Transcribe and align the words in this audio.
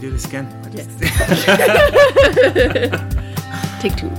do 0.00 0.10
this 0.10 0.24
again? 0.26 0.46
Yes. 0.72 0.88
Take 3.80 3.96
two. 3.96 4.10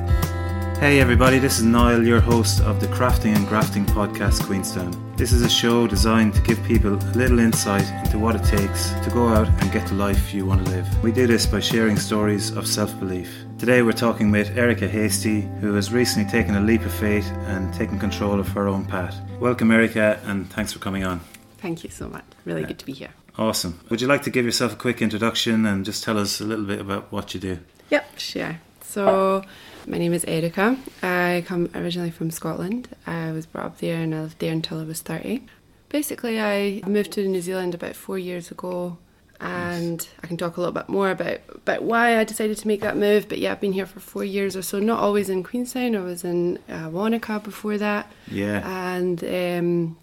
Hey 0.80 1.02
everybody, 1.02 1.40
this 1.40 1.60
is 1.60 1.66
Niall, 1.66 2.08
your 2.08 2.22
host 2.22 2.62
of 2.62 2.80
the 2.80 2.88
Crafting 2.88 3.36
and 3.36 3.46
Grafting 3.46 3.86
podcast 3.86 4.46
Queenstown. 4.46 4.94
This 5.18 5.34
is 5.34 5.42
a 5.42 5.50
show 5.50 5.88
designed 5.88 6.34
to 6.36 6.42
give 6.42 6.64
people 6.64 6.94
a 6.94 7.04
little 7.18 7.40
insight 7.40 7.84
into 8.06 8.18
what 8.18 8.38
it 8.38 8.44
takes 8.46 8.92
to 9.04 9.10
go 9.14 9.28
out 9.28 9.50
and 9.62 9.70
get 9.74 9.86
the 9.88 9.96
life 9.96 10.34
you 10.34 10.46
want 10.46 10.66
to 10.66 10.72
live. 10.72 10.88
We 11.04 11.12
do 11.12 11.28
this 11.28 11.46
by 11.46 11.60
sharing 11.60 11.98
stories 11.98 12.52
of 12.56 12.66
self 12.66 12.98
belief. 12.98 13.30
Today 13.58 13.82
we're 13.82 13.92
talking 13.92 14.32
with 14.32 14.58
Erica 14.58 14.88
Hastie, 14.88 15.42
who 15.60 15.74
has 15.74 15.92
recently 15.92 16.30
taken 16.32 16.56
a 16.56 16.62
leap 16.62 16.86
of 16.86 16.94
faith 16.94 17.28
and 17.48 17.74
taken 17.74 18.00
control 18.00 18.40
of 18.40 18.48
her 18.50 18.70
own 18.70 18.86
path. 18.86 19.18
Welcome, 19.42 19.72
Erica, 19.72 20.18
and 20.24 20.50
thanks 20.50 20.72
for 20.72 20.80
coming 20.80 21.04
on. 21.04 21.20
Thank 21.58 21.84
you 21.84 21.90
so 21.90 22.08
much. 22.08 22.24
Really 22.46 22.64
good 22.64 22.80
to 22.80 22.86
be 22.86 22.94
here. 22.94 23.10
Awesome. 23.40 23.80
Would 23.88 24.02
you 24.02 24.08
like 24.08 24.24
to 24.24 24.30
give 24.30 24.44
yourself 24.44 24.74
a 24.74 24.76
quick 24.76 25.02
introduction 25.02 25.66
and 25.66 25.86
just 25.86 26.04
tell 26.04 26.18
us 26.18 26.42
a 26.42 26.44
little 26.44 26.66
bit 26.66 26.82
about 26.82 27.10
what 27.10 27.34
you 27.34 27.40
do? 27.40 27.60
Yep, 27.90 28.20
sure. 28.20 28.60
So, 28.82 29.46
my 29.88 29.98
name 29.98 30.12
is 30.12 30.26
Erica. 30.26 30.76
I 31.02 31.46
come 31.48 31.70
originally 31.74 32.12
from 32.12 32.32
Scotland. 32.32 32.90
I 33.08 33.32
was 33.32 33.46
brought 33.46 33.68
up 33.68 33.78
there 33.78 34.02
and 34.02 34.14
I 34.14 34.24
lived 34.24 34.40
there 34.40 34.52
until 34.52 34.82
I 34.82 34.84
was 34.84 35.02
30. 35.02 35.46
Basically, 35.88 36.42
I 36.42 36.82
moved 36.86 37.14
to 37.14 37.26
New 37.30 37.40
Zealand 37.40 37.74
about 37.74 37.96
four 37.96 38.20
years 38.20 38.52
ago 38.52 38.98
and 39.40 40.06
I 40.22 40.28
can 40.28 40.36
talk 40.36 40.58
a 40.58 40.60
little 40.60 40.74
bit 40.74 40.90
more 40.90 41.10
about, 41.10 41.40
about 41.50 41.84
why 41.84 42.20
I 42.20 42.26
decided 42.26 42.58
to 42.58 42.68
make 42.68 42.82
that 42.82 42.98
move. 42.98 43.30
But 43.30 43.38
yeah, 43.38 43.54
I've 43.54 43.62
been 43.62 43.72
here 43.72 43.86
for 43.86 44.02
four 44.02 44.26
years 44.26 44.58
or 44.58 44.64
so, 44.64 44.80
not 44.80 45.00
always 45.00 45.30
in 45.30 45.44
Queenstown. 45.44 45.96
I 45.96 46.02
was 46.02 46.26
in 46.26 46.60
uh, 46.68 46.90
Wanaka 46.92 47.40
before 47.40 47.78
that. 47.78 48.12
Yeah. 48.30 48.68
And 48.98 49.24
um, 49.24 49.98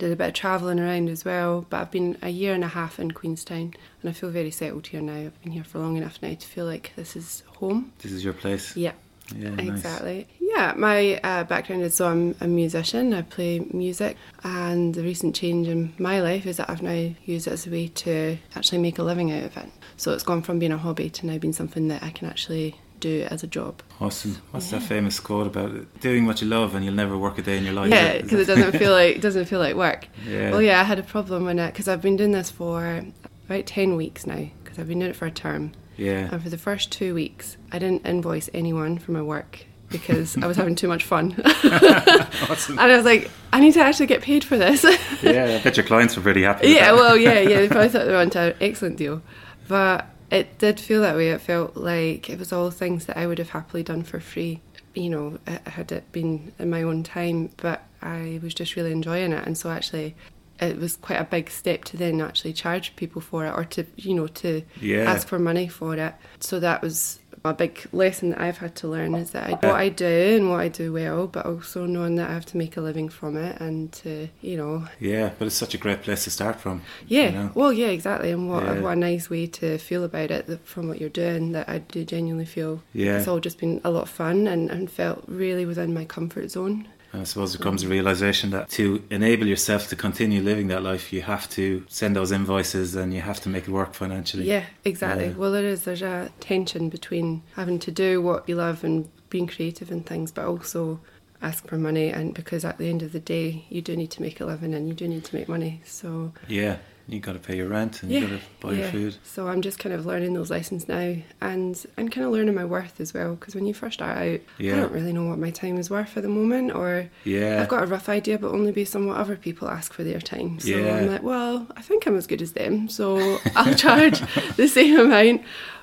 did 0.00 0.12
a 0.12 0.16
bit 0.16 0.28
of 0.28 0.34
travelling 0.34 0.80
around 0.80 1.08
as 1.08 1.24
well, 1.24 1.64
but 1.70 1.80
I've 1.80 1.90
been 1.90 2.16
a 2.22 2.28
year 2.30 2.54
and 2.54 2.64
a 2.64 2.68
half 2.68 2.98
in 2.98 3.12
Queenstown 3.12 3.74
and 4.02 4.10
I 4.10 4.12
feel 4.12 4.30
very 4.30 4.50
settled 4.50 4.88
here 4.88 5.00
now. 5.00 5.14
I've 5.14 5.42
been 5.42 5.52
here 5.52 5.64
for 5.64 5.78
long 5.78 5.96
enough 5.96 6.18
now 6.22 6.34
to 6.34 6.46
feel 6.46 6.64
like 6.66 6.92
this 6.96 7.14
is 7.16 7.42
home. 7.58 7.92
This 8.00 8.12
is 8.12 8.24
your 8.24 8.32
place? 8.32 8.76
Yeah, 8.76 8.92
Yeah, 9.36 9.50
nice. 9.50 9.68
exactly. 9.68 10.26
Yeah, 10.40 10.74
my 10.76 11.20
uh, 11.22 11.44
background 11.44 11.82
is 11.82 11.94
so 11.94 12.08
I'm 12.08 12.34
a 12.40 12.48
musician, 12.48 13.14
I 13.14 13.22
play 13.22 13.60
music, 13.72 14.16
and 14.42 14.94
the 14.94 15.02
recent 15.02 15.34
change 15.36 15.68
in 15.68 15.92
my 15.98 16.20
life 16.20 16.44
is 16.46 16.56
that 16.56 16.68
I've 16.68 16.82
now 16.82 17.14
used 17.24 17.46
it 17.46 17.52
as 17.52 17.66
a 17.66 17.70
way 17.70 17.86
to 17.88 18.36
actually 18.56 18.78
make 18.78 18.98
a 18.98 19.02
living 19.04 19.30
out 19.30 19.44
of 19.44 19.56
it. 19.56 19.68
So 19.96 20.12
it's 20.12 20.24
gone 20.24 20.42
from 20.42 20.58
being 20.58 20.72
a 20.72 20.78
hobby 20.78 21.08
to 21.10 21.26
now 21.26 21.38
being 21.38 21.52
something 21.52 21.88
that 21.88 22.02
I 22.02 22.10
can 22.10 22.28
actually 22.28 22.74
do 23.00 23.26
as 23.30 23.42
a 23.42 23.46
job. 23.46 23.82
Awesome. 24.00 24.36
What's 24.50 24.70
that 24.70 24.82
famous 24.82 25.18
quote 25.20 25.46
about 25.46 26.00
doing 26.00 26.26
what 26.26 26.40
you 26.40 26.48
love 26.48 26.74
and 26.74 26.84
you'll 26.84 26.94
never 26.94 27.16
work 27.18 27.38
a 27.38 27.42
day 27.42 27.56
in 27.58 27.64
your 27.64 27.74
life? 27.74 27.90
Yeah, 27.90 28.20
because 28.20 28.40
it 28.40 28.46
doesn't 28.54 28.78
feel 28.78 28.92
like 28.92 29.16
it 29.16 29.22
doesn't 29.22 29.46
feel 29.46 29.58
like 29.58 29.74
work. 29.74 30.06
Yeah. 30.26 30.50
Well, 30.50 30.62
yeah, 30.62 30.80
I 30.80 30.84
had 30.84 30.98
a 30.98 31.02
problem 31.02 31.44
when 31.44 31.56
because 31.56 31.88
I've 31.88 32.02
been 32.02 32.16
doing 32.16 32.32
this 32.32 32.50
for 32.50 33.04
about 33.48 33.66
ten 33.66 33.96
weeks 33.96 34.26
now 34.26 34.48
because 34.62 34.78
I've 34.78 34.88
been 34.88 35.00
doing 35.00 35.10
it 35.10 35.16
for 35.16 35.26
a 35.26 35.30
term, 35.30 35.72
Yeah. 35.96 36.28
and 36.30 36.42
for 36.42 36.48
the 36.50 36.58
first 36.58 36.92
two 36.92 37.14
weeks 37.14 37.56
I 37.72 37.78
didn't 37.78 38.06
invoice 38.06 38.48
anyone 38.54 38.98
for 38.98 39.10
my 39.12 39.22
work 39.22 39.64
because 39.88 40.36
I 40.38 40.46
was 40.46 40.56
having 40.56 40.76
too 40.76 40.86
much 40.86 41.02
fun, 41.02 41.34
awesome. 41.64 42.78
and 42.78 42.92
I 42.92 42.96
was 42.96 43.04
like, 43.04 43.28
I 43.52 43.58
need 43.58 43.72
to 43.74 43.80
actually 43.80 44.06
get 44.06 44.22
paid 44.22 44.44
for 44.44 44.56
this. 44.56 44.84
Yeah, 45.22 45.58
I 45.58 45.62
bet 45.64 45.76
your 45.76 45.84
clients 45.84 46.16
were 46.16 46.22
pretty 46.22 46.42
happy. 46.42 46.68
yeah, 46.68 46.92
well, 46.92 47.16
yeah, 47.16 47.40
yeah, 47.40 47.58
they 47.60 47.68
probably 47.74 47.88
thought 47.88 48.04
they 48.04 48.12
were 48.12 48.18
onto 48.18 48.38
an 48.38 48.54
excellent 48.60 48.96
deal, 48.98 49.20
but 49.66 50.06
it 50.30 50.58
did 50.58 50.80
feel 50.80 51.00
that 51.02 51.16
way. 51.16 51.30
It 51.30 51.40
felt 51.40 51.76
like 51.76 52.28
it 52.30 52.38
was 52.38 52.52
all 52.52 52.70
things 52.70 53.06
that 53.06 53.16
I 53.16 53.26
would 53.26 53.38
have 53.38 53.50
happily 53.50 53.82
done 53.82 54.02
for 54.02 54.20
free, 54.20 54.60
you 54.94 55.10
know, 55.10 55.38
had 55.66 55.92
it 55.92 56.10
been 56.12 56.52
in 56.58 56.70
my 56.70 56.82
own 56.82 57.02
time. 57.02 57.50
But 57.56 57.82
I 58.02 58.40
was 58.42 58.54
just 58.54 58.76
really 58.76 58.92
enjoying 58.92 59.32
it, 59.32 59.46
and 59.46 59.56
so 59.56 59.70
actually, 59.70 60.16
it 60.60 60.78
was 60.78 60.96
quite 60.96 61.20
a 61.20 61.24
big 61.24 61.50
step 61.50 61.84
to 61.84 61.96
then 61.96 62.20
actually 62.20 62.52
charge 62.52 62.96
people 62.96 63.20
for 63.22 63.46
it, 63.46 63.50
or 63.50 63.64
to 63.64 63.84
you 63.96 64.14
know 64.14 64.26
to 64.26 64.62
Yeah. 64.80 65.10
ask 65.10 65.28
for 65.28 65.38
money 65.38 65.68
for 65.68 65.94
it. 65.96 66.14
So 66.40 66.58
that 66.60 66.82
was 66.82 67.19
a 67.44 67.54
big 67.54 67.86
lesson 67.92 68.30
that 68.30 68.40
I've 68.40 68.58
had 68.58 68.74
to 68.76 68.88
learn 68.88 69.14
is 69.14 69.30
that 69.30 69.46
I, 69.48 69.52
what 69.52 69.64
I 69.76 69.88
do 69.88 70.36
and 70.36 70.50
what 70.50 70.60
I 70.60 70.68
do 70.68 70.92
well, 70.92 71.26
but 71.26 71.46
also 71.46 71.86
knowing 71.86 72.16
that 72.16 72.28
I 72.28 72.34
have 72.34 72.44
to 72.46 72.56
make 72.58 72.76
a 72.76 72.80
living 72.82 73.08
from 73.08 73.36
it 73.36 73.58
and 73.60 73.90
to 73.92 74.28
you 74.42 74.56
know 74.58 74.86
Yeah, 74.98 75.30
but 75.38 75.46
it's 75.46 75.54
such 75.56 75.74
a 75.74 75.78
great 75.78 76.02
place 76.02 76.24
to 76.24 76.30
start 76.30 76.60
from. 76.60 76.82
yeah, 77.06 77.26
you 77.26 77.32
know? 77.32 77.50
well, 77.54 77.72
yeah, 77.72 77.88
exactly. 77.88 78.30
And 78.30 78.48
what, 78.50 78.64
Yeah. 78.64 78.80
what 78.80 78.92
a 78.92 78.96
nice 78.96 79.30
way 79.30 79.46
to 79.46 79.78
feel 79.78 80.04
about 80.04 80.30
it 80.30 80.60
from 80.64 80.86
what 80.88 81.00
you're 81.00 81.08
doing. 81.08 81.52
That 81.52 81.68
I 81.68 81.78
do 81.78 82.04
genuinely 82.04 82.44
feel 82.46 82.82
Yeah. 82.92 83.16
it's 83.18 83.28
all 83.28 83.40
just 83.40 83.58
been 83.58 83.80
a 83.84 83.90
lot 83.90 84.02
of 84.02 84.10
fun 84.10 84.46
and, 84.46 84.70
and 84.70 84.90
felt 84.90 85.24
really 85.26 85.64
within 85.64 85.94
my 85.94 86.04
comfort 86.04 86.50
zone. 86.50 86.88
And 87.12 87.22
I 87.22 87.24
suppose 87.24 87.52
there 87.52 87.62
comes 87.62 87.82
a 87.82 87.88
realization 87.88 88.50
that 88.50 88.68
to 88.70 89.02
enable 89.10 89.46
yourself 89.46 89.88
to 89.88 89.96
continue 89.96 90.40
living 90.42 90.68
that 90.68 90.82
life, 90.82 91.12
you 91.12 91.22
have 91.22 91.48
to 91.50 91.84
send 91.88 92.14
those 92.14 92.30
invoices 92.30 92.94
and 92.94 93.12
you 93.12 93.20
have 93.20 93.40
to 93.40 93.48
make 93.48 93.64
it 93.64 93.70
work 93.70 93.94
financially. 93.94 94.44
Yeah, 94.44 94.64
exactly. 94.84 95.28
Yeah. 95.28 95.34
Well, 95.34 95.50
there 95.50 95.64
is. 95.64 95.84
There's 95.84 96.02
a 96.02 96.30
tension 96.38 96.88
between 96.88 97.42
having 97.54 97.78
to 97.80 97.90
do 97.90 98.22
what 98.22 98.48
you 98.48 98.54
love 98.54 98.84
and 98.84 99.08
being 99.28 99.48
creative 99.48 99.90
and 99.90 100.06
things, 100.06 100.30
but 100.30 100.44
also 100.44 101.00
ask 101.42 101.66
for 101.66 101.78
money. 101.78 102.10
And 102.10 102.32
because 102.32 102.64
at 102.64 102.78
the 102.78 102.88
end 102.88 103.02
of 103.02 103.12
the 103.12 103.20
day, 103.20 103.64
you 103.70 103.82
do 103.82 103.96
need 103.96 104.10
to 104.12 104.22
make 104.22 104.40
a 104.40 104.44
living 104.44 104.74
and 104.74 104.88
you 104.88 104.94
do 104.94 105.08
need 105.08 105.24
to 105.24 105.34
make 105.34 105.48
money. 105.48 105.80
So 105.84 106.32
Yeah, 106.46 106.76
you 107.12 107.20
got 107.20 107.32
to 107.32 107.38
pay 107.38 107.56
your 107.56 107.68
rent 107.68 108.02
and 108.02 108.10
yeah, 108.12 108.20
you 108.20 108.26
got 108.28 108.40
to 108.40 108.42
buy 108.66 108.72
your 108.72 108.88
food. 108.88 109.16
So 109.24 109.48
I'm 109.48 109.62
just 109.62 109.78
kind 109.78 109.94
of 109.94 110.06
learning 110.06 110.32
those 110.34 110.50
lessons 110.50 110.88
now, 110.88 111.16
and 111.40 111.86
and 111.96 112.12
kind 112.12 112.26
of 112.26 112.32
learning 112.32 112.54
my 112.54 112.64
worth 112.64 113.00
as 113.00 113.12
well. 113.12 113.34
Because 113.34 113.54
when 113.54 113.66
you 113.66 113.74
first 113.74 113.94
start 113.94 114.16
out, 114.16 114.40
Yeah. 114.58 114.74
I 114.74 114.76
don't 114.76 114.92
really 114.92 115.12
know 115.12 115.24
what 115.26 115.38
my 115.38 115.50
time 115.50 115.76
is 115.78 115.90
worth 115.90 116.16
at 116.16 116.22
the 116.22 116.28
moment, 116.28 116.72
or 116.74 117.10
Yeah. 117.24 117.60
I've 117.60 117.68
got 117.68 117.82
a 117.82 117.86
rough 117.86 118.08
idea, 118.08 118.38
but 118.38 118.52
only 118.52 118.72
based 118.72 118.94
on 118.96 119.06
what 119.06 119.16
other 119.16 119.36
people 119.36 119.68
ask 119.68 119.92
for 119.92 120.04
their 120.04 120.20
time. 120.20 120.60
So 120.60 120.68
Yeah. 120.70 120.96
I'm 120.96 121.06
like, 121.08 121.22
well, 121.22 121.66
I 121.76 121.82
think 121.82 122.06
I'm 122.06 122.16
as 122.16 122.26
good 122.26 122.42
as 122.42 122.52
them, 122.52 122.88
so 122.88 123.38
I'll 123.56 123.74
charge 123.74 124.20
the 124.56 124.68
same 124.68 124.98
amount. 124.98 125.42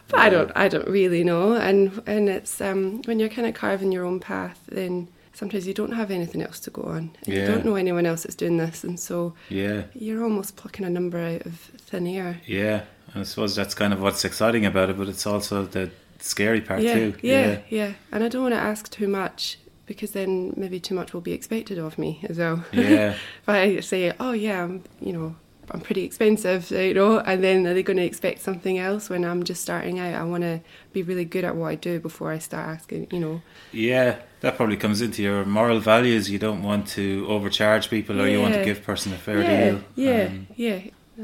But 0.10 0.20
I 0.22 0.30
don't, 0.30 0.52
I 0.56 0.70
don't 0.70 0.88
really 0.88 1.26
know. 1.26 1.54
And 1.54 2.02
and 2.08 2.30
it's 2.30 2.62
um, 2.62 3.02
when 3.04 3.20
you're 3.20 3.28
kind 3.28 3.46
of 3.46 3.54
carving 3.54 3.92
your 3.92 4.06
own 4.06 4.22
path, 4.22 4.58
then 4.72 5.10
sometimes 5.38 5.68
you 5.68 5.74
don't 5.74 5.92
have 5.92 6.10
anything 6.10 6.42
else 6.42 6.60
to 6.62 6.72
go 6.72 6.82
on. 6.82 7.12
And 7.26 7.34
You 7.36 7.46
don't 7.46 7.64
know 7.64 7.76
anyone 7.76 8.08
else 8.08 8.24
that's 8.24 8.36
doing 8.36 8.58
this, 8.58 8.84
and 8.84 9.00
so 9.00 9.36
Yeah. 9.50 9.84
you're 9.94 10.24
almost 10.24 10.56
plucking 10.56 10.84
a 10.84 10.90
number 10.90 11.20
out 11.20 11.46
of 11.46 11.54
thin 11.90 12.08
air. 12.08 12.42
Yeah. 12.48 12.82
I 13.14 13.24
suppose 13.24 13.56
that's 13.56 13.76
kind 13.76 13.94
of 13.94 14.02
what's 14.02 14.26
exciting 14.26 14.66
about 14.66 14.90
it, 14.90 14.98
but 14.98 15.08
it's 15.08 15.28
also 15.28 15.66
the 15.66 15.92
scary 16.20 16.62
part 16.62 16.82
yeah, 16.82 16.94
too. 16.96 17.14
Yeah, 17.22 17.60
yeah, 17.70 17.94
And 18.12 18.24
I 18.24 18.30
don't 18.30 18.42
want 18.42 18.56
to 18.56 18.60
ask 18.60 18.90
too 18.90 19.08
much 19.08 19.60
because 19.86 20.12
then 20.12 20.54
maybe 20.58 20.80
too 20.80 20.96
much 20.96 21.14
will 21.14 21.22
be 21.22 21.34
expected 21.34 21.78
of 21.78 21.98
me 22.00 22.20
as 22.28 22.40
well. 22.40 22.66
Yeah. 22.74 23.12
if 23.44 23.48
I 23.48 23.80
say, 23.82 24.14
oh 24.20 24.32
yeah, 24.32 24.64
I'm, 24.64 24.84
you 25.00 25.14
know, 25.14 25.36
I'm 25.70 25.82
pretty 25.82 26.04
expensive, 26.04 26.72
you 26.72 26.94
know, 26.96 27.20
and 27.20 27.44
then 27.44 27.68
are 27.68 27.74
they 27.76 27.84
going 27.84 27.98
to 27.98 28.04
expect 28.04 28.42
something 28.42 28.78
else 28.80 29.10
when 29.10 29.24
I'm 29.24 29.44
just 29.44 29.62
starting 29.62 30.00
out? 30.00 30.16
I 30.16 30.24
want 30.24 30.44
to 30.44 30.62
be 30.94 31.04
really 31.04 31.26
good 31.26 31.44
at 31.44 31.56
what 31.56 31.68
I 31.68 31.76
do 31.76 32.00
before 32.00 32.32
I 32.32 32.40
start 32.40 32.68
asking, 32.68 33.08
you 33.12 33.20
know. 33.20 33.42
Yeah, 33.72 34.18
that 34.42 34.56
probably 34.58 34.78
comes 34.78 35.02
into 35.02 35.22
your 35.24 35.46
moral 35.46 35.80
values. 35.80 36.30
You 36.30 36.40
don't 36.40 36.64
want 36.64 36.88
to 36.90 37.26
overcharge 37.28 37.90
people, 37.90 38.22
or 38.22 38.28
you 38.28 38.42
want 38.42 38.54
to 38.56 38.64
give 38.64 38.84
person 38.84 39.14
a 39.14 39.18
fair 39.18 39.42
yeah, 39.42 39.70
deal. 39.72 39.82
yeah, 39.96 40.24
Um, 40.26 40.48
yeah. 40.56 40.80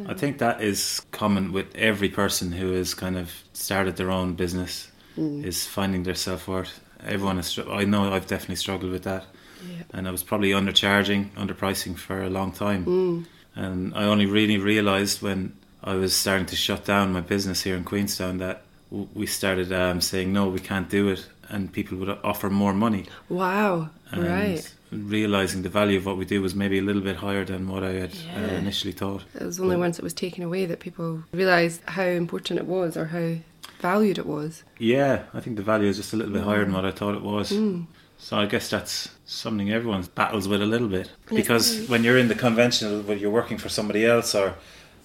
I 0.08 0.14
think 0.16 0.40
that 0.40 0.62
is 0.62 1.02
common 1.12 1.52
with 1.54 1.68
every 1.76 2.10
person 2.10 2.52
who 2.52 2.72
has 2.74 2.94
kind 2.96 3.16
of 3.18 3.32
started 3.54 3.96
their 3.98 4.10
own 4.12 4.34
business, 4.34 4.90
Mm. 5.18 5.46
is 5.46 5.68
finding 5.68 6.04
their 6.04 6.16
self 6.16 6.48
worth. 6.48 6.80
Everyone 7.06 7.38
is. 7.38 7.60
I 7.70 7.84
know 7.86 8.12
I've 8.12 8.26
definitely 8.26 8.56
struggled 8.56 8.92
with 8.92 9.04
that, 9.04 9.26
yeah. 9.70 9.84
and 9.94 10.08
I 10.08 10.12
was 10.12 10.24
probably 10.24 10.50
undercharging, 10.50 11.30
underpricing 11.36 11.96
for 11.98 12.24
a 12.24 12.30
long 12.30 12.52
time. 12.52 12.86
Mm. 12.86 13.26
And 13.56 13.94
I 13.94 14.06
only 14.06 14.26
really 14.26 14.58
realised 14.58 15.22
when 15.22 15.54
I 15.84 15.94
was 15.94 16.16
starting 16.16 16.48
to 16.48 16.56
shut 16.56 16.86
down 16.86 17.14
my 17.14 17.22
business 17.22 17.62
here 17.62 17.76
in 17.76 17.84
Queenstown 17.84 18.40
that 18.40 18.64
w- 18.90 19.08
we 19.14 19.28
started 19.28 19.72
um, 19.72 20.02
saying 20.02 20.34
no, 20.34 20.48
we 20.50 20.60
can't 20.60 20.90
do 20.90 21.10
it, 21.10 21.28
and 21.54 21.72
people 21.72 21.98
would 22.00 22.10
offer 22.24 22.50
more 22.50 22.74
money. 22.74 23.06
Wow, 23.30 23.90
And 24.12 24.24
right. 24.28 24.74
realising 24.92 25.62
the 25.62 25.70
value 25.70 25.98
of 25.98 26.06
what 26.06 26.18
we 26.18 26.26
do 26.26 26.42
was 26.42 26.56
maybe 26.56 26.80
a 26.80 26.82
little 26.82 27.02
bit 27.02 27.18
higher 27.18 27.46
than 27.46 27.68
what 27.68 27.84
I 27.84 27.92
had 27.94 28.12
uh, 28.36 28.54
initially 28.56 28.92
thought. 28.94 29.24
It 29.40 29.44
was 29.46 29.60
only 29.60 29.78
once 29.78 29.98
it 30.00 30.04
was 30.04 30.14
taken 30.14 30.44
away 30.44 30.66
that 30.66 30.80
people 30.80 31.24
realised 31.32 31.82
how 31.88 32.04
important 32.04 32.60
it 32.60 32.66
was 32.66 32.98
or 32.98 33.06
how 33.06 33.36
valued 33.80 34.18
it 34.18 34.26
was. 34.26 34.64
Yeah, 34.80 35.24
I 35.34 35.40
think 35.42 35.58
the 35.58 35.64
value 35.64 35.88
is 35.90 35.98
just 35.98 36.14
a 36.14 36.18
little 36.18 36.34
bit 36.34 36.44
higher 36.44 36.64
than 36.66 36.74
what 36.74 36.86
I 36.86 36.92
thought 36.92 37.16
it 37.16 37.22
was. 37.24 37.52
Mm. 37.52 37.86
So 38.18 38.38
I 38.38 38.46
guess 38.46 38.70
that's 38.70 39.10
something 39.26 39.72
everyone 39.72 40.04
battles 40.16 40.48
with 40.48 40.62
a 40.62 40.66
little 40.66 40.88
bit 40.88 41.12
because 41.30 41.88
when 41.90 42.04
you're 42.04 42.18
in 42.18 42.30
the 42.30 42.36
conventional, 42.36 43.02
when 43.02 43.20
you're 43.20 43.30
working 43.42 43.58
for 43.58 43.70
somebody 43.70 44.06
else 44.06 44.34
or 44.34 44.56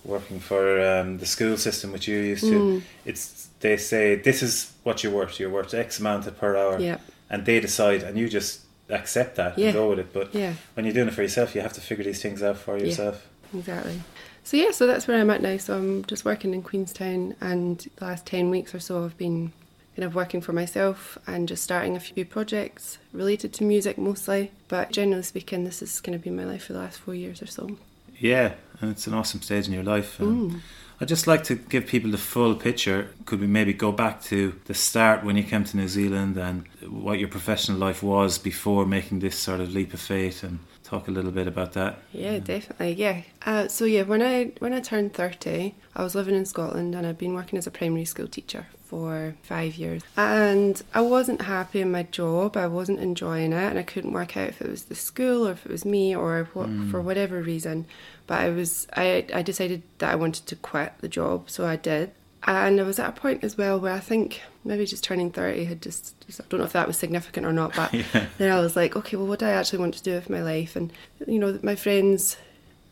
working 0.04 0.38
for 0.38 0.80
um, 0.80 1.18
the 1.18 1.26
school 1.26 1.56
system 1.56 1.90
which 1.92 2.06
you're 2.06 2.22
used 2.22 2.44
to, 2.44 2.52
Mm. 2.60 2.82
it's 3.04 3.37
they 3.60 3.76
say 3.76 4.14
this 4.14 4.42
is 4.42 4.72
what 4.82 5.02
you're 5.02 5.12
worth. 5.12 5.38
You're 5.40 5.50
worth 5.50 5.74
X 5.74 5.98
amount 6.00 6.36
per 6.38 6.56
hour, 6.56 6.78
Yeah, 6.80 6.98
and 7.30 7.44
they 7.44 7.60
decide, 7.60 8.02
and 8.02 8.16
you 8.18 8.28
just 8.28 8.60
accept 8.90 9.36
that 9.36 9.58
Yeah. 9.58 9.66
and 9.66 9.74
go 9.74 9.90
with 9.90 9.98
it. 9.98 10.12
But 10.12 10.34
yeah. 10.34 10.54
when 10.74 10.84
you're 10.86 10.94
doing 10.94 11.08
it 11.08 11.14
for 11.14 11.22
yourself, 11.22 11.54
you 11.54 11.60
have 11.60 11.72
to 11.74 11.80
figure 11.80 12.04
these 12.04 12.22
things 12.22 12.42
out 12.42 12.56
for 12.58 12.78
yourself. 12.78 13.26
Exactly. 13.54 14.00
So 14.44 14.56
yeah, 14.56 14.70
so 14.70 14.86
that's 14.86 15.06
where 15.06 15.20
I'm 15.20 15.28
at 15.30 15.42
now. 15.42 15.56
So 15.58 15.76
I'm 15.76 16.04
just 16.06 16.24
working 16.24 16.54
in 16.54 16.62
Queenstown, 16.62 17.34
and 17.40 17.86
the 17.96 18.04
last 18.04 18.24
ten 18.26 18.50
weeks 18.50 18.74
or 18.74 18.80
so 18.80 19.04
I've 19.04 19.18
been 19.18 19.52
kind 19.96 20.06
of 20.06 20.14
working 20.14 20.40
for 20.40 20.52
myself 20.52 21.18
and 21.26 21.48
just 21.48 21.62
starting 21.64 21.96
a 21.96 22.00
few 22.00 22.24
projects 22.24 22.98
related 23.12 23.52
to 23.54 23.64
music 23.64 23.98
mostly. 23.98 24.52
But 24.68 24.92
generally 24.92 25.24
speaking, 25.24 25.64
this 25.64 25.82
is 25.82 26.00
going 26.00 26.16
to 26.16 26.22
be 26.22 26.30
my 26.30 26.44
life 26.44 26.64
for 26.66 26.72
the 26.72 26.78
last 26.78 26.98
four 27.00 27.14
years 27.16 27.42
or 27.42 27.46
so. 27.46 27.76
Yeah, 28.18 28.54
and 28.80 28.90
it's 28.90 29.06
an 29.06 29.14
awesome 29.14 29.42
stage 29.42 29.66
in 29.66 29.72
your 29.72 29.84
life. 29.84 30.18
And 30.20 30.52
Mm. 30.52 30.60
I'd 31.00 31.06
just 31.08 31.28
like 31.28 31.44
to 31.44 31.54
give 31.54 31.86
people 31.86 32.10
the 32.10 32.18
full 32.18 32.56
picture. 32.56 33.10
Could 33.24 33.40
we 33.40 33.46
maybe 33.46 33.72
go 33.72 33.92
back 33.92 34.20
to 34.24 34.54
the 34.64 34.74
start 34.74 35.22
when 35.24 35.36
you 35.36 35.44
came 35.44 35.62
to 35.64 35.76
New 35.76 35.86
Zealand 35.86 36.36
and 36.36 36.64
what 36.88 37.20
your 37.20 37.28
professional 37.28 37.78
life 37.78 38.02
was 38.02 38.36
before 38.38 38.84
making 38.84 39.20
this 39.20 39.38
sort 39.38 39.60
of 39.60 39.72
leap 39.72 39.94
of 39.94 40.00
faith 40.00 40.42
and 40.42 40.58
talk 40.88 41.08
a 41.08 41.10
little 41.10 41.30
bit 41.30 41.46
about 41.46 41.72
that? 41.74 41.98
Yeah, 42.12 42.38
definitely. 42.38 42.92
Yeah. 42.94 43.22
Uh, 43.44 43.68
so 43.68 43.84
yeah, 43.84 44.02
when 44.02 44.22
I 44.22 44.52
when 44.58 44.72
I 44.72 44.80
turned 44.80 45.12
thirty, 45.14 45.74
I 45.94 46.02
was 46.02 46.14
living 46.14 46.34
in 46.34 46.46
Scotland 46.46 46.94
and 46.94 47.06
I'd 47.06 47.18
been 47.18 47.34
working 47.34 47.58
as 47.58 47.66
a 47.66 47.70
primary 47.70 48.04
school 48.04 48.26
teacher 48.28 48.66
for 48.86 49.34
five 49.42 49.74
years. 49.76 50.02
And 50.16 50.82
I 50.94 51.02
wasn't 51.02 51.42
happy 51.42 51.82
in 51.82 51.92
my 51.92 52.04
job. 52.04 52.56
I 52.56 52.66
wasn't 52.68 53.00
enjoying 53.00 53.52
it, 53.52 53.68
and 53.70 53.78
I 53.78 53.82
couldn't 53.82 54.12
work 54.14 54.34
out 54.36 54.48
if 54.48 54.62
it 54.62 54.70
was 54.70 54.84
the 54.84 54.94
school 54.94 55.46
or 55.46 55.52
if 55.52 55.66
it 55.66 55.72
was 55.72 55.84
me 55.84 56.16
or 56.16 56.48
what 56.54 56.68
Mm. 56.70 56.90
for 56.90 57.00
whatever 57.02 57.42
reason. 57.42 57.84
But 58.26 58.40
I 58.40 58.48
was 58.50 58.86
I 58.96 59.26
I 59.34 59.42
decided 59.42 59.82
that 59.98 60.10
I 60.12 60.16
wanted 60.16 60.46
to 60.46 60.56
quit 60.56 60.92
the 61.00 61.08
job, 61.08 61.50
so 61.50 61.66
I 61.66 61.76
did. 61.76 62.12
And 62.46 62.80
I 62.80 62.84
was 62.84 62.98
at 62.98 63.08
a 63.08 63.12
point 63.12 63.42
as 63.44 63.58
well 63.58 63.78
where 63.80 63.92
I 63.92 63.98
think 64.00 64.40
maybe 64.64 64.86
just 64.86 65.04
turning 65.04 65.30
30 65.30 65.64
had 65.64 65.82
just, 65.82 66.18
just 66.26 66.40
I 66.40 66.44
don't 66.48 66.60
know 66.60 66.66
if 66.66 66.72
that 66.72 66.86
was 66.86 66.96
significant 66.96 67.44
or 67.46 67.52
not, 67.52 67.74
but 67.74 67.92
Yeah. 67.94 68.26
then 68.38 68.50
I 68.52 68.60
was 68.60 68.76
like, 68.76 68.96
okay, 68.96 69.16
well, 69.16 69.26
what 69.26 69.40
do 69.40 69.46
I 69.46 69.50
actually 69.50 69.80
want 69.80 69.94
to 69.94 70.02
do 70.02 70.14
with 70.14 70.30
my 70.30 70.42
life? 70.42 70.76
And, 70.76 70.92
you 71.26 71.38
know, 71.38 71.58
my 71.62 71.74
friends 71.74 72.36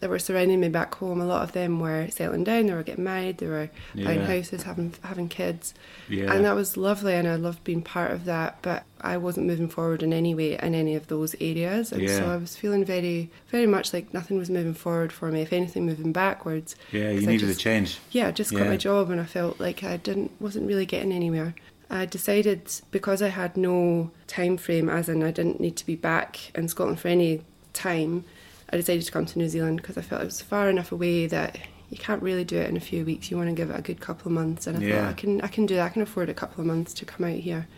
that 0.00 0.10
were 0.10 0.19
surrounding 0.19 0.60
me 0.60 0.69
back 0.69 0.94
home, 0.96 1.20
a 1.20 1.26
lot 1.26 1.43
of 1.43 1.52
them 1.52 1.81
were 1.81 2.08
settling 2.10 2.44
down, 2.44 2.66
they 2.66 2.75
were 2.75 2.82
getting 2.82 3.04
married, 3.04 3.38
they 3.38 3.46
were 3.46 3.70
buying 3.94 4.20
Yeah. 4.20 4.26
houses, 4.26 4.64
having 4.64 4.94
having 5.02 5.28
kids. 5.28 5.72
Yeah. 6.08 6.32
And 6.32 6.44
that 6.44 6.54
was 6.54 6.76
lovely, 6.76 7.14
and 7.14 7.26
I 7.26 7.37
loved 7.37 7.64
being 7.64 7.81
part 7.82 8.10
of 8.10 8.25
that. 8.26 8.58
But 8.60 8.84
I 9.00 9.16
wasn't 9.16 9.46
moving 9.46 9.69
forward 9.69 10.02
in 10.02 10.12
any 10.12 10.34
way 10.34 10.58
in 10.58 10.75
any 10.75 10.94
of 10.96 11.06
those 11.06 11.34
areas, 11.40 11.93
and 11.93 12.08
so 12.10 12.31
I 12.31 12.37
was 12.37 12.56
feeling 12.56 12.84
very, 12.84 13.31
very 13.50 13.66
much 13.66 13.93
like 13.94 14.12
nothing 14.12 14.37
was 14.38 14.50
moving 14.50 14.75
forward 14.75 15.12
for 15.12 15.31
me. 15.32 15.40
If 15.43 15.52
anything, 15.52 15.87
moving 15.87 16.12
backwards. 16.12 16.76
yeah, 16.93 17.10
you 17.10 17.20
needed 17.26 17.46
just- 17.46 17.60
a 17.60 17.62
change. 17.64 17.98
Yeah, 18.10 18.28
I 18.28 18.31
just 18.32 18.50
got 18.52 18.64
Yeah. 18.64 18.70
my 18.70 18.76
job, 18.76 19.10
and 19.10 19.20
I 19.20 19.25
felt 19.25 19.58
like 19.60 19.82
I 19.82 19.96
didn't 19.96 20.31
wasn't 20.40 20.66
really 20.66 20.87
getting 20.87 21.12
anywhere. 21.12 21.54
I 21.88 22.04
decided 22.04 22.62
because 22.90 23.22
I 23.22 23.28
had 23.28 23.56
no 23.56 24.10
time 24.26 24.56
frame, 24.56 24.88
as 24.88 25.08
in 25.08 25.22
I 25.22 25.31
didn't 25.31 25.60
need 25.60 25.76
to 25.76 25.87
be 25.87 25.94
back 25.94 26.50
in 26.54 26.69
Scotland 26.69 26.98
for 27.00 27.08
any 27.08 27.43
time. 27.72 28.25
I 28.70 28.76
decided 28.76 29.04
to 29.04 29.12
come 29.12 29.26
to 29.26 29.38
New 29.38 29.48
Zealand 29.48 29.78
because 29.80 29.96
I 29.96 30.02
felt 30.02 30.22
it 30.22 30.26
was 30.26 30.40
far 30.40 30.68
enough 30.68 30.90
away 30.92 31.26
that 31.28 31.58
you 31.90 31.96
can't 31.98 32.22
really 32.22 32.44
do 32.44 32.56
it 32.58 32.68
in 32.68 32.76
a 32.76 32.80
few 32.80 33.04
weeks. 33.04 33.30
You 33.30 33.36
want 33.36 33.48
to 33.48 33.54
give 33.54 33.70
it 33.70 33.78
a 33.78 33.82
good 33.82 34.00
couple 34.00 34.28
of 34.28 34.32
months, 34.32 34.66
and 34.66 34.76
I 34.76 34.80
Yeah. 34.80 35.00
thought 35.02 35.08
I 35.10 35.12
can 35.12 35.40
I 35.42 35.46
can 35.48 35.66
do 35.66 35.76
that. 35.76 35.84
I 35.86 35.88
can 35.90 36.02
afford 36.02 36.28
a 36.28 36.34
couple 36.34 36.60
of 36.60 36.66
months 36.66 36.92
to 36.94 37.04
come 37.04 37.24
out 37.26 37.36
here. 37.38 37.68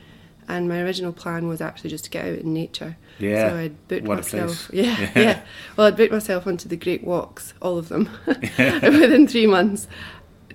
And 0.51 0.67
my 0.67 0.81
original 0.81 1.13
plan 1.13 1.47
was 1.47 1.61
actually 1.61 1.91
just 1.91 2.05
to 2.05 2.11
get 2.11 2.25
out 2.25 2.39
in 2.39 2.55
nature. 2.55 2.97
Yeah. 3.19 3.51
So 3.51 3.57
I'd 3.57 3.89
booked 3.89 4.07
What 4.07 4.17
myself. 4.17 4.71
Yeah, 4.73 4.99
Yeah. 4.99 5.11
yeah, 5.21 5.41
Well, 5.77 5.89
I'd 5.89 5.97
booked 5.99 6.11
myself 6.13 6.47
onto 6.47 6.71
the 6.71 6.77
Great 6.77 7.05
Walks, 7.05 7.53
all 7.61 7.77
of 7.77 7.91
them, 7.91 8.09
within 8.27 9.27
three 9.27 9.47
months, 9.47 9.87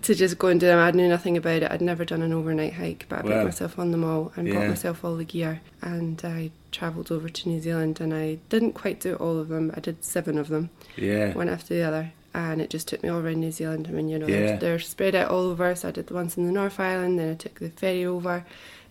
to 0.04 0.16
just 0.16 0.38
go 0.38 0.48
and 0.48 0.60
do 0.60 0.68
them. 0.68 0.80
I 0.80 0.92
knew 0.92 1.08
nothing 1.08 1.38
about 1.38 1.64
it. 1.64 1.72
I'd 1.72 1.82
never 1.82 2.06
done 2.06 2.22
an 2.22 2.34
overnight 2.34 2.74
hike, 2.74 3.06
but 3.10 3.20
I 3.20 3.22
Wow. 3.24 3.30
booked 3.30 3.46
myself 3.46 3.80
on 3.80 3.92
them 3.92 4.04
all 4.04 4.32
and 4.36 4.48
Yeah. 4.48 4.56
bought 4.56 4.68
myself 4.70 5.04
all 5.04 5.16
the 5.16 5.24
gear. 5.26 5.62
And 5.82 6.22
I 6.24 6.52
travelled 6.72 7.12
over 7.12 7.30
to 7.30 7.50
New 7.50 7.60
Zealand, 7.60 8.00
and 8.02 8.14
I 8.14 8.40
didn't 8.50 8.74
quite 8.74 9.00
do 9.00 9.16
all 9.16 9.40
of 9.40 9.50
them. 9.50 9.72
I 9.76 9.80
did 9.80 10.04
seven 10.04 10.38
of 10.38 10.50
them 10.50 10.70
Yeah. 10.96 11.34
one 11.34 11.50
after 11.50 11.74
the 11.74 11.84
other. 11.84 12.12
And 12.36 12.62
it 12.62 12.70
just 12.72 12.88
took 12.88 13.04
me 13.04 13.10
all 13.10 13.20
around 13.20 13.42
New 13.42 13.52
Zealand. 13.52 13.88
I 13.88 13.94
mean, 13.94 14.10
you 14.10 14.18
know, 14.18 14.28
Yeah. 14.28 14.40
they're, 14.48 14.58
they're 14.58 14.80
spread 14.80 15.14
out 15.16 15.30
all 15.30 15.46
over. 15.52 15.76
So 15.76 15.90
I 15.90 15.92
did 15.92 16.08
the 16.08 16.16
ones 16.16 16.36
in 16.38 16.46
the 16.48 16.52
North 16.52 16.80
Island, 16.80 17.20
then 17.20 17.32
I 17.32 17.36
took 17.36 17.60
the 17.60 17.70
ferry 17.70 18.06
over, 18.06 18.44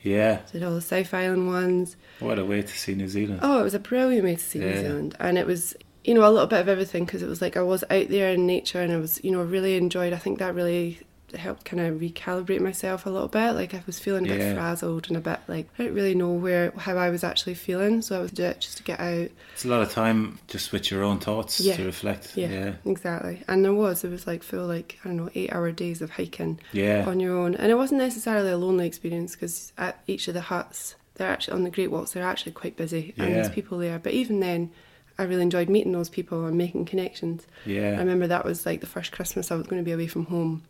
Yeah. 0.02 0.38
did 0.52 0.62
all 0.62 0.74
the 0.76 0.80
South 0.80 1.12
Island 1.12 1.48
ones. 1.48 1.96
What 2.20 2.38
a 2.38 2.44
way 2.44 2.62
to 2.62 2.68
see 2.78 2.94
New 2.94 3.08
Zealand. 3.08 3.40
Oh, 3.42 3.60
it 3.60 3.64
was 3.64 3.74
a 3.74 3.80
brilliant 3.80 4.24
way 4.24 4.36
to 4.36 4.40
see 4.42 4.60
New 4.60 4.76
Zealand, 4.76 5.16
and 5.18 5.36
it 5.38 5.46
was 5.46 5.74
you 6.04 6.14
know 6.14 6.28
a 6.28 6.30
little 6.30 6.46
bit 6.46 6.60
of 6.60 6.68
everything 6.68 7.04
because 7.04 7.22
it 7.22 7.28
was 7.28 7.40
like 7.40 7.56
I 7.56 7.62
was 7.62 7.84
out 7.90 8.08
there 8.08 8.30
in 8.32 8.46
nature 8.46 8.80
and 8.80 8.92
I 8.92 8.96
was 8.98 9.22
you 9.24 9.30
know 9.30 9.42
really 9.42 9.76
enjoyed. 9.76 10.12
I 10.12 10.18
think 10.18 10.38
that 10.38 10.54
really 10.54 11.00
helped 11.34 11.64
kind 11.64 11.80
of 11.80 11.98
recalibrate 11.98 12.60
myself 12.60 13.06
a 13.06 13.10
little 13.10 13.26
bit. 13.28 13.52
Like 13.52 13.72
I 13.72 13.82
was 13.86 13.98
feeling 13.98 14.26
a 14.26 14.28
bit 14.28 14.38
Yeah. 14.40 14.52
frazzled 14.52 15.08
and 15.08 15.16
a 15.16 15.20
bit 15.20 15.38
like 15.48 15.66
I 15.78 15.84
didn't 15.84 15.94
really 15.94 16.14
know 16.14 16.30
where 16.32 16.72
how 16.76 16.98
I 16.98 17.08
was 17.08 17.24
actually 17.24 17.54
feeling, 17.54 18.02
so 18.02 18.18
I 18.18 18.20
was 18.22 18.32
do 18.32 18.42
it 18.44 18.60
just 18.60 18.76
to 18.78 18.82
get 18.82 19.00
out. 19.00 19.30
It's 19.54 19.64
a 19.64 19.68
lot 19.68 19.80
of 19.80 19.90
time 19.90 20.38
just 20.48 20.72
with 20.72 20.90
your 20.90 21.02
own 21.02 21.20
thoughts 21.20 21.58
Yeah. 21.58 21.76
to 21.76 21.84
reflect. 21.86 22.36
Yeah, 22.36 22.50
Yeah. 22.50 22.72
exactly. 22.84 23.42
And 23.48 23.64
there 23.64 23.72
was 23.72 24.04
it 24.04 24.10
was 24.10 24.26
like 24.26 24.42
full 24.42 24.66
like 24.66 24.98
I 25.04 25.08
don't 25.08 25.16
know 25.16 25.30
eight 25.34 25.52
hour 25.54 25.72
days 25.72 26.02
of 26.02 26.10
hiking 26.10 26.60
Yeah. 26.72 27.04
on 27.06 27.18
your 27.18 27.38
own, 27.38 27.54
and 27.54 27.70
it 27.72 27.76
wasn't 27.76 28.02
necessarily 28.02 28.50
a 28.50 28.58
lonely 28.58 28.86
experience 28.86 29.32
because 29.34 29.72
at 29.78 30.02
each 30.06 30.28
of 30.28 30.34
the 30.34 30.42
huts, 30.42 30.96
they're 31.14 31.30
actually 31.30 31.54
on 31.54 31.64
the 31.64 31.70
Great 31.70 31.90
Walks. 31.90 32.10
They're 32.12 32.24
actually 32.26 32.52
quite 32.52 32.76
busy, 32.76 33.14
and 33.16 33.34
there's 33.34 33.48
people 33.48 33.78
there. 33.78 33.98
But 33.98 34.12
even 34.12 34.40
then, 34.40 34.70
I 35.18 35.24
really 35.24 35.42
enjoyed 35.42 35.68
meeting 35.68 35.92
those 35.92 36.08
people 36.08 36.44
and 36.46 36.56
making 36.56 36.86
connections. 36.86 37.46
Yeah. 37.66 37.94
I 37.96 37.98
remember 37.98 38.26
that 38.28 38.44
was 38.44 38.64
like 38.66 38.80
the 38.80 38.86
first 38.86 39.12
Christmas 39.12 39.50
I 39.50 39.56
was 39.56 39.66
going 39.66 39.80
to 39.80 39.84
be 39.84 39.92
away 39.92 40.06
from 40.06 40.26
home. 40.26 40.62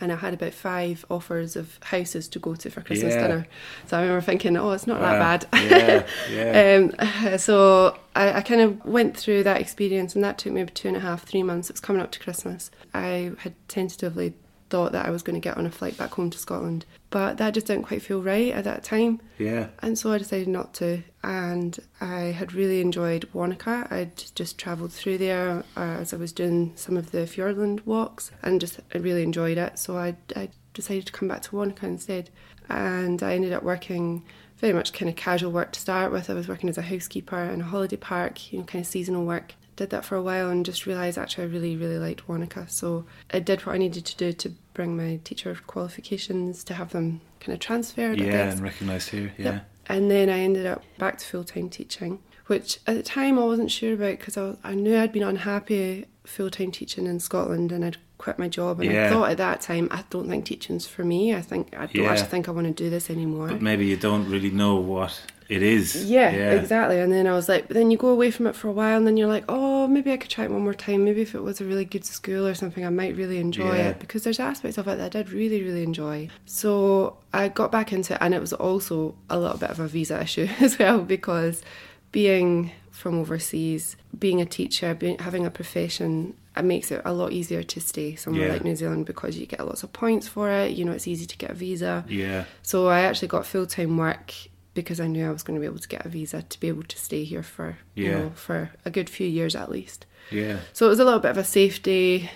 And 0.00 0.10
I 0.10 0.16
had 0.16 0.34
about 0.34 0.52
five 0.52 1.04
offers 1.10 1.54
of 1.54 1.78
houses 1.82 2.26
to 2.28 2.40
go 2.40 2.56
to 2.56 2.70
for 2.70 2.80
Christmas 2.80 3.14
Yeah. 3.14 3.22
dinner. 3.22 3.46
So 3.86 3.96
I 3.98 4.02
remember 4.02 4.20
thinking, 4.22 4.56
oh, 4.56 4.72
it's 4.72 4.86
not 4.88 5.00
Wow. 5.00 5.12
that 5.18 5.48
bad. 5.50 5.70
Yeah. 5.70 6.06
Yeah. 6.32 6.92
Um, 7.32 7.38
so 7.38 7.96
I, 8.16 8.32
I 8.38 8.40
kind 8.40 8.60
of 8.62 8.84
went 8.84 9.16
through 9.16 9.44
that 9.44 9.60
experience, 9.60 10.14
and 10.16 10.24
that 10.24 10.38
took 10.38 10.52
maybe 10.52 10.70
two 10.72 10.88
and 10.88 10.96
a 10.96 11.00
half, 11.00 11.24
three 11.24 11.42
months. 11.44 11.70
It 11.70 11.74
was 11.74 11.80
coming 11.80 12.02
up 12.02 12.10
to 12.12 12.18
Christmas. 12.18 12.70
I 12.92 13.32
had 13.38 13.54
tentatively 13.68 14.34
thought 14.72 14.92
that 14.92 15.04
I 15.04 15.10
was 15.10 15.22
going 15.22 15.34
to 15.34 15.48
get 15.48 15.58
on 15.58 15.66
a 15.66 15.70
flight 15.70 15.98
back 15.98 16.12
home 16.12 16.30
to 16.30 16.38
Scotland, 16.38 16.86
but 17.10 17.36
that 17.36 17.52
just 17.52 17.66
didn't 17.66 17.82
quite 17.84 18.00
feel 18.00 18.22
right 18.22 18.50
at 18.54 18.64
that 18.64 18.82
time. 18.82 19.20
yeah. 19.36 19.66
And 19.80 19.98
so 19.98 20.10
I 20.10 20.16
decided 20.16 20.48
not 20.48 20.72
to. 20.74 21.02
And 21.22 21.78
I 22.00 22.32
had 22.38 22.54
really 22.54 22.80
enjoyed 22.80 23.28
Wanaka. 23.34 23.86
I'd 23.90 24.16
just 24.34 24.56
travelled 24.56 24.90
through 24.90 25.18
there 25.18 25.62
uh, 25.76 26.00
as 26.00 26.14
I 26.14 26.16
was 26.16 26.32
doing 26.32 26.72
some 26.74 26.96
of 26.96 27.10
the 27.10 27.26
Fiordland 27.26 27.84
walks 27.84 28.30
and 28.42 28.62
just 28.62 28.80
I 28.94 28.98
really 28.98 29.22
enjoyed 29.22 29.58
it. 29.58 29.78
So 29.78 29.98
I, 29.98 30.16
I 30.34 30.48
decided 30.72 31.04
to 31.04 31.12
come 31.12 31.28
back 31.28 31.42
to 31.42 31.54
Wanaka 31.54 31.84
instead. 31.84 32.30
And 32.70 33.22
I 33.22 33.34
ended 33.34 33.52
up 33.52 33.62
working 33.62 34.24
very 34.56 34.72
much 34.72 34.94
kind 34.94 35.10
of 35.10 35.16
casual 35.16 35.52
work 35.52 35.72
to 35.72 35.80
start 35.80 36.12
with. 36.12 36.30
I 36.30 36.34
was 36.34 36.48
working 36.48 36.70
as 36.70 36.78
a 36.78 36.82
housekeeper 36.82 37.40
in 37.40 37.60
a 37.60 37.64
holiday 37.64 37.96
park, 37.96 38.50
you 38.50 38.60
know, 38.60 38.64
kind 38.64 38.82
of 38.82 38.90
seasonal 38.90 39.26
work. 39.26 39.52
Did 39.82 39.90
that 39.90 40.04
for 40.04 40.14
a 40.14 40.22
while 40.22 40.48
and 40.48 40.64
just 40.64 40.86
realised 40.86 41.18
actually 41.18 41.42
I 41.44 41.46
really, 41.48 41.76
really 41.76 41.98
liked 41.98 42.28
Wanaka. 42.28 42.68
So 42.68 43.04
I 43.32 43.40
did 43.40 43.66
what 43.66 43.74
I 43.74 43.78
needed 43.78 44.04
to 44.06 44.16
do 44.16 44.32
to 44.32 44.50
bring 44.74 44.96
my 44.96 45.18
teacher 45.24 45.56
qualifications 45.66 46.62
to 46.64 46.74
have 46.74 46.90
them 46.92 47.20
kind 47.40 47.52
of 47.52 47.58
transferred. 47.58 48.20
Yeah. 48.20 48.50
And 48.50 48.60
recognised 48.60 49.10
here. 49.10 49.32
Yeah. 49.36 49.44
Yep. 49.54 49.68
And 49.88 50.10
then 50.10 50.30
I 50.30 50.38
ended 50.38 50.66
up 50.66 50.84
back 50.98 51.18
to 51.18 51.26
full 51.26 51.42
time 51.44 51.68
teaching, 51.68 52.20
which 52.46 52.78
at 52.86 52.94
the 52.94 53.02
time 53.02 53.38
I 53.38 53.44
wasn't 53.44 53.70
sure 53.72 53.94
about 53.94 54.18
because 54.18 54.36
I, 54.38 54.54
I 54.62 54.74
knew 54.74 54.96
I'd 54.96 55.12
been 55.12 55.24
unhappy 55.24 56.06
full 56.24 56.50
time 56.50 56.70
teaching 56.70 57.06
in 57.06 57.18
Scotland 57.18 57.72
and 57.72 57.84
I'd 57.84 57.96
quit 58.18 58.38
my 58.38 58.46
job. 58.48 58.80
And 58.80 58.92
Yeah. 58.92 59.06
I 59.06 59.10
thought 59.10 59.30
at 59.32 59.36
that 59.38 59.60
time, 59.62 59.88
I 59.90 60.04
don't 60.10 60.28
think 60.28 60.44
teaching's 60.44 60.86
for 60.86 61.02
me. 61.04 61.34
I 61.34 61.42
think 61.42 61.74
I 61.76 61.86
don't 61.86 62.04
Yeah. 62.04 62.12
actually 62.12 62.28
think 62.28 62.48
I 62.48 62.52
want 62.52 62.68
to 62.68 62.72
do 62.84 62.88
this 62.88 63.10
anymore. 63.10 63.48
But 63.48 63.60
maybe 63.62 63.86
you 63.86 63.96
don't 63.96 64.30
really 64.30 64.50
know 64.50 64.76
what 64.76 65.20
it 65.48 65.62
is. 65.62 66.04
Yeah, 66.08 66.30
Yeah. 66.34 66.52
exactly. 66.52 67.00
And 67.00 67.12
then 67.12 67.26
I 67.26 67.32
was 67.32 67.48
like, 67.48 67.66
but 67.66 67.74
then 67.74 67.90
you 67.90 67.98
go 67.98 68.08
away 68.08 68.30
from 68.30 68.46
it 68.46 68.54
for 68.54 68.68
a 68.68 68.72
while, 68.72 68.96
and 68.96 69.06
then 69.06 69.16
you're 69.18 69.28
like, 69.36 69.44
oh, 69.48 69.71
maybe 69.92 70.12
I 70.12 70.16
could 70.16 70.30
try 70.30 70.44
it 70.44 70.50
one 70.50 70.62
more 70.62 70.74
time. 70.74 71.04
Maybe 71.04 71.22
if 71.22 71.34
it 71.34 71.42
was 71.42 71.60
a 71.60 71.64
really 71.64 71.84
good 71.84 72.04
school 72.04 72.46
or 72.46 72.54
something, 72.54 72.84
I 72.84 72.90
might 72.90 73.16
really 73.16 73.38
enjoy 73.38 73.74
Yeah. 73.76 73.88
it 73.90 73.98
because 74.00 74.24
there's 74.24 74.40
aspects 74.40 74.78
of 74.78 74.88
it 74.88 74.96
that 74.98 75.06
I 75.14 75.22
did 75.22 75.30
really, 75.32 75.62
really 75.62 75.82
enjoy. 75.82 76.28
So 76.46 77.16
I 77.32 77.48
got 77.48 77.70
back 77.72 77.92
into 77.92 78.14
it, 78.14 78.18
and 78.20 78.34
it 78.34 78.40
was 78.40 78.52
also 78.52 79.14
a 79.30 79.38
little 79.38 79.58
bit 79.58 79.70
of 79.70 79.80
a 79.80 79.86
visa 79.88 80.20
issue 80.26 80.48
as 80.60 80.78
well 80.78 81.00
because 81.02 81.62
being 82.10 82.72
from 82.90 83.18
overseas, 83.18 83.96
being 84.18 84.40
a 84.40 84.44
teacher, 84.46 84.94
being, 84.94 85.18
having 85.18 85.46
a 85.46 85.50
profession, 85.50 86.34
it 86.56 86.62
makes 86.64 86.90
it 86.92 87.00
a 87.04 87.12
lot 87.12 87.32
easier 87.32 87.62
to 87.62 87.80
stay 87.80 88.14
somewhere 88.14 88.46
Yeah. 88.48 88.52
like 88.52 88.64
New 88.64 88.76
Zealand 88.76 89.06
because 89.06 89.38
you 89.38 89.46
get 89.46 89.64
lots 89.66 89.82
of 89.82 89.92
points 89.92 90.28
for 90.28 90.50
it. 90.50 90.72
You 90.72 90.84
know, 90.84 90.92
it's 90.92 91.08
easy 91.08 91.24
to 91.26 91.36
get 91.38 91.50
a 91.50 91.54
visa. 91.54 92.04
Yeah. 92.08 92.44
So 92.62 92.88
I 92.88 93.00
actually 93.00 93.28
got 93.28 93.46
full 93.46 93.66
time 93.66 93.96
work 93.96 94.34
because 94.74 95.00
I 95.00 95.06
knew 95.06 95.26
I 95.26 95.30
was 95.32 95.42
going 95.42 95.54
to 95.56 95.60
be 95.60 95.66
able 95.66 95.78
to 95.80 95.88
get 95.88 96.06
a 96.06 96.08
visa 96.08 96.42
to 96.42 96.60
be 96.60 96.68
able 96.68 96.82
to 96.84 96.98
stay 96.98 97.24
here 97.24 97.42
for 97.42 97.76
you 97.94 98.04
Yeah. 98.06 98.18
know 98.18 98.30
for 98.34 98.70
a 98.84 98.90
good 98.90 99.10
few 99.10 99.26
years 99.26 99.54
at 99.54 99.70
least. 99.70 100.06
Yeah. 100.30 100.58
So 100.72 100.86
it 100.86 100.90
was 100.90 100.98
a 101.00 101.04
little 101.04 101.20
bit 101.20 101.30
of 101.32 101.36
a 101.38 101.44
safety, 101.44 102.30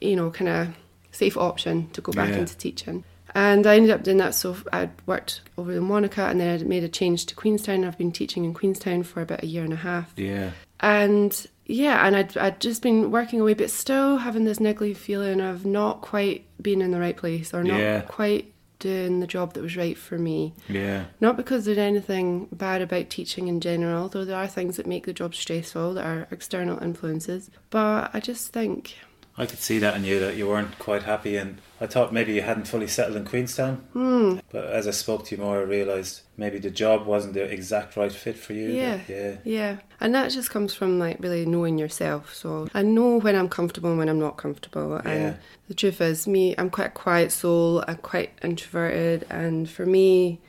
you 0.00 0.16
know, 0.16 0.30
kind 0.30 0.48
of 0.48 0.68
safe 1.12 1.36
option 1.36 1.88
to 1.90 2.00
go 2.00 2.12
back 2.12 2.30
Yeah. 2.30 2.38
into 2.38 2.56
teaching. 2.56 3.04
And 3.34 3.64
I 3.66 3.76
ended 3.76 3.92
up 3.92 4.02
doing 4.02 4.16
that. 4.16 4.34
So 4.34 4.56
I'd 4.72 4.90
worked 5.06 5.42
over 5.56 5.70
in 5.72 5.88
Wanaka 5.88 6.22
and 6.26 6.40
then 6.40 6.60
I 6.60 6.64
made 6.64 6.82
a 6.82 6.88
change 6.88 7.26
to 7.26 7.34
Queenstown. 7.36 7.84
I've 7.84 7.96
been 7.98 8.10
teaching 8.10 8.44
in 8.44 8.52
Queenstown 8.54 9.04
for 9.04 9.20
about 9.22 9.44
a 9.44 9.46
year 9.46 9.62
and 9.62 9.72
a 9.72 9.76
half. 9.76 10.12
Yeah. 10.16 10.50
And 10.80 11.46
yeah, 11.66 12.04
and 12.04 12.16
I'd, 12.16 12.36
I'd 12.36 12.60
just 12.60 12.82
been 12.82 13.12
working 13.12 13.40
away, 13.40 13.54
but 13.54 13.70
still 13.70 14.16
having 14.16 14.42
this 14.44 14.58
niggly 14.58 14.96
feeling 14.96 15.40
of 15.40 15.64
not 15.64 16.00
quite 16.00 16.44
being 16.60 16.80
in 16.80 16.90
the 16.90 16.98
right 16.98 17.16
place 17.16 17.54
or 17.54 17.62
not 17.62 17.78
Yeah. 17.78 18.00
quite 18.00 18.49
doing 18.80 19.20
the 19.20 19.26
job 19.26 19.54
that 19.54 19.62
was 19.62 19.76
right 19.76 19.96
for 19.96 20.18
me. 20.18 20.54
Yeah. 20.68 21.04
Not 21.20 21.36
because 21.36 21.64
there's 21.64 21.78
anything 21.78 22.48
bad 22.50 22.82
about 22.82 23.10
teaching 23.10 23.46
in 23.46 23.60
general, 23.60 24.08
though 24.08 24.24
there 24.24 24.36
are 24.36 24.48
things 24.48 24.76
that 24.76 24.86
make 24.86 25.06
the 25.06 25.12
job 25.12 25.34
stressful 25.34 25.94
that 25.94 26.04
are 26.04 26.26
external 26.30 26.82
influences. 26.82 27.50
But 27.70 28.10
I 28.12 28.20
just 28.20 28.52
think, 28.52 28.96
I 29.40 29.46
could 29.46 29.58
see 29.58 29.78
that 29.78 29.96
in 29.96 30.04
you 30.04 30.20
that 30.20 30.36
you 30.36 30.46
weren't 30.46 30.78
quite 30.78 31.04
happy, 31.04 31.36
and 31.36 31.58
I 31.80 31.86
thought 31.86 32.12
maybe 32.12 32.34
you 32.34 32.42
hadn't 32.42 32.68
fully 32.68 32.86
settled 32.86 33.16
in 33.16 33.24
Queenstown. 33.24 33.76
Hmm. 33.94 34.38
But 34.52 34.66
as 34.66 34.86
I 34.86 34.90
spoke 34.90 35.24
to 35.26 35.34
you 35.36 35.40
more, 35.42 35.58
I 35.58 35.62
realised 35.62 36.22
maybe 36.36 36.58
the 36.58 36.70
job 36.70 37.06
wasn't 37.06 37.34
the 37.34 37.44
exact 37.44 37.96
right 37.96 38.12
fit 38.12 38.36
for 38.36 38.52
you. 38.52 38.68
Yeah. 38.70 39.00
yeah, 39.08 39.36
Yeah, 39.44 39.76
and 40.00 40.14
that 40.14 40.30
just 40.30 40.50
comes 40.50 40.74
from 40.74 40.98
like 40.98 41.16
really 41.20 41.46
knowing 41.46 41.78
yourself. 41.78 42.34
So 42.34 42.68
I 42.74 42.82
know 42.82 43.18
when 43.18 43.34
I'm 43.34 43.48
comfortable 43.48 43.90
and 43.90 43.98
when 43.98 44.08
I'm 44.10 44.20
not 44.20 44.36
comfortable. 44.36 44.96
And 44.96 45.22
Yeah. 45.22 45.34
the 45.68 45.74
truth 45.74 46.00
is, 46.00 46.28
me, 46.28 46.54
I'm 46.58 46.68
quite 46.70 46.88
a 46.88 46.90
quiet 46.90 47.32
soul. 47.32 47.82
I'm 47.88 47.96
quite 47.96 48.30
introverted, 48.42 49.26
and 49.30 49.68
for 49.70 49.86
me, 49.86 50.40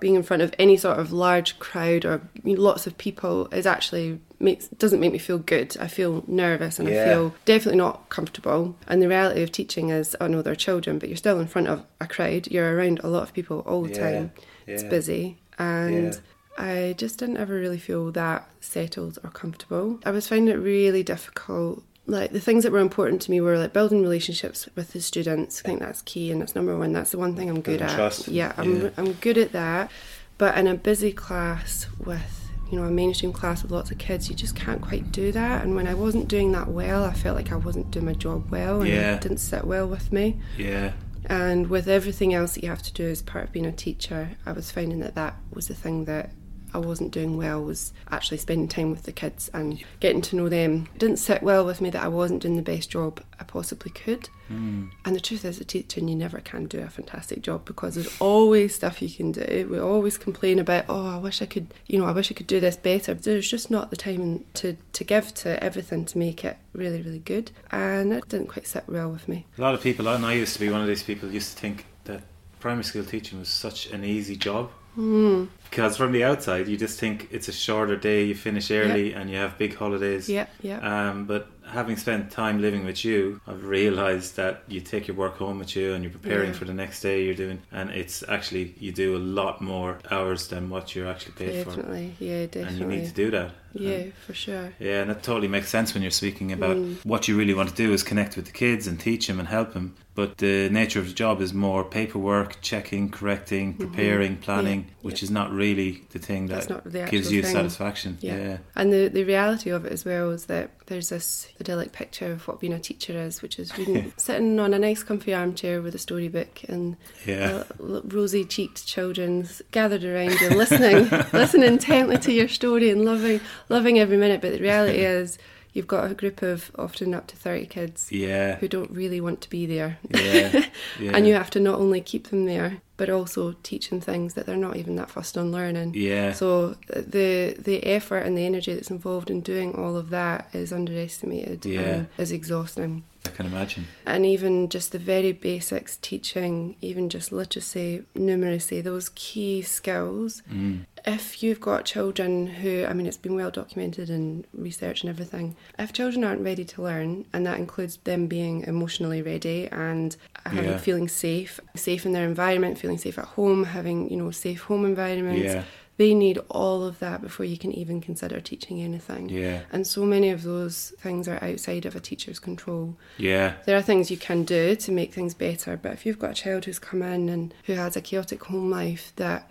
being 0.00 0.14
in 0.14 0.22
front 0.22 0.42
of 0.42 0.54
any 0.58 0.76
sort 0.76 0.98
of 0.98 1.12
large 1.12 1.58
crowd 1.58 2.04
or 2.04 2.20
lots 2.44 2.86
of 2.86 2.96
people 2.98 3.46
is 3.52 3.66
actually 3.66 4.18
makes 4.40 4.68
doesn't 4.68 5.00
make 5.00 5.12
me 5.12 5.18
feel 5.18 5.38
good. 5.38 5.76
I 5.78 5.88
feel 5.88 6.24
nervous 6.26 6.78
and 6.78 6.88
Yeah. 6.88 7.02
I 7.02 7.08
feel 7.08 7.34
definitely 7.44 7.78
not 7.78 8.08
comfortable. 8.08 8.76
And 8.86 9.00
the 9.02 9.08
reality 9.08 9.42
of 9.42 9.52
teaching 9.52 9.90
is, 9.90 10.16
oh 10.20 10.24
I 10.24 10.28
know 10.28 10.42
they're 10.42 10.54
children, 10.54 10.98
but 10.98 11.08
you're 11.08 11.16
still 11.16 11.38
in 11.40 11.46
front 11.46 11.68
of 11.68 11.84
a 12.00 12.06
crowd. 12.06 12.48
You're 12.50 12.74
around 12.76 13.00
a 13.02 13.08
lot 13.08 13.22
of 13.24 13.34
people 13.34 13.60
all 13.66 13.82
the 13.82 13.90
Yeah. 13.94 14.10
time. 14.12 14.32
It's 14.66 14.82
busy 14.82 15.38
and. 15.58 16.14
Yeah. 16.14 16.18
I 16.56 16.94
just 16.96 17.18
didn't 17.18 17.38
ever 17.38 17.52
really 17.54 17.80
feel 17.80 18.12
that 18.12 18.48
settled 18.60 19.18
or 19.24 19.30
comfortable. 19.30 19.98
I 20.04 20.12
was 20.12 20.28
finding 20.28 20.54
it 20.54 20.58
really 20.58 21.02
difficult. 21.02 21.82
Like 22.06 22.32
the 22.32 22.40
things 22.40 22.64
that 22.64 22.72
were 22.72 22.80
important 22.80 23.22
to 23.22 23.30
me 23.30 23.40
were 23.40 23.56
like 23.58 23.72
building 23.72 24.02
relationships 24.02 24.68
with 24.74 24.92
the 24.92 25.00
students. 25.00 25.62
I 25.64 25.68
think 25.68 25.80
that's 25.80 26.02
key 26.02 26.30
and 26.30 26.40
that's 26.40 26.54
number 26.54 26.76
one. 26.76 26.92
That's 26.92 27.10
the 27.12 27.18
one 27.18 27.34
thing 27.34 27.48
I'm 27.48 27.62
good 27.62 27.78
Building 27.78 27.86
at. 27.88 27.96
trust. 27.96 28.28
Yeah, 28.28 28.52
I'm 28.58 28.82
Yeah. 28.82 28.90
I'm 28.98 29.12
good 29.14 29.38
at 29.38 29.52
that. 29.52 29.90
But 30.36 30.58
in 30.58 30.66
a 30.66 30.74
busy 30.74 31.12
class 31.12 31.86
with 32.04 32.40
you 32.70 32.78
know 32.78 32.84
a 32.86 32.90
mainstream 32.90 33.32
class 33.32 33.62
with 33.62 33.70
lots 33.72 33.90
of 33.90 33.98
kids, 33.98 34.28
you 34.28 34.34
just 34.36 34.54
can't 34.56 34.82
quite 34.82 35.12
do 35.12 35.32
that. 35.32 35.62
And 35.64 35.74
when 35.76 35.86
I 35.86 35.94
wasn't 35.94 36.28
doing 36.28 36.52
that 36.52 36.68
well, 36.68 37.04
I 37.04 37.12
felt 37.14 37.36
like 37.36 37.52
I 37.52 37.56
wasn't 37.56 37.90
doing 37.90 38.04
my 38.06 38.12
job 38.14 38.50
well, 38.50 38.80
and 38.80 38.88
Yeah. 38.90 39.14
it 39.14 39.20
didn't 39.22 39.38
sit 39.38 39.64
well 39.64 39.86
with 39.86 40.12
me. 40.12 40.40
yeah, 40.58 40.92
And 41.26 41.68
with 41.68 41.88
everything 41.88 42.34
else 42.34 42.54
that 42.54 42.62
you 42.64 42.68
have 42.68 42.82
to 42.82 42.92
do 42.92 43.06
as 43.08 43.22
part 43.22 43.44
of 43.44 43.52
being 43.52 43.64
a 43.66 43.72
teacher, 43.72 44.30
I 44.44 44.52
was 44.52 44.70
finding 44.70 44.98
that 45.00 45.14
that 45.14 45.36
was 45.52 45.68
the 45.68 45.74
thing 45.74 46.04
that 46.06 46.32
I 46.74 46.78
wasn't 46.78 47.12
doing 47.12 47.36
well 47.36 47.62
was 47.62 47.92
actually 48.10 48.38
spending 48.38 48.68
time 48.68 48.90
with 48.90 49.04
the 49.04 49.12
kids 49.12 49.48
and 49.54 49.82
getting 50.00 50.20
to 50.22 50.36
know 50.36 50.48
them. 50.48 50.88
It 50.94 50.98
didn't 50.98 51.18
sit 51.18 51.42
well 51.42 51.64
with 51.64 51.80
me 51.80 51.90
that 51.90 52.02
I 52.02 52.08
wasn't 52.08 52.42
doing 52.42 52.56
the 52.56 52.62
best 52.62 52.90
job 52.90 53.22
I 53.38 53.44
possibly 53.44 53.92
could. 53.92 54.28
Mm. 54.50 54.90
And 55.04 55.16
the 55.16 55.20
truth 55.20 55.44
is, 55.44 55.60
a 55.60 55.64
teacher, 55.64 56.00
you 56.00 56.16
never 56.16 56.40
can 56.40 56.66
do 56.66 56.80
a 56.80 56.88
fantastic 56.88 57.42
job 57.42 57.64
because 57.64 57.94
there's 57.94 58.20
always 58.20 58.74
stuff 58.74 59.00
you 59.00 59.08
can 59.08 59.32
do. 59.32 59.68
We 59.70 59.78
always 59.78 60.18
complain 60.18 60.58
about, 60.58 60.86
oh, 60.88 61.14
I 61.14 61.18
wish 61.18 61.40
I 61.40 61.46
could, 61.46 61.68
you 61.86 61.98
know, 61.98 62.06
I 62.06 62.12
wish 62.12 62.30
I 62.30 62.34
could 62.34 62.46
do 62.46 62.60
this 62.60 62.76
better. 62.76 63.14
There's 63.14 63.48
just 63.48 63.70
not 63.70 63.90
the 63.90 63.96
time 63.96 64.44
to, 64.54 64.76
to 64.92 65.04
give 65.04 65.32
to 65.34 65.62
everything 65.62 66.04
to 66.06 66.18
make 66.18 66.44
it 66.44 66.58
really, 66.72 67.00
really 67.00 67.20
good. 67.20 67.52
And 67.70 68.12
it 68.12 68.28
didn't 68.28 68.48
quite 68.48 68.66
sit 68.66 68.84
well 68.88 69.10
with 69.10 69.28
me. 69.28 69.46
A 69.56 69.62
lot 69.62 69.74
of 69.74 69.80
people, 69.80 70.08
and 70.08 70.26
I 70.26 70.32
used 70.32 70.54
to 70.54 70.60
be 70.60 70.70
one 70.70 70.80
of 70.80 70.88
these 70.88 71.02
people, 71.02 71.30
used 71.30 71.56
to 71.56 71.60
think 71.60 71.86
that 72.04 72.22
primary 72.60 72.84
school 72.84 73.04
teaching 73.04 73.38
was 73.38 73.48
such 73.48 73.86
an 73.86 74.04
easy 74.04 74.36
job. 74.36 74.70
Mm. 74.96 75.48
Because 75.70 75.96
from 75.96 76.12
the 76.12 76.22
outside, 76.22 76.68
you 76.68 76.76
just 76.76 77.00
think 77.00 77.26
it's 77.32 77.48
a 77.48 77.52
shorter 77.52 77.96
day, 77.96 78.24
you 78.24 78.34
finish 78.36 78.70
early, 78.70 79.12
and 79.12 79.28
you 79.28 79.36
have 79.36 79.58
big 79.58 79.74
holidays. 79.74 80.28
Yeah, 80.28 80.46
yeah. 80.62 80.78
Um, 81.10 81.24
but 81.24 81.48
having 81.66 81.96
spent 81.96 82.30
time 82.30 82.60
living 82.60 82.84
with 82.84 83.04
you, 83.04 83.40
I've 83.48 83.64
realised 83.64 84.36
that 84.36 84.62
you 84.68 84.80
take 84.80 85.08
your 85.08 85.16
work 85.16 85.36
home 85.38 85.58
with 85.58 85.74
you 85.74 85.94
and 85.94 86.04
you're 86.04 86.12
preparing 86.12 86.50
Yeah. 86.50 86.58
for 86.58 86.64
the 86.66 86.74
next 86.74 87.00
day 87.00 87.24
you're 87.24 87.34
doing, 87.34 87.60
and 87.72 87.90
it's 87.90 88.22
actually, 88.28 88.76
you 88.78 88.92
do 88.92 89.16
a 89.16 89.18
lot 89.18 89.60
more 89.60 89.98
hours 90.12 90.46
than 90.46 90.70
what 90.70 90.94
you're 90.94 91.08
actually 91.08 91.32
paid 91.32 91.64
for. 91.64 91.70
Definitely, 91.74 92.14
yeah, 92.20 92.46
definitely. 92.46 92.68
And 92.68 92.78
you 92.78 92.86
need 92.98 93.08
to 93.08 93.14
do 93.14 93.30
that. 93.32 93.50
Yeah, 93.72 93.90
And- 93.90 94.14
for 94.14 94.34
sure. 94.34 94.72
yeah, 94.78 95.00
and 95.00 95.10
that 95.10 95.24
totally 95.24 95.48
makes 95.48 95.70
sense 95.70 95.92
when 95.94 96.02
you're 96.04 96.12
speaking 96.12 96.52
about 96.52 96.76
Mm. 96.76 97.04
what 97.04 97.26
you 97.26 97.36
really 97.36 97.54
want 97.54 97.70
to 97.70 97.74
do 97.74 97.92
is 97.92 98.04
connect 98.04 98.36
with 98.36 98.44
the 98.44 98.52
kids 98.52 98.86
and 98.86 99.00
teach 99.00 99.26
them 99.26 99.40
and 99.40 99.48
help 99.48 99.72
them. 99.72 99.96
But 100.14 100.38
the 100.38 100.68
nature 100.70 101.00
of 101.00 101.08
the 101.08 101.12
job 101.12 101.40
is 101.40 101.52
more 101.52 101.82
paperwork, 101.82 102.60
checking, 102.60 103.10
correcting, 103.10 103.74
preparing, 103.74 104.36
planning, 104.36 104.82
Mm-hmm. 104.82 104.88
Yeah, 104.88 104.94
which 105.02 105.20
yeah. 105.22 105.26
is 105.26 105.30
not 105.32 105.50
really 105.52 106.02
the 106.10 106.18
thing 106.20 106.46
that 106.46 106.68
the 106.84 107.04
gives 107.10 107.30
you 107.32 107.42
thing. 107.42 107.52
satisfaction. 107.52 108.18
Yeah. 108.20 108.36
Yeah. 108.38 108.56
And 108.76 108.92
the, 108.92 109.08
the 109.08 109.24
reality 109.24 109.70
of 109.70 109.84
it 109.84 109.92
as 109.92 110.04
well 110.04 110.30
is 110.30 110.46
that 110.46 110.70
there's 110.86 111.08
this 111.08 111.48
idyllic 111.60 111.92
picture 111.92 112.32
of 112.32 112.46
what 112.48 112.60
being 112.60 112.72
a 112.72 112.78
teacher 112.78 113.12
is, 113.18 113.42
which 113.42 113.58
is 113.58 113.76
reading, 113.76 114.12
sitting 114.16 114.58
on 114.60 114.72
a 114.72 114.78
nice 114.78 115.02
comfy 115.02 115.34
armchair 115.34 115.82
with 115.82 115.94
a 115.94 115.98
storybook 115.98 116.62
and 116.68 116.96
Yeah. 117.26 117.64
uh, 117.82 118.00
rosy 118.04 118.44
cheeked 118.44 118.86
children 118.86 119.48
gathered 119.72 120.04
around 120.04 120.40
you, 120.40 120.50
listening, 120.50 121.08
listening 121.32 121.66
intently 121.72 122.18
to 122.18 122.32
your 122.32 122.48
story 122.48 122.88
and 122.88 123.04
loving, 123.04 123.40
loving 123.68 123.98
every 123.98 124.16
minute. 124.16 124.40
But 124.40 124.52
the 124.52 124.60
reality 124.60 124.98
is, 125.04 125.38
you've 125.74 125.86
got 125.88 126.10
a 126.10 126.14
group 126.14 126.40
of 126.40 126.70
often 126.78 127.12
up 127.12 127.26
to 127.26 127.36
30 127.36 127.66
kids 127.66 128.10
Yeah. 128.10 128.56
who 128.56 128.68
don't 128.68 128.90
really 128.90 129.20
want 129.20 129.40
to 129.42 129.50
be 129.50 129.66
there. 129.66 129.98
Yeah. 130.08 130.64
yeah. 131.00 131.10
And 131.14 131.26
you 131.26 131.34
have 131.34 131.50
to 131.50 131.60
not 131.60 131.78
only 131.80 132.00
keep 132.00 132.28
them 132.28 132.46
there, 132.46 132.80
but 132.96 133.10
also 133.10 133.56
teach 133.64 133.90
them 133.90 134.00
things 134.00 134.34
that 134.34 134.46
they're 134.46 134.56
not 134.56 134.76
even 134.76 134.94
that 134.96 135.10
fussed 135.10 135.36
on 135.36 135.50
learning. 135.50 135.92
Yeah. 135.94 136.32
So 136.32 136.76
uh, 136.94 137.02
the 137.06 137.56
the 137.58 137.84
effort 137.84 138.20
and 138.20 138.38
the 138.38 138.46
energy 138.46 138.72
that's 138.72 138.90
involved 138.90 139.30
in 139.30 139.40
doing 139.40 139.74
all 139.74 139.96
of 139.96 140.10
that 140.10 140.48
is 140.54 140.72
underestimated 140.72 141.66
Yeah. 141.66 141.80
and 141.80 142.06
is 142.18 142.30
exhausting. 142.32 143.02
I 143.26 143.30
can 143.30 143.46
imagine. 143.46 143.86
And 144.06 144.26
even 144.26 144.68
just 144.68 144.92
the 144.92 144.98
very 144.98 145.32
basics, 145.32 145.96
teaching, 145.96 146.76
even 146.80 147.08
just 147.08 147.32
literacy, 147.32 148.04
numeracy, 148.14 148.82
those 148.82 149.10
key 149.14 149.62
skills. 149.62 150.42
Mm. 150.52 150.84
If 151.06 151.42
you've 151.42 151.60
got 151.60 151.84
children 151.84 152.46
who, 152.46 152.84
I 152.86 152.92
mean, 152.92 153.06
it's 153.06 153.16
been 153.16 153.34
well 153.34 153.50
documented 153.50 154.08
in 154.10 154.44
research 154.54 155.02
and 155.02 155.10
everything, 155.10 155.56
if 155.78 155.92
children 155.92 156.24
aren't 156.24 156.42
ready 156.42 156.64
to 156.64 156.82
learn, 156.82 157.26
and 157.32 157.44
that 157.46 157.58
includes 157.58 157.96
them 158.04 158.26
being 158.26 158.62
emotionally 158.62 159.20
ready 159.22 159.68
and 159.68 160.16
having, 160.46 160.64
Yeah. 160.64 160.78
feeling 160.78 161.08
safe, 161.08 161.60
safe 161.76 162.06
in 162.06 162.12
their 162.12 162.26
environment, 162.26 162.78
feeling 162.78 162.98
safe 162.98 163.18
at 163.18 163.24
home, 163.26 163.64
having, 163.64 164.10
you 164.10 164.16
know, 164.16 164.30
safe 164.30 164.62
home 164.62 164.84
environments, 164.84 165.44
Yeah. 165.44 165.64
They 165.96 166.12
need 166.12 166.38
all 166.48 166.82
of 166.84 166.98
that 166.98 167.22
before 167.22 167.46
you 167.46 167.56
can 167.56 167.70
even 167.72 168.00
consider 168.00 168.40
teaching 168.40 168.82
anything. 168.82 169.28
Yeah. 169.28 169.60
And 169.72 169.86
so 169.86 170.04
many 170.04 170.30
of 170.30 170.42
those 170.42 170.92
things 170.98 171.28
are 171.28 171.42
outside 171.42 171.86
of 171.86 171.94
a 171.94 172.00
teacher's 172.00 172.40
control. 172.40 172.96
Yeah. 173.16 173.54
There 173.64 173.76
are 173.76 173.82
things 173.82 174.10
you 174.10 174.16
can 174.16 174.42
do 174.44 174.74
to 174.74 174.90
make 174.92 175.12
things 175.14 175.34
better, 175.34 175.76
but 175.76 175.92
if 175.92 176.04
you've 176.04 176.18
got 176.18 176.32
a 176.32 176.34
child 176.42 176.64
who's 176.64 176.80
come 176.80 177.02
in 177.02 177.28
and 177.28 177.54
who 177.66 177.74
has 177.74 177.96
a 177.96 178.00
chaotic 178.00 178.42
home 178.44 178.70
life 178.70 179.12
that 179.16 179.48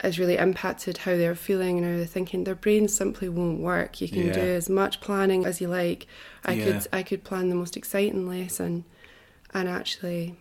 has 0.00 0.18
really 0.18 0.36
impacted 0.36 0.98
how 0.98 1.12
they're 1.16 1.36
feeling 1.36 1.78
and 1.78 1.86
how 1.86 1.96
they're 1.96 2.06
thinking, 2.06 2.42
their 2.42 2.56
brain 2.56 2.88
simply 2.88 3.28
won't 3.28 3.60
work. 3.60 4.00
You 4.00 4.08
can 4.08 4.26
Yeah. 4.26 4.32
do 4.32 4.40
as 4.40 4.68
much 4.68 5.00
planning 5.00 5.46
as 5.46 5.60
you 5.60 5.68
like. 5.68 6.08
I 6.44 6.54
Yeah. 6.54 6.64
could 6.64 6.88
I 6.92 7.02
could 7.04 7.22
plan 7.22 7.48
the 7.50 7.54
most 7.54 7.76
exciting 7.76 8.28
lesson 8.28 8.84
and 9.54 9.68
actually 9.68 10.34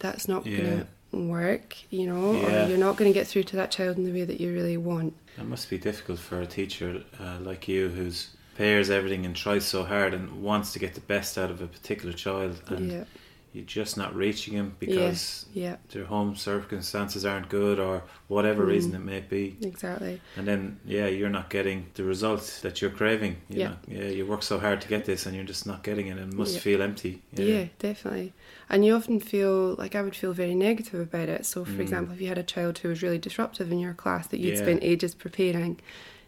that's 0.00 0.28
not 0.28 0.44
Yeah. 0.44 0.58
gonna 0.58 0.86
work, 1.12 1.76
you 1.90 2.06
know, 2.06 2.32
Yeah. 2.32 2.66
or 2.66 2.68
you're 2.68 2.78
not 2.78 2.96
gonna 2.96 3.12
get 3.12 3.26
through 3.26 3.44
to 3.44 3.56
that 3.56 3.70
child 3.70 3.96
in 3.96 4.04
the 4.04 4.12
way 4.12 4.24
that 4.24 4.40
you 4.40 4.52
really 4.52 4.76
want. 4.76 5.14
That 5.36 5.46
must 5.46 5.70
be 5.70 5.78
difficult 5.78 6.18
for 6.18 6.40
a 6.40 6.46
teacher 6.46 7.02
uh, 7.20 7.38
like 7.40 7.68
you 7.68 7.88
who's 7.88 8.28
prepares 8.54 8.90
everything 8.90 9.24
and 9.24 9.36
tries 9.36 9.64
so 9.64 9.84
hard 9.84 10.12
and 10.12 10.42
wants 10.42 10.72
to 10.72 10.80
get 10.80 10.94
the 10.94 11.00
best 11.02 11.38
out 11.38 11.48
of 11.48 11.62
a 11.62 11.66
particular 11.68 12.12
child 12.12 12.60
and 12.66 12.90
yeah. 12.90 13.04
You're 13.52 13.64
just 13.64 13.96
not 13.96 14.14
reaching 14.14 14.54
him 14.54 14.76
because 14.78 15.46
Yeah, 15.54 15.76
their 15.90 16.04
home 16.04 16.36
circumstances 16.36 17.24
aren't 17.24 17.48
good 17.48 17.78
or 17.78 18.02
whatever 18.28 18.64
Mm. 18.64 18.68
reason 18.68 18.94
it 18.94 18.98
may 19.00 19.20
be 19.20 19.56
exactly. 19.62 20.20
and 20.36 20.46
then 20.46 20.78
yeah 20.84 21.06
you're 21.06 21.30
not 21.30 21.48
getting 21.50 21.86
the 21.94 22.04
results 22.04 22.60
that 22.60 22.80
you're 22.80 22.90
craving 22.90 23.36
you 23.48 23.60
Yeah. 23.60 23.68
know? 23.68 23.76
yeah 23.88 24.08
you 24.08 24.26
work 24.26 24.42
so 24.42 24.58
hard 24.58 24.80
to 24.82 24.88
get 24.88 25.04
this 25.06 25.26
and 25.26 25.34
you're 25.34 25.44
just 25.44 25.66
not 25.66 25.82
getting 25.82 26.08
it 26.08 26.18
and 26.18 26.32
it 26.32 26.36
must 26.36 26.54
Yeah. 26.54 26.60
feel 26.60 26.82
empty 26.82 27.22
Yeah. 27.32 27.66
definitely. 27.78 28.32
And 28.70 28.84
you 28.84 28.94
often 28.94 29.18
feel 29.20 29.74
like 29.76 29.94
I 29.94 30.02
would 30.02 30.16
feel 30.16 30.32
very 30.34 30.54
negative 30.54 31.00
about 31.00 31.28
it. 31.30 31.46
So, 31.46 31.64
for 31.64 31.72
Mm. 31.78 31.80
example, 31.80 32.14
if 32.14 32.20
you 32.20 32.28
had 32.28 32.36
a 32.38 32.42
child 32.42 32.78
who 32.78 32.88
was 32.90 33.02
really 33.02 33.18
disruptive 33.18 33.72
in 33.72 33.78
your 33.78 33.94
class 33.94 34.26
that 34.28 34.40
you'd 34.40 34.56
Yeah. 34.56 34.62
spent 34.64 34.80
ages 34.82 35.14
preparing, 35.14 35.80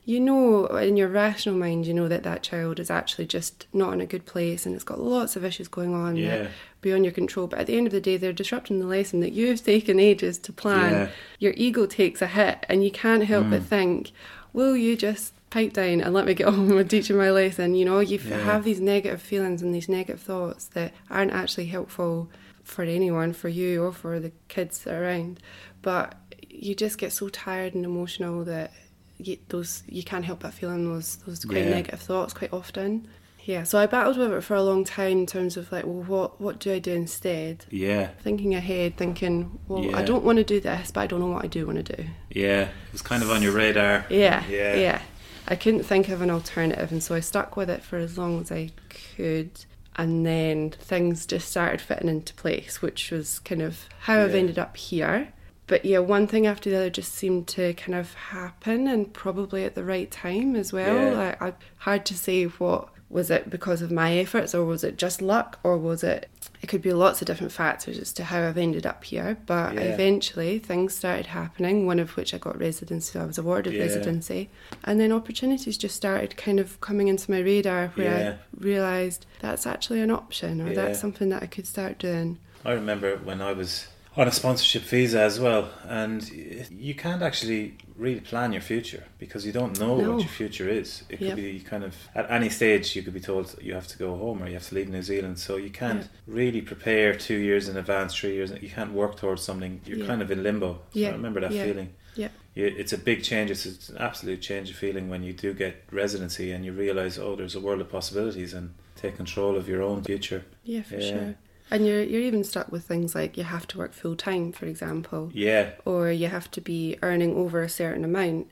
you 0.07 0.19
know, 0.21 0.67
in 0.67 0.97
your 0.97 1.09
rational 1.09 1.55
mind, 1.55 1.87
you 1.87 1.93
know 1.93 2.09
that 2.09 2.23
that 2.23 2.43
child 2.43 2.81
is 2.81 2.91
actually 2.91 3.27
just 3.27 3.67
not 3.75 3.93
in 3.93 4.01
a 4.01 4.07
good 4.07 4.25
place 4.25 4.65
and 4.65 4.75
it's 4.75 4.85
got 4.85 4.99
lots 5.01 5.37
of 5.37 5.45
issues 5.45 5.69
going 5.69 5.95
on 5.95 6.17
yeah 6.17 6.37
are 6.37 6.51
beyond 6.81 7.05
your 7.05 7.13
control. 7.13 7.47
But 7.47 7.61
at 7.61 7.67
the 7.67 7.77
end 7.77 7.87
of 7.87 7.93
the 7.93 8.01
day, 8.01 8.17
they're 8.17 8.33
disrupting 8.33 8.79
the 8.81 8.87
lesson 8.87 9.21
that 9.21 9.33
you've 9.33 9.63
taken 9.65 9.99
ages 10.01 10.39
to 10.39 10.53
plan. 10.53 10.93
Yeah. 10.93 11.09
Your 11.39 11.53
ego 11.57 11.87
takes 11.87 12.23
a 12.23 12.27
hit, 12.27 12.65
and 12.69 12.83
you 12.85 12.91
can't 12.91 13.25
help 13.25 13.47
Mm. 13.47 13.51
but 13.51 13.63
think, 13.65 14.13
will 14.53 14.77
you 14.77 14.97
just 14.97 15.35
pipe 15.51 15.73
down 15.73 16.01
and 16.01 16.15
let 16.15 16.27
me 16.27 16.35
get 16.35 16.47
on 16.49 16.75
with 16.75 16.89
teaching 16.89 17.17
my 17.17 17.31
lesson? 17.31 17.75
You 17.75 17.85
know, 17.85 18.01
you 18.01 18.19
Yeah. 18.19 18.39
have 18.45 18.65
these 18.65 18.81
negative 18.81 19.21
feelings 19.21 19.63
and 19.63 19.75
these 19.75 19.89
negative 19.89 20.21
thoughts 20.21 20.67
that 20.75 20.93
aren't 21.11 21.33
actually 21.33 21.67
helpful 21.67 22.31
for 22.63 22.83
anyone, 22.85 23.33
for 23.33 23.49
you 23.49 23.83
or 23.85 23.93
for 23.93 24.21
the 24.21 24.33
kids 24.49 24.87
around. 24.87 25.41
But 25.83 26.15
you 26.49 26.75
just 26.75 26.99
get 26.99 27.13
so 27.13 27.29
tired 27.29 27.75
and 27.75 27.85
emotional 27.85 28.45
that 28.45 28.73
you, 29.19 29.37
those 29.49 29.83
you 29.89 30.03
can't 30.03 30.25
help 30.25 30.41
but 30.41 30.55
feeling 30.55 30.85
those 30.91 31.17
those 31.27 31.45
quite 31.45 31.65
Yeah. 31.65 31.71
negative 31.71 32.01
thoughts 32.01 32.33
quite 32.33 32.53
often. 32.53 33.07
Yeah, 33.45 33.63
so 33.65 33.79
I 33.79 33.87
battled 33.87 34.19
with 34.19 34.33
it 34.33 34.41
for 34.43 34.55
a 34.55 34.63
long 34.63 34.85
time 34.85 35.19
in 35.19 35.27
terms 35.27 35.57
of 35.57 35.73
like, 35.73 35.85
well, 35.85 36.03
what 36.03 36.41
what 36.41 36.59
do 36.59 36.73
I 36.73 36.79
do 36.79 36.93
instead? 36.93 37.65
yeah 37.71 38.09
Thinking 38.23 38.55
ahead, 38.55 38.97
thinking, 38.97 39.59
well, 39.69 39.95
I 39.97 40.03
don't 40.03 40.25
want 40.25 40.39
to 40.39 40.45
do 40.45 40.61
this, 40.61 40.91
but 40.91 41.01
I 41.01 41.07
don't 41.07 41.21
know 41.21 41.27
what 41.29 41.45
I 41.45 41.49
do 41.49 41.67
want 41.67 41.85
to 41.85 41.97
do. 41.97 42.05
yeah 42.31 42.63
it 42.63 42.93
was 42.93 43.03
kind 43.03 43.23
of 43.23 43.31
on 43.31 43.43
your 43.43 43.53
radar 43.53 44.05
Yeah, 44.11 44.45
Yeah. 44.49 44.75
yeah. 44.77 45.03
I 45.49 45.57
couldn't 45.57 45.83
think 45.85 46.09
of 46.09 46.21
an 46.23 46.31
alternative, 46.31 46.93
and 46.93 47.03
so 47.03 47.15
I 47.15 47.21
stuck 47.21 47.57
with 47.57 47.71
it 47.71 47.83
for 47.83 47.97
as 47.99 48.17
long 48.17 48.41
as 48.41 48.53
I 48.53 48.71
could. 49.17 49.51
and 49.97 50.25
then 50.25 50.71
things 50.71 51.27
just 51.27 51.49
started 51.51 51.81
fitting 51.81 52.09
into 52.09 52.33
place, 52.35 52.81
which 52.81 53.11
was 53.11 53.41
kind 53.41 53.61
of 53.63 53.89
how 54.01 54.21
I've 54.23 54.35
ended 54.35 54.59
up 54.59 54.77
here. 54.77 55.33
But 55.67 55.85
yeah, 55.85 55.99
one 55.99 56.27
thing 56.29 56.47
after 56.47 56.71
the 56.71 56.77
other 56.77 56.91
just 56.91 57.13
seemed 57.15 57.49
to 57.49 57.75
kind 57.75 57.95
of 57.97 58.15
happen, 58.15 58.87
and 58.87 59.13
probably 59.13 59.65
at 59.65 59.75
the 59.75 59.83
right 59.85 60.09
time 60.11 60.55
as 60.57 60.73
well. 60.73 60.95
Yeah. 60.95 61.17
Like, 61.19 61.43
I 61.43 61.53
hard 61.79 62.07
to 62.07 62.15
say 62.17 62.45
what 62.45 62.89
was 63.11 63.29
it 63.31 63.51
because 63.51 63.83
of 63.83 63.91
my 63.91 64.17
efforts, 64.19 64.55
or 64.55 64.65
was 64.65 64.85
it 64.85 64.97
just 64.97 65.21
luck, 65.21 65.59
or 65.65 65.77
was 65.77 66.03
it? 66.05 66.29
It 66.63 66.69
could 66.69 66.81
be 66.83 66.93
lots 66.93 67.21
of 67.21 67.27
different 67.27 67.53
factors 67.53 67.99
as 67.99 68.13
to 68.15 68.25
how 68.25 68.47
I've 68.47 68.57
ended 68.57 68.87
up 68.87 69.03
here. 69.05 69.37
But 69.47 69.75
Yeah. 69.75 69.81
eventually, 69.81 70.59
things 70.61 70.95
started 70.95 71.27
happening. 71.27 71.87
One 71.87 71.99
of 71.99 72.17
which 72.17 72.33
I 72.33 72.39
got 72.39 72.59
residency. 72.59 73.19
I 73.19 73.25
was 73.25 73.37
awarded 73.39 73.75
Yeah. 73.75 73.83
residency, 73.83 74.49
and 74.85 75.01
then 75.01 75.11
opportunities 75.11 75.77
just 75.77 75.97
started 75.97 76.37
kind 76.37 76.61
of 76.61 76.81
coming 76.81 77.09
into 77.09 77.31
my 77.31 77.41
radar, 77.41 77.89
where 77.97 78.21
Yeah. 78.21 78.31
I 78.31 78.65
realised 78.65 79.27
that's 79.41 79.67
actually 79.67 80.01
an 80.01 80.11
option, 80.11 80.61
or 80.61 80.73
that's 80.73 81.01
something 81.01 81.31
that 81.31 81.43
I 81.43 81.47
could 81.47 81.67
start 81.67 81.99
doing. 81.99 82.39
I 82.65 82.73
remember 82.73 83.17
when 83.17 83.41
I 83.43 83.53
was 83.53 83.89
on 84.21 84.29
a 84.29 84.31
sponsorship 84.33 84.83
visa 84.83 85.19
as 85.23 85.41
well, 85.41 85.71
and 85.89 86.29
you 86.71 86.95
can't 86.95 87.23
actually 87.23 87.75
really 87.97 88.21
plan 88.21 88.53
your 88.53 88.61
future 88.61 89.03
because 89.19 89.47
you 89.47 89.53
don't 89.53 89.81
know 89.81 89.97
No. 89.97 90.11
what 90.13 90.21
your 90.21 90.29
future 90.29 90.69
is. 90.69 91.05
It 91.09 91.17
could 91.21 91.37
be 91.37 91.59
kind 91.61 91.85
of 91.85 91.95
at 92.15 92.31
any 92.31 92.51
stage 92.51 92.95
you 92.95 93.03
could 93.03 93.15
be 93.15 93.21
told 93.21 93.57
you 93.63 93.73
have 93.73 93.87
to 93.89 93.97
go 93.97 94.15
home 94.17 94.43
or 94.43 94.47
you 94.47 94.55
have 94.55 94.69
to 94.69 94.75
leave 94.75 94.91
New 94.91 95.01
Zealand, 95.03 95.39
so 95.39 95.57
you 95.57 95.71
can't 95.71 96.07
really 96.27 96.61
prepare 96.61 97.15
two 97.15 97.39
years 97.39 97.67
in 97.71 97.79
advance, 97.79 98.15
three 98.15 98.35
years. 98.35 98.53
You 98.61 98.69
can't 98.69 98.93
work 98.93 99.17
towards 99.17 99.43
something. 99.43 99.81
You're 99.87 100.01
Yeah. 100.01 100.07
kind 100.07 100.21
of 100.21 100.31
in 100.31 100.43
limbo. 100.43 100.75
So 100.93 100.99
Yeah. 101.01 101.09
I 101.09 101.13
remember 101.13 101.41
that 101.41 101.53
Yeah. 101.53 101.65
feeling. 101.65 101.89
Yeah. 102.15 102.29
It's 102.55 102.93
a 102.93 102.99
big 102.99 103.23
change. 103.23 103.51
It's, 103.51 103.89
an 103.89 103.97
absolute 103.99 104.43
change 104.43 104.69
of 104.69 104.77
feeling 104.77 105.09
when 105.09 105.23
you 105.23 105.33
do 105.33 105.55
get 105.55 105.85
residency 105.91 106.53
and 106.53 106.63
you 106.63 106.73
realize, 106.73 107.19
oh, 107.19 107.37
there's 107.37 107.55
a 107.55 107.61
world 107.61 107.81
of 107.81 107.89
possibilities 107.91 108.53
and 108.53 108.75
take 108.97 109.17
control 109.17 109.57
of 109.57 109.67
your 109.67 109.81
own 109.83 110.03
future. 110.03 110.45
Yeah, 110.63 110.83
for 110.83 111.01
sure. 111.01 111.37
And 111.71 111.87
you're 111.87 112.03
you're 112.03 112.23
even 112.23 112.43
stuck 112.45 112.71
with 112.73 112.85
things 112.85 113.15
like 113.15 113.37
you 113.37 113.45
have 113.45 113.67
to 113.69 113.79
work 113.79 113.93
full 113.93 114.17
time, 114.17 114.53
for 114.53 114.67
example, 114.67 115.31
Yeah, 115.33 115.71
or 115.85 116.11
you 116.11 116.27
have 116.29 116.51
to 116.53 116.61
be 116.61 116.99
earning 117.03 117.37
over 117.37 117.63
a 117.63 117.69
certain 117.69 118.05
amount. 118.05 118.51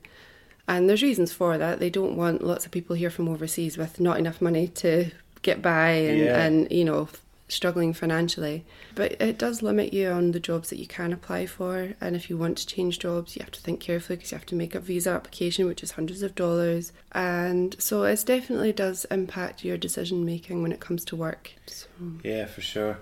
And 0.69 0.89
there's 0.89 1.03
reasons 1.03 1.33
for 1.33 1.57
that. 1.59 1.81
They 1.81 1.91
don't 1.91 2.17
want 2.17 2.45
lots 2.45 2.67
of 2.67 2.71
people 2.73 2.95
here 2.95 3.11
from 3.11 3.29
overseas 3.29 3.77
with 3.79 3.99
not 4.01 4.19
enough 4.19 4.41
money 4.43 4.69
to 4.69 5.11
get 5.43 5.63
by 5.63 5.91
and, 5.91 6.19
Yeah. 6.19 6.39
and 6.45 6.71
you 6.71 6.85
know 6.85 7.09
struggling 7.49 7.93
financially. 7.93 8.65
But 8.95 9.21
it 9.21 9.39
does 9.39 9.63
limit 9.63 9.93
you 9.93 10.09
on 10.11 10.33
the 10.33 10.41
jobs 10.41 10.71
that 10.71 10.79
you 10.79 10.87
can 10.87 11.13
apply 11.13 11.47
for. 11.47 11.95
And 12.01 12.15
if 12.15 12.29
you 12.29 12.37
want 12.37 12.59
to 12.59 12.67
change 12.67 12.99
jobs, 12.99 13.37
you 13.37 13.43
have 13.43 13.53
to 13.53 13.61
think 13.61 13.81
carefully 13.81 14.17
because 14.17 14.33
you 14.33 14.39
have 14.39 14.47
to 14.47 14.55
make 14.55 14.75
a 14.75 14.81
visa 14.81 15.11
application, 15.11 15.67
which 15.67 15.83
is 15.83 15.93
hundreds 15.93 16.23
of 16.23 16.35
dollars. 16.35 16.93
And 17.13 17.75
so 17.79 18.03
it 18.05 18.23
definitely 18.27 18.73
does 18.73 19.07
impact 19.11 19.65
your 19.65 19.77
decision 19.77 20.25
making 20.25 20.63
when 20.63 20.73
it 20.73 20.81
comes 20.81 21.05
to 21.07 21.17
work. 21.17 21.53
So. 21.67 21.87
Yeah, 22.23 22.47
for 22.47 22.61
sure. 22.61 22.99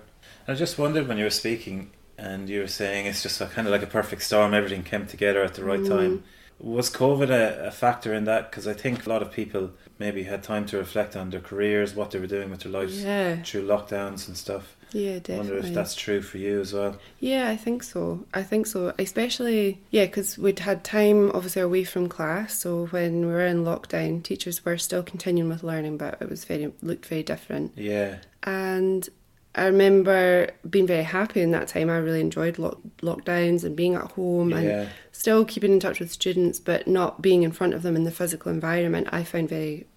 I 0.47 0.53
just 0.53 0.77
wondered 0.77 1.07
when 1.07 1.17
you 1.17 1.25
were 1.25 1.29
speaking 1.29 1.91
and 2.17 2.49
you 2.49 2.61
were 2.61 2.67
saying 2.67 3.05
it's 3.05 3.21
just 3.21 3.41
a, 3.41 3.45
kind 3.47 3.67
of 3.67 3.71
like 3.71 3.83
a 3.83 3.87
perfect 3.87 4.23
storm, 4.23 4.53
everything 4.53 4.83
came 4.83 5.05
together 5.05 5.43
at 5.43 5.53
the 5.55 5.63
right 5.63 5.79
Mm. 5.81 5.89
time. 5.89 6.23
Was 6.59 6.89
COVID 6.89 7.29
a, 7.29 7.67
a 7.67 7.71
factor 7.71 8.13
in 8.13 8.23
that? 8.23 8.49
Because 8.49 8.67
I 8.67 8.73
think 8.73 9.05
a 9.05 9.09
lot 9.09 9.21
of 9.21 9.31
people 9.31 9.71
maybe 9.99 10.23
had 10.23 10.43
time 10.43 10.65
to 10.67 10.77
reflect 10.77 11.15
on 11.15 11.29
their 11.29 11.39
careers, 11.39 11.95
what 11.95 12.11
they 12.11 12.19
were 12.19 12.27
doing 12.27 12.49
with 12.49 12.61
their 12.61 12.71
lives 12.71 13.03
Yeah, 13.03 13.41
through 13.43 13.67
lockdowns 13.67 14.27
and 14.27 14.37
stuff. 14.37 14.75
yeah, 14.91 15.15
I 15.15 15.19
definitely. 15.19 15.51
wonder 15.51 15.67
if 15.67 15.73
that's 15.73 15.95
true 15.95 16.21
for 16.21 16.37
you 16.37 16.61
as 16.61 16.73
well. 16.73 16.97
Yeah, 17.19 17.49
I 17.49 17.57
think 17.57 17.83
so. 17.83 18.25
I 18.33 18.43
think 18.43 18.67
so. 18.67 18.93
Especially, 18.99 19.81
yeah, 19.91 20.05
because 20.05 20.37
we'd 20.37 20.59
had 20.59 20.83
time 20.83 21.31
obviously 21.33 21.61
away 21.61 21.83
from 21.83 22.07
class. 22.07 22.59
So 22.59 22.85
when 22.87 23.21
we 23.21 23.27
were 23.27 23.45
in 23.45 23.63
lockdown, 23.65 24.23
teachers 24.23 24.63
were 24.63 24.77
still 24.77 25.03
continuing 25.03 25.49
with 25.49 25.63
learning, 25.63 25.97
but 25.97 26.17
it 26.21 26.29
was 26.29 26.45
very 26.45 26.71
looked 26.81 27.05
very 27.07 27.23
different. 27.23 27.73
Yeah, 27.75 28.17
And 28.43 29.09
I 29.57 29.65
remember 29.65 30.49
being 30.69 30.87
very 30.87 31.03
happy 31.03 31.41
in 31.41 31.51
that 31.51 31.67
time. 31.67 31.89
I 31.89 31.97
really 31.97 32.21
enjoyed 32.21 32.57
lock- 32.59 32.79
lockdowns 33.01 33.63
and 33.63 33.75
being 33.75 33.95
at 33.95 34.11
home 34.11 34.53
and 34.53 34.89
still 35.11 35.43
keeping 35.45 35.71
in 35.73 35.79
touch 35.79 35.99
with 35.99 36.11
students, 36.11 36.59
but 36.59 36.87
not 36.87 37.21
being 37.21 37.43
in 37.43 37.51
front 37.51 37.73
of 37.73 37.81
them 37.81 37.95
in 37.95 38.03
the 38.03 38.11
physical 38.11 38.51
environment. 38.51 39.07
I 39.11 39.23
found 39.23 39.49
very, 39.49 39.87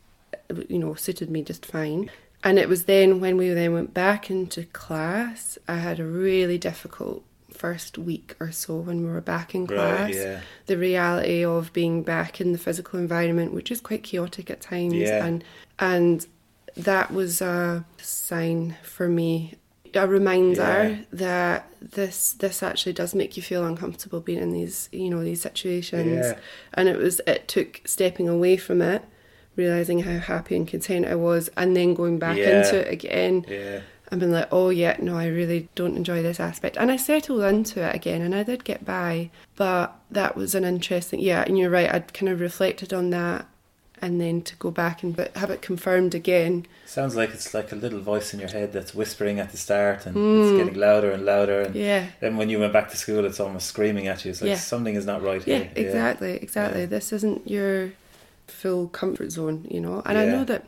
you 0.68 0.78
know, 0.78 0.94
suited 0.94 1.30
me 1.30 1.42
just 1.42 1.66
fine. 1.66 2.10
And 2.42 2.58
it 2.58 2.68
was 2.68 2.84
then 2.84 3.20
when 3.20 3.36
we 3.36 3.50
then 3.50 3.74
went 3.74 3.92
back 3.92 4.30
into 4.30 4.64
class, 4.64 5.58
I 5.68 5.74
had 5.76 6.00
a 6.00 6.04
really 6.06 6.56
difficult 6.56 7.22
first 7.52 7.98
week 7.98 8.34
or 8.40 8.50
so 8.52 8.76
when 8.76 9.04
we 9.04 9.10
were 9.10 9.20
back 9.20 9.54
in 9.54 9.66
class. 9.66 10.00
right, 10.00 10.14
yeah, 10.14 10.40
The 10.64 10.78
reality 10.78 11.44
of 11.44 11.72
being 11.74 12.02
back 12.02 12.40
in 12.40 12.52
the 12.52 12.58
physical 12.58 12.98
environment, 12.98 13.52
which 13.52 13.70
is 13.70 13.82
quite 13.82 14.02
chaotic 14.02 14.48
at 14.50 14.62
times, 14.62 14.94
Yeah. 14.94 15.24
and 15.26 15.44
and 15.78 16.26
that 16.76 17.12
was 17.12 17.40
a 17.40 17.84
sign 18.00 18.76
for 18.82 19.08
me, 19.08 19.54
a 19.94 20.06
reminder 20.06 20.62
Yeah. 20.62 20.96
that 21.12 21.66
this 21.80 22.32
this 22.34 22.62
actually 22.62 22.92
does 22.92 23.14
make 23.14 23.36
you 23.36 23.42
feel 23.42 23.64
uncomfortable 23.64 24.20
being 24.20 24.38
in 24.40 24.52
these 24.52 24.88
you 24.92 25.10
know 25.10 25.22
these 25.24 25.40
situations, 25.42 26.26
Yeah. 26.26 26.38
and 26.74 26.88
it 26.88 26.96
was 26.96 27.20
it 27.26 27.48
took 27.48 27.80
stepping 27.84 28.28
away 28.28 28.56
from 28.56 28.82
it, 28.82 29.02
realizing 29.56 30.00
how 30.00 30.18
happy 30.18 30.56
and 30.56 30.68
content 30.68 31.06
I 31.06 31.14
was, 31.16 31.50
and 31.56 31.76
then 31.76 31.94
going 31.94 32.18
back 32.18 32.36
Yeah. 32.36 32.58
into 32.62 32.76
it 32.86 32.92
again 32.92 33.44
yeah, 33.48 33.80
and 34.10 34.20
been 34.20 34.32
like, 34.32 34.48
oh 34.52 34.70
yeah, 34.70 34.96
no, 35.00 35.16
I 35.16 35.26
really 35.26 35.68
don't 35.74 35.96
enjoy 35.96 36.22
this 36.22 36.40
aspect. 36.40 36.76
And 36.76 36.90
I 36.90 36.96
settled 36.96 37.42
into 37.42 37.80
it 37.82 37.94
again 37.94 38.22
and 38.22 38.34
I 38.34 38.42
did 38.42 38.64
get 38.64 38.84
by. 38.84 39.30
But 39.56 39.94
that 40.10 40.36
was 40.36 40.54
an 40.54 40.64
interesting, 40.64 41.20
yeah, 41.20 41.44
and 41.46 41.56
you're 41.58 41.70
right, 41.70 41.92
I'd 41.92 42.12
kind 42.12 42.28
of 42.28 42.40
reflected 42.40 42.92
on 42.92 43.10
that 43.10 43.46
and 44.02 44.20
then 44.20 44.42
to 44.42 44.56
go 44.56 44.70
back 44.70 45.02
and 45.02 45.14
but 45.14 45.36
have 45.36 45.50
it 45.50 45.62
confirmed 45.62 46.14
again. 46.14 46.66
Sounds 46.86 47.14
like 47.16 47.30
it's 47.30 47.52
like 47.54 47.70
a 47.72 47.76
little 47.76 48.00
voice 48.00 48.32
in 48.34 48.40
your 48.40 48.48
head 48.48 48.72
that's 48.72 48.94
whispering 48.94 49.38
at 49.38 49.50
the 49.50 49.56
start 49.56 50.06
and 50.06 50.16
it's 50.16 50.50
getting 50.56 50.74
louder 50.80 51.10
and 51.10 51.24
louder. 51.24 51.60
And 51.62 51.74
Mm. 51.74 51.78
Yeah. 51.78 52.06
then 52.20 52.36
when 52.36 52.48
you 52.50 52.58
went 52.58 52.72
back 52.72 52.90
to 52.90 52.96
school, 52.96 53.24
it's 53.24 53.40
almost 53.40 53.66
screaming 53.66 54.06
at 54.08 54.24
you. 54.24 54.30
It's 54.30 54.40
like 54.40 54.50
Yeah. 54.50 54.56
something 54.56 54.94
is 54.94 55.06
not 55.06 55.22
right 55.22 55.42
Yeah, 55.46 55.58
here. 55.58 55.70
exactly, 55.76 56.34
exactly. 56.36 56.80
Yeah. 56.80 56.86
This 56.86 57.12
isn't 57.12 57.48
your 57.48 57.92
full 58.46 58.88
comfort 58.88 59.30
zone, 59.32 59.66
you 59.70 59.80
know. 59.80 60.02
And 60.04 60.18
I 60.18 60.24
know 60.26 60.44
that 60.44 60.64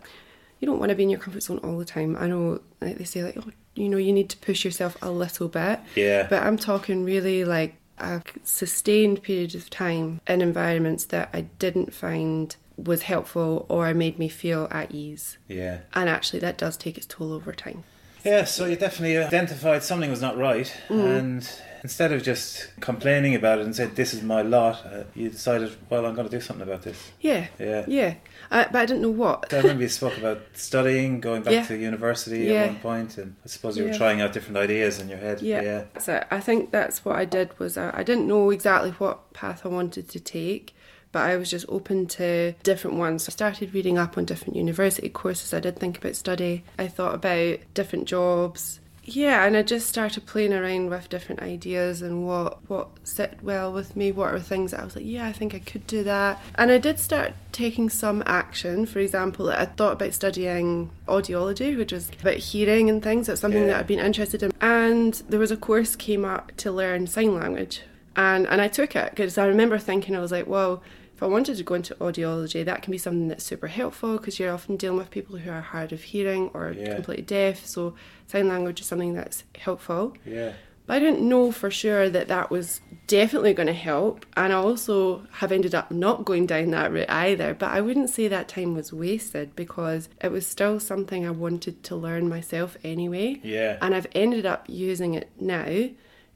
you 0.60 0.66
don't 0.66 0.78
want 0.78 0.90
to 0.90 0.94
be 0.94 1.02
in 1.02 1.10
your 1.10 1.18
comfort 1.20 1.42
zone 1.42 1.58
all 1.64 1.76
the 1.78 1.84
time. 1.84 2.16
I 2.18 2.26
know, 2.28 2.60
like 2.80 2.98
they 2.98 3.04
say, 3.04 3.24
like, 3.24 3.36
oh, 3.38 3.50
you 3.74 3.88
know, 3.88 3.96
you 3.96 4.12
need 4.12 4.28
to 4.30 4.36
push 4.36 4.64
yourself 4.64 4.96
a 5.02 5.10
little 5.10 5.48
bit. 5.48 5.80
Yeah, 5.96 6.26
But 6.30 6.42
I'm 6.44 6.56
talking 6.56 7.04
really 7.04 7.44
like 7.44 7.74
a 7.98 8.22
sustained 8.44 9.22
period 9.22 9.54
of 9.54 9.70
time 9.70 10.20
in 10.28 10.40
environments 10.42 11.04
that 11.06 11.28
I 11.32 11.42
didn't 11.58 11.92
find 11.94 12.54
was 12.76 13.02
helpful 13.02 13.66
or 13.68 13.92
made 13.94 14.18
me 14.18 14.28
feel 14.28 14.68
at 14.70 14.90
ease. 14.92 15.38
yeah. 15.48 15.78
And 15.94 16.08
actually, 16.08 16.40
that 16.40 16.58
does 16.58 16.76
take 16.76 16.96
its 16.96 17.06
toll 17.06 17.32
over 17.32 17.52
time. 17.52 17.84
Yeah, 18.24 18.44
so 18.44 18.66
you 18.66 18.76
definitely 18.76 19.18
identified 19.18 19.82
something 19.82 20.08
was 20.08 20.20
not 20.22 20.38
right, 20.38 20.72
Mm. 20.88 21.18
and 21.18 21.50
instead 21.82 22.12
of 22.12 22.22
just 22.22 22.68
complaining 22.78 23.34
about 23.34 23.58
it 23.58 23.64
and 23.64 23.74
said 23.74 23.96
this 23.96 24.14
is 24.14 24.22
my 24.22 24.42
lot, 24.42 24.86
uh, 24.86 25.02
you 25.16 25.28
decided, 25.30 25.72
well, 25.90 26.06
I'm 26.06 26.14
going 26.14 26.28
to 26.28 26.36
do 26.36 26.40
something 26.40 26.62
about 26.62 26.82
this. 26.82 27.10
Yeah, 27.20 27.48
Yeah. 27.58 27.84
yeah. 27.88 28.14
I, 28.48 28.66
but 28.70 28.76
I 28.76 28.86
didn't 28.86 29.02
know 29.02 29.10
what. 29.10 29.50
So 29.50 29.58
I 29.58 29.60
remember 29.62 29.82
you 29.82 29.88
spoke 29.88 30.16
about 30.18 30.40
studying, 30.54 31.20
going 31.20 31.42
back 31.42 31.52
Yeah. 31.54 31.64
to 31.66 31.76
university 31.76 32.44
Yeah. 32.44 32.52
at 32.62 32.66
one 32.68 32.76
point, 32.78 33.18
and 33.18 33.34
I 33.44 33.48
suppose 33.48 33.76
you 33.76 33.82
were 33.82 33.90
Yeah. 33.90 33.98
trying 33.98 34.20
out 34.20 34.32
different 34.32 34.56
ideas 34.56 35.00
in 35.00 35.08
your 35.08 35.18
head. 35.18 35.42
Yeah. 35.42 35.60
yeah, 35.62 35.82
So 35.98 36.22
I 36.30 36.38
think 36.38 36.70
that's 36.70 37.04
what 37.04 37.16
I 37.16 37.24
did 37.24 37.58
was 37.58 37.76
I, 37.76 37.90
I 37.92 38.02
didn't 38.04 38.28
know 38.28 38.50
exactly 38.50 38.90
what 38.92 39.32
path 39.32 39.66
I 39.66 39.68
wanted 39.68 40.08
to 40.10 40.20
take, 40.20 40.76
but 41.12 41.22
I 41.22 41.36
was 41.36 41.50
just 41.50 41.66
open 41.68 42.06
to 42.08 42.54
different 42.62 42.96
ones. 42.96 43.28
I 43.28 43.32
started 43.32 43.74
reading 43.74 43.98
up 43.98 44.18
on 44.18 44.24
different 44.24 44.56
university 44.56 45.08
courses. 45.08 45.52
I 45.54 45.60
did 45.60 45.78
think 45.78 45.98
about 45.98 46.16
study. 46.16 46.64
I 46.78 46.88
thought 46.88 47.14
about 47.14 47.58
different 47.74 48.06
jobs. 48.08 48.80
Yeah, 49.04 49.44
and 49.44 49.56
I 49.56 49.62
just 49.62 49.88
started 49.88 50.26
playing 50.26 50.52
around 50.52 50.88
with 50.88 51.08
different 51.08 51.42
ideas 51.42 52.02
and 52.02 52.24
what 52.24 52.58
what 52.70 52.88
sit 53.02 53.36
well 53.42 53.72
with 53.72 53.96
me. 53.96 54.12
What 54.12 54.32
are 54.32 54.38
things 54.38 54.70
that 54.70 54.78
I 54.80 54.84
was 54.84 54.94
like, 54.94 55.04
yeah, 55.04 55.26
I 55.26 55.32
think 55.32 55.56
I 55.56 55.58
could 55.58 55.88
do 55.88 56.04
that. 56.04 56.40
And 56.54 56.70
I 56.70 56.78
did 56.78 57.00
start 57.00 57.32
taking 57.50 57.90
some 57.90 58.22
action. 58.26 58.86
For 58.86 59.00
example, 59.00 59.50
I 59.50 59.64
thought 59.66 59.94
about 59.94 60.14
studying 60.14 60.90
audiology, 61.08 61.76
which 61.76 61.92
is 61.92 62.10
about 62.20 62.36
hearing 62.36 62.88
and 62.88 63.02
things. 63.02 63.26
That's 63.26 63.40
something 63.40 63.62
Yeah. 63.62 63.66
that 63.70 63.76
I've 63.80 63.86
been 63.88 63.98
interested 63.98 64.40
in. 64.42 64.52
And 64.60 65.14
there 65.28 65.40
was 65.40 65.50
a 65.50 65.56
course 65.56 65.96
came 65.96 66.24
up 66.24 66.52
to 66.58 66.70
learn 66.70 67.08
sign 67.08 67.34
language, 67.34 67.82
and 68.14 68.46
and 68.46 68.60
I 68.60 68.68
took 68.68 68.94
it 68.94 69.10
because 69.10 69.36
I 69.36 69.46
remember 69.46 69.78
thinking 69.78 70.14
I 70.14 70.20
was 70.20 70.30
like, 70.32 70.46
well. 70.46 70.80
If 71.22 71.26
I 71.26 71.30
wanted 71.30 71.56
to 71.58 71.62
go 71.62 71.74
into 71.76 71.94
audiology, 72.00 72.64
that 72.64 72.82
can 72.82 72.90
be 72.90 72.98
something 72.98 73.28
that's 73.28 73.44
super 73.44 73.68
helpful 73.68 74.16
because 74.18 74.40
you're 74.40 74.52
often 74.52 74.76
dealing 74.76 74.98
with 74.98 75.12
people 75.12 75.36
who 75.36 75.52
are 75.52 75.60
hard 75.60 75.92
of 75.92 76.02
hearing 76.02 76.50
or 76.52 76.72
Yeah. 76.76 76.96
completely 76.96 77.22
deaf. 77.22 77.64
So 77.64 77.94
sign 78.26 78.48
language 78.48 78.80
is 78.80 78.86
something 78.88 79.14
that's 79.14 79.44
helpful. 79.56 80.16
yeah, 80.26 80.54
But 80.84 80.94
I 80.94 80.98
didn't 80.98 81.20
know 81.28 81.52
for 81.52 81.70
sure 81.70 82.08
that 82.08 82.26
that 82.26 82.50
was 82.50 82.80
definitely 83.06 83.54
going 83.54 83.68
to 83.68 83.72
help. 83.72 84.26
And 84.36 84.52
I 84.52 84.56
also 84.56 85.22
have 85.34 85.52
ended 85.52 85.76
up 85.76 85.92
not 85.92 86.24
going 86.24 86.46
down 86.46 86.70
that 86.72 86.90
route 86.92 87.08
either. 87.08 87.54
But 87.54 87.70
I 87.70 87.80
wouldn't 87.80 88.10
say 88.10 88.26
that 88.26 88.48
time 88.48 88.74
was 88.74 88.92
wasted 88.92 89.54
because 89.54 90.08
it 90.20 90.32
was 90.32 90.44
still 90.44 90.80
something 90.80 91.24
I 91.24 91.30
wanted 91.30 91.84
to 91.84 91.94
learn 91.94 92.28
myself 92.28 92.76
anyway. 92.82 93.38
yeah, 93.44 93.78
And 93.80 93.94
I've 93.94 94.08
ended 94.12 94.44
up 94.44 94.64
using 94.68 95.14
it 95.14 95.30
now 95.38 95.88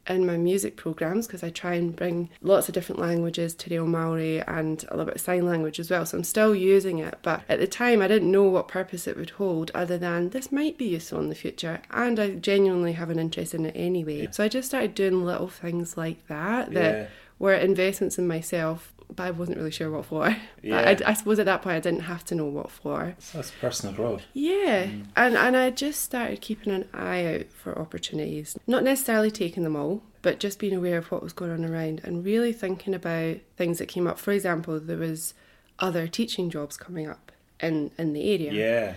in 0.09 0.27
my 0.27 0.37
music 0.37 0.77
programs 0.77 1.27
because 1.27 1.43
I 1.43 1.51
try 1.51 1.75
and 1.75 1.95
bring 1.95 2.31
lots 2.43 2.69
of 2.69 2.75
different 2.75 3.01
languages 3.01 3.55
to 3.55 3.71
Reo 3.71 3.87
Maori 3.87 4.41
and 4.43 4.85
a 4.89 4.93
little 4.97 5.07
bit 5.07 5.17
of 5.17 5.21
sign 5.21 5.47
language 5.47 5.79
as 5.81 5.91
well. 5.91 6.05
So 6.07 6.19
I'm 6.19 6.25
still 6.25 6.55
using 6.55 6.99
it, 6.99 7.19
but 7.23 7.43
at 7.49 7.59
the 7.59 7.67
time 7.67 8.01
I 8.03 8.09
didn't 8.09 8.31
know 8.31 8.45
what 8.45 8.69
purpose 8.69 9.07
it 9.07 9.17
would 9.17 9.31
hold 9.31 9.71
other 9.75 9.99
than 9.99 10.31
this 10.31 10.51
might 10.53 10.79
be 10.79 10.87
useful 10.87 11.21
in 11.21 11.29
the 11.29 11.35
future 11.35 11.81
and 11.91 12.19
I 12.21 12.31
genuinely 12.31 12.93
have 12.93 13.11
an 13.11 13.19
interest 13.19 13.55
in 13.55 13.67
it 13.67 13.75
anyway. 13.77 14.29
So 14.31 14.45
I 14.45 14.49
just 14.49 14.69
started 14.69 14.95
doing 14.95 15.25
little 15.25 15.49
things 15.49 15.97
like 15.97 16.27
that 16.29 16.73
that 16.73 16.95
Yeah. 16.95 17.07
were 17.39 17.55
investments 17.55 18.19
in 18.19 18.27
myself. 18.27 18.93
But 19.15 19.23
I 19.25 19.31
wasn't 19.31 19.59
really 19.59 19.71
sure 19.71 19.91
what 19.91 20.07
for. 20.07 20.37
Yeah. 20.63 20.81
I, 20.81 21.11
I 21.11 21.13
suppose 21.15 21.39
at 21.39 21.47
that 21.47 21.63
point 21.63 21.77
I 21.77 21.81
didn't 21.81 22.01
have 22.01 22.25
to 22.25 22.35
know 22.35 22.47
what 22.47 22.71
for. 22.73 23.15
So 23.21 23.39
that's 23.39 23.53
personal 23.53 23.95
growth. 23.95 24.23
Yeah, 24.33 24.89
and 25.15 25.37
and 25.37 25.57
I 25.57 25.71
just 25.71 26.03
started 26.03 26.41
keeping 26.41 26.73
an 26.73 26.89
eye 26.93 27.25
out 27.37 27.47
for 27.53 27.79
opportunities, 27.79 28.59
not 28.67 28.83
necessarily 28.83 29.31
taking 29.31 29.63
them 29.63 29.77
all, 29.77 30.03
but 30.23 30.41
just 30.41 30.59
being 30.59 30.75
aware 30.75 30.99
of 30.99 31.13
what 31.13 31.23
was 31.23 31.33
going 31.33 31.53
on 31.53 31.65
around 31.65 32.01
and 32.03 32.25
really 32.25 32.53
thinking 32.53 32.95
about 32.95 33.37
things 33.57 33.79
that 33.79 33.87
came 33.87 34.09
up. 34.09 34.19
For 34.19 34.33
example, 34.33 34.81
there 34.81 34.97
was 34.97 35.35
other 35.79 36.09
teaching 36.09 36.51
jobs 36.51 36.77
coming 36.77 37.09
up 37.09 37.31
in 37.61 37.93
in 37.97 38.13
the 38.13 38.29
area. 38.33 38.53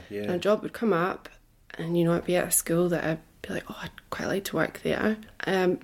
Yeah, 0.09 0.21
And 0.23 0.31
a 0.31 0.39
job 0.39 0.63
would 0.63 0.73
come 0.73 0.91
up, 0.93 1.29
and 1.77 1.95
you 1.95 2.03
know, 2.03 2.13
I'd 2.13 2.25
be 2.25 2.35
at 2.35 2.47
a 2.47 2.51
school 2.51 2.89
that 2.89 3.03
I'd 3.03 3.19
be 3.43 3.53
like, 3.53 3.65
oh, 3.69 3.77
I'd 3.83 4.09
quite 4.09 4.27
like 4.27 4.43
to 4.45 4.55
work 4.55 4.81
there. 4.81 5.17
Um, 5.45 5.79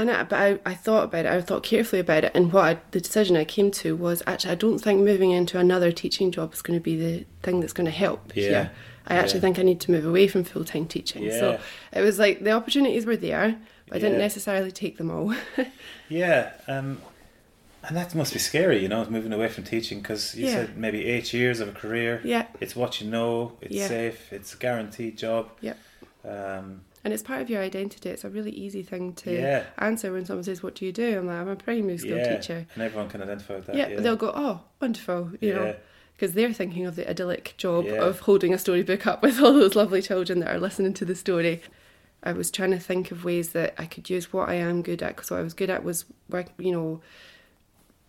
and 0.00 0.10
I, 0.10 0.22
but 0.24 0.38
I, 0.38 0.58
I 0.64 0.74
thought 0.74 1.04
about 1.04 1.26
it, 1.26 1.32
I 1.32 1.40
thought 1.42 1.62
carefully 1.62 2.00
about 2.00 2.24
it, 2.24 2.32
and 2.34 2.52
what 2.52 2.64
I, 2.64 2.78
the 2.92 3.00
decision 3.00 3.36
I 3.36 3.44
came 3.44 3.70
to 3.72 3.94
was 3.96 4.22
actually, 4.26 4.52
I 4.52 4.54
don't 4.56 4.78
think 4.78 5.00
moving 5.02 5.30
into 5.32 5.58
another 5.58 5.92
teaching 5.92 6.30
job 6.30 6.52
is 6.54 6.62
going 6.62 6.78
to 6.78 6.82
be 6.82 6.96
the 6.96 7.24
thing 7.42 7.60
that's 7.60 7.72
going 7.72 7.84
to 7.86 7.90
help 7.90 8.32
Yeah, 8.34 8.42
here. 8.44 8.70
I 9.06 9.14
actually 9.16 9.36
yeah. 9.38 9.40
think 9.42 9.58
I 9.58 9.62
need 9.62 9.80
to 9.80 9.90
move 9.90 10.04
away 10.06 10.28
from 10.28 10.44
full 10.44 10.64
time 10.64 10.86
teaching. 10.86 11.30
So 11.30 11.58
it 11.92 12.00
was 12.02 12.18
like 12.18 12.42
the 12.44 12.52
opportunities 12.52 13.06
were 13.06 13.16
there, 13.16 13.56
but 13.88 13.96
I 13.96 13.98
didn't 14.00 14.14
Yeah. 14.18 14.18
necessarily 14.28 14.70
take 14.72 14.98
them 14.98 15.10
all. 15.10 15.34
Yeah, 16.10 16.52
um, 16.66 17.02
and 17.86 17.96
that 17.96 18.14
must 18.14 18.32
be 18.32 18.38
scary, 18.38 18.80
you 18.82 18.88
know, 18.88 19.04
moving 19.08 19.32
away 19.32 19.48
from 19.48 19.64
teaching 19.64 20.00
because 20.00 20.34
you 20.34 20.46
Yeah. 20.46 20.52
said 20.54 20.76
maybe 20.76 21.04
eight 21.06 21.32
years 21.32 21.60
of 21.60 21.68
a 21.68 21.72
career. 21.72 22.20
yeah, 22.24 22.46
It's 22.60 22.74
what 22.76 23.00
you 23.00 23.08
know. 23.10 23.52
It's 23.60 23.74
Yeah. 23.74 23.88
safe. 23.88 24.32
It's 24.32 24.54
a 24.54 24.56
guaranteed 24.56 25.16
job. 25.18 25.50
Yeah. 25.60 25.74
Um, 26.24 26.82
and 27.04 27.12
it's 27.14 27.22
part 27.22 27.42
of 27.42 27.50
your 27.50 27.62
identity. 27.62 28.08
It's 28.10 28.24
a 28.24 28.28
really 28.28 28.50
easy 28.50 28.82
thing 28.82 29.12
to 29.14 29.32
yeah. 29.32 29.64
answer 29.78 30.12
when 30.12 30.24
someone 30.24 30.44
says, 30.44 30.62
"What 30.62 30.74
do 30.74 30.84
you 30.84 30.92
do?" 30.92 31.18
I'm 31.18 31.26
like, 31.26 31.36
"I'm 31.36 31.48
a 31.48 31.56
primary 31.56 31.98
school 31.98 32.16
yeah. 32.16 32.36
teacher." 32.36 32.66
And 32.74 32.82
everyone 32.82 33.08
can 33.08 33.22
identify 33.22 33.56
with 33.56 33.66
that. 33.66 33.76
yeah, 33.76 33.88
Yeah. 33.88 34.00
they'll 34.00 34.16
go, 34.16 34.32
"Oh, 34.34 34.62
wonderful," 34.80 35.32
you 35.40 35.54
know. 35.54 35.76
Because 36.14 36.34
they're 36.34 36.52
thinking 36.52 36.84
of 36.84 36.96
the 36.96 37.08
idyllic 37.08 37.54
job 37.58 37.86
of 37.86 38.20
holding 38.20 38.52
a 38.52 38.58
storybook 38.58 39.06
up 39.06 39.22
with 39.22 39.40
all 39.40 39.52
those 39.52 39.76
lovely 39.76 40.02
children 40.02 40.40
that 40.40 40.52
are 40.52 40.58
listening 40.58 40.92
to 40.94 41.04
the 41.04 41.14
story. 41.14 41.62
I 42.24 42.32
was 42.32 42.50
trying 42.50 42.72
to 42.72 42.80
think 42.80 43.12
of 43.12 43.24
ways 43.24 43.50
that 43.50 43.74
I 43.78 43.86
could 43.86 44.10
use 44.10 44.32
what 44.32 44.48
I 44.48 44.54
am 44.54 44.82
good 44.82 45.00
at 45.02 45.14
because 45.14 45.30
what 45.30 45.38
I 45.38 45.42
was 45.44 45.54
good 45.54 45.70
at 45.70 45.84
was 45.84 46.04
work, 46.28 46.48
you 46.58 46.72
know, 46.72 47.00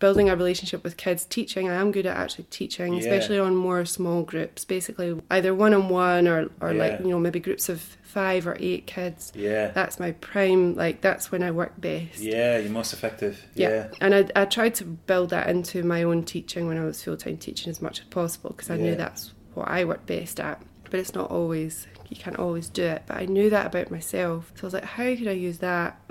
building 0.00 0.28
a 0.28 0.34
relationship 0.34 0.82
with 0.82 0.96
kids, 0.96 1.24
teaching. 1.24 1.68
I 1.68 1.74
am 1.76 1.92
good 1.92 2.06
at 2.06 2.16
actually 2.16 2.44
teaching, 2.50 2.94
Yeah. 2.94 3.00
especially 3.00 3.38
on 3.38 3.54
more 3.54 3.84
small 3.84 4.22
groups, 4.24 4.64
basically 4.64 5.20
either 5.30 5.54
one 5.54 5.72
on 5.74 5.88
one 5.88 6.26
or 6.26 6.48
or 6.60 6.74
like 6.74 7.00
you 7.00 7.08
know 7.08 7.18
maybe 7.20 7.38
groups 7.38 7.68
of 7.68 7.80
five 8.02 8.46
or 8.46 8.56
eight 8.58 8.86
kids. 8.86 9.30
Yeah. 9.36 9.68
That's 9.68 10.00
my 10.00 10.10
prime. 10.12 10.74
Like 10.74 11.00
that's 11.00 11.30
when 11.30 11.42
I 11.44 11.52
work 11.52 11.80
best. 11.80 12.18
Yeah, 12.18 12.58
you're 12.58 12.72
most 12.72 12.92
effective. 12.92 13.44
Yeah. 13.54 13.68
Yeah. 13.68 13.88
And 14.00 14.14
I, 14.14 14.28
I 14.34 14.44
tried 14.46 14.74
to 14.76 14.84
build 14.84 15.30
that 15.30 15.48
into 15.48 15.84
my 15.84 16.02
own 16.02 16.24
teaching 16.24 16.66
when 16.66 16.76
I 16.78 16.84
was 16.84 17.04
full 17.04 17.16
time 17.16 17.36
teaching 17.36 17.70
as 17.70 17.80
much 17.80 18.00
as 18.00 18.06
possible 18.06 18.50
because 18.50 18.68
I 18.70 18.74
Yeah. 18.76 18.82
knew 18.82 18.94
that's 18.96 19.32
what 19.54 19.68
I 19.68 19.84
worked 19.84 20.06
best 20.06 20.40
at. 20.40 20.60
But 20.90 20.98
it's 20.98 21.14
not 21.14 21.30
always, 21.30 21.86
you 22.08 22.16
can't 22.16 22.36
always 22.38 22.68
do 22.68 22.82
it. 22.82 23.02
But 23.06 23.18
I 23.18 23.26
knew 23.26 23.48
that 23.50 23.66
about 23.66 23.92
myself. 23.92 24.50
So 24.56 24.62
I 24.62 24.66
was 24.66 24.74
like, 24.74 24.84
how 24.84 25.04
could 25.14 25.28
I 25.28 25.32
use 25.32 25.58
that? 25.58 26.00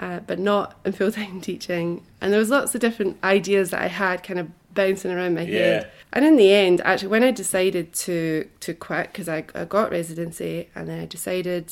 Uh, 0.00 0.18
but 0.20 0.38
not 0.38 0.80
in 0.84 0.92
full 0.92 1.12
time 1.20 1.40
teaching. 1.40 2.04
And 2.20 2.32
there 2.32 2.40
was 2.40 2.50
lots 2.50 2.74
of 2.74 2.80
different 2.80 3.18
ideas 3.22 3.70
that 3.70 3.82
I 3.82 3.88
had 3.88 4.22
kind 4.22 4.40
of 4.40 4.50
bouncing 4.72 5.10
around 5.10 5.34
my 5.34 5.44
head. 5.44 5.82
Yeah. 5.82 5.90
And 6.12 6.24
in 6.24 6.36
the 6.36 6.52
end, 6.52 6.80
actually, 6.82 7.08
when 7.08 7.22
I 7.22 7.30
decided 7.30 7.92
to 7.92 8.48
to 8.60 8.74
quit 8.74 9.12
because 9.12 9.28
I, 9.28 9.44
I 9.54 9.64
got 9.64 9.90
residency 9.90 10.68
and 10.74 10.88
then 10.88 11.00
I 11.00 11.06
decided 11.06 11.68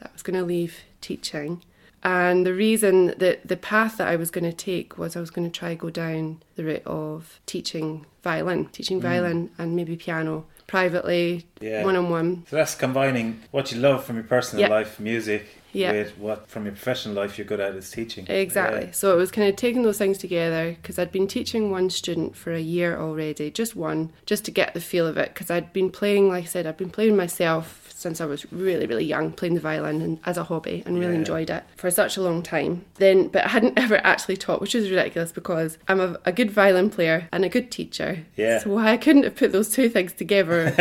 that 0.00 0.10
I 0.10 0.12
was 0.12 0.22
going 0.22 0.38
to 0.38 0.44
leave 0.44 0.80
teaching. 1.00 1.62
And 2.02 2.46
the 2.46 2.54
reason 2.54 3.14
that 3.18 3.46
the 3.46 3.56
path 3.56 3.96
that 3.96 4.08
I 4.08 4.16
was 4.16 4.30
going 4.30 4.44
to 4.44 4.52
take 4.52 4.98
was 4.98 5.16
I 5.16 5.20
was 5.20 5.30
going 5.30 5.50
to 5.50 5.58
try 5.58 5.74
go 5.74 5.90
down 5.90 6.42
the 6.54 6.64
route 6.64 6.86
of 6.86 7.40
teaching 7.46 8.06
violin, 8.22 8.66
teaching 8.66 9.00
violin 9.00 9.50
and 9.58 9.74
maybe 9.74 9.96
piano 9.96 10.46
privately, 10.68 11.44
Yeah. 11.60 11.84
one 11.84 11.96
on 11.96 12.08
one. 12.10 12.44
So 12.48 12.54
that's 12.56 12.76
combining 12.76 13.40
what 13.50 13.72
you 13.72 13.80
love 13.80 14.04
from 14.04 14.14
your 14.16 14.24
personal 14.24 14.60
Yeah. 14.62 14.68
life, 14.68 15.00
music, 15.00 15.46
Yeah. 15.72 15.92
with 15.92 16.16
what 16.18 16.48
from 16.48 16.64
your 16.66 16.72
professional 16.72 17.14
life 17.16 17.36
you're 17.36 17.46
good 17.46 17.58
at 17.58 17.74
is 17.74 17.90
teaching. 17.90 18.26
Exactly. 18.28 18.90
So 18.92 19.12
it 19.12 19.16
was 19.16 19.30
kind 19.32 19.48
of 19.48 19.56
taking 19.56 19.82
those 19.82 19.98
things 19.98 20.18
together 20.18 20.76
because 20.80 20.98
I'd 20.98 21.10
been 21.10 21.26
teaching 21.26 21.70
one 21.70 21.90
student 21.90 22.36
for 22.36 22.52
a 22.52 22.60
year 22.60 22.96
already, 22.96 23.50
just 23.50 23.74
one, 23.74 24.10
just 24.26 24.44
to 24.44 24.50
get 24.52 24.74
the 24.74 24.80
feel 24.80 25.06
of 25.06 25.16
it. 25.18 25.34
Because 25.34 25.50
I'd 25.50 25.72
been 25.72 25.90
playing, 25.90 26.28
like 26.28 26.44
I 26.44 26.46
said, 26.46 26.66
I'd 26.66 26.76
been 26.76 26.90
playing 26.90 27.16
myself 27.16 27.87
since 27.98 28.20
I 28.20 28.26
was 28.26 28.50
really, 28.52 28.86
really 28.86 29.04
young, 29.04 29.32
playing 29.32 29.54
the 29.54 29.60
violin 29.60 30.00
and, 30.00 30.18
as 30.24 30.38
a 30.38 30.44
hobby 30.44 30.84
and 30.86 30.98
really 31.00 31.14
Yeah. 31.14 31.18
enjoyed 31.18 31.50
it 31.50 31.64
for 31.76 31.90
such 31.90 32.16
a 32.16 32.22
long 32.22 32.42
time. 32.42 32.84
Then, 32.94 33.26
but 33.28 33.44
I 33.44 33.48
hadn't 33.48 33.76
ever 33.84 33.96
actually 34.04 34.36
taught, 34.36 34.60
which 34.60 34.74
is 34.74 34.88
ridiculous 34.88 35.32
because 35.32 35.78
I'm 35.88 36.00
a, 36.00 36.16
a 36.24 36.30
good 36.32 36.50
violin 36.52 36.90
player 36.90 37.28
and 37.32 37.44
a 37.44 37.48
good 37.48 37.70
teacher. 37.72 38.24
Yeah. 38.36 38.60
So 38.60 38.70
why 38.70 38.92
I 38.92 38.96
couldn't 38.96 39.24
have 39.24 39.34
put 39.36 39.50
those 39.50 39.70
two 39.70 39.88
things 39.88 40.12
together 40.12 40.72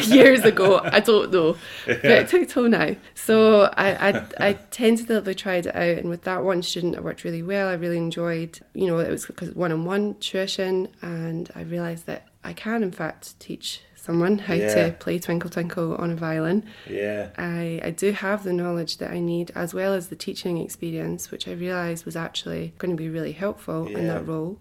years 0.06 0.40
ago, 0.44 0.80
I 0.82 0.98
don't 1.00 1.32
know. 1.32 1.56
But 1.86 2.04
it 2.04 2.28
took 2.30 2.48
till 2.48 2.68
now. 2.68 2.96
So 3.14 3.70
I, 3.76 4.10
I, 4.10 4.26
I 4.48 4.52
tentatively 4.72 5.34
tried 5.36 5.66
it 5.66 5.76
out, 5.76 5.98
and 5.98 6.08
with 6.10 6.22
that 6.22 6.42
one 6.42 6.62
student, 6.62 6.96
it 6.96 7.04
worked 7.04 7.22
really 7.24 7.42
well. 7.44 7.68
I 7.68 7.74
really 7.74 7.96
enjoyed, 7.98 8.58
you 8.74 8.86
know, 8.88 8.98
it 8.98 9.10
was 9.10 9.24
because 9.26 9.54
one 9.54 9.70
on 9.70 9.84
one 9.84 10.14
tuition, 10.16 10.88
and 11.02 11.48
I 11.54 11.62
realised 11.62 12.06
that 12.06 12.26
I 12.42 12.52
can, 12.52 12.82
in 12.82 12.90
fact, 12.92 13.38
teach 13.40 13.82
someone 14.06 14.38
how 14.38 14.54
Yeah. 14.54 14.74
to 14.86 14.92
play 14.92 15.18
Twinkle 15.18 15.50
Twinkle 15.50 15.96
on 15.96 16.10
a 16.12 16.16
violin. 16.16 16.64
Yeah. 16.88 17.28
I, 17.36 17.80
I 17.82 17.90
do 17.90 18.12
have 18.12 18.44
the 18.44 18.52
knowledge 18.52 18.98
that 18.98 19.10
I 19.10 19.18
need, 19.18 19.50
as 19.54 19.74
well 19.74 19.92
as 19.94 20.08
the 20.08 20.16
teaching 20.16 20.58
experience, 20.58 21.30
which 21.30 21.48
I 21.48 21.52
realised 21.52 22.04
was 22.06 22.16
actually 22.16 22.72
going 22.78 22.92
to 22.96 22.96
be 22.96 23.08
really 23.08 23.32
helpful 23.32 23.86
in 23.88 24.06
that 24.06 24.26
role. 24.26 24.58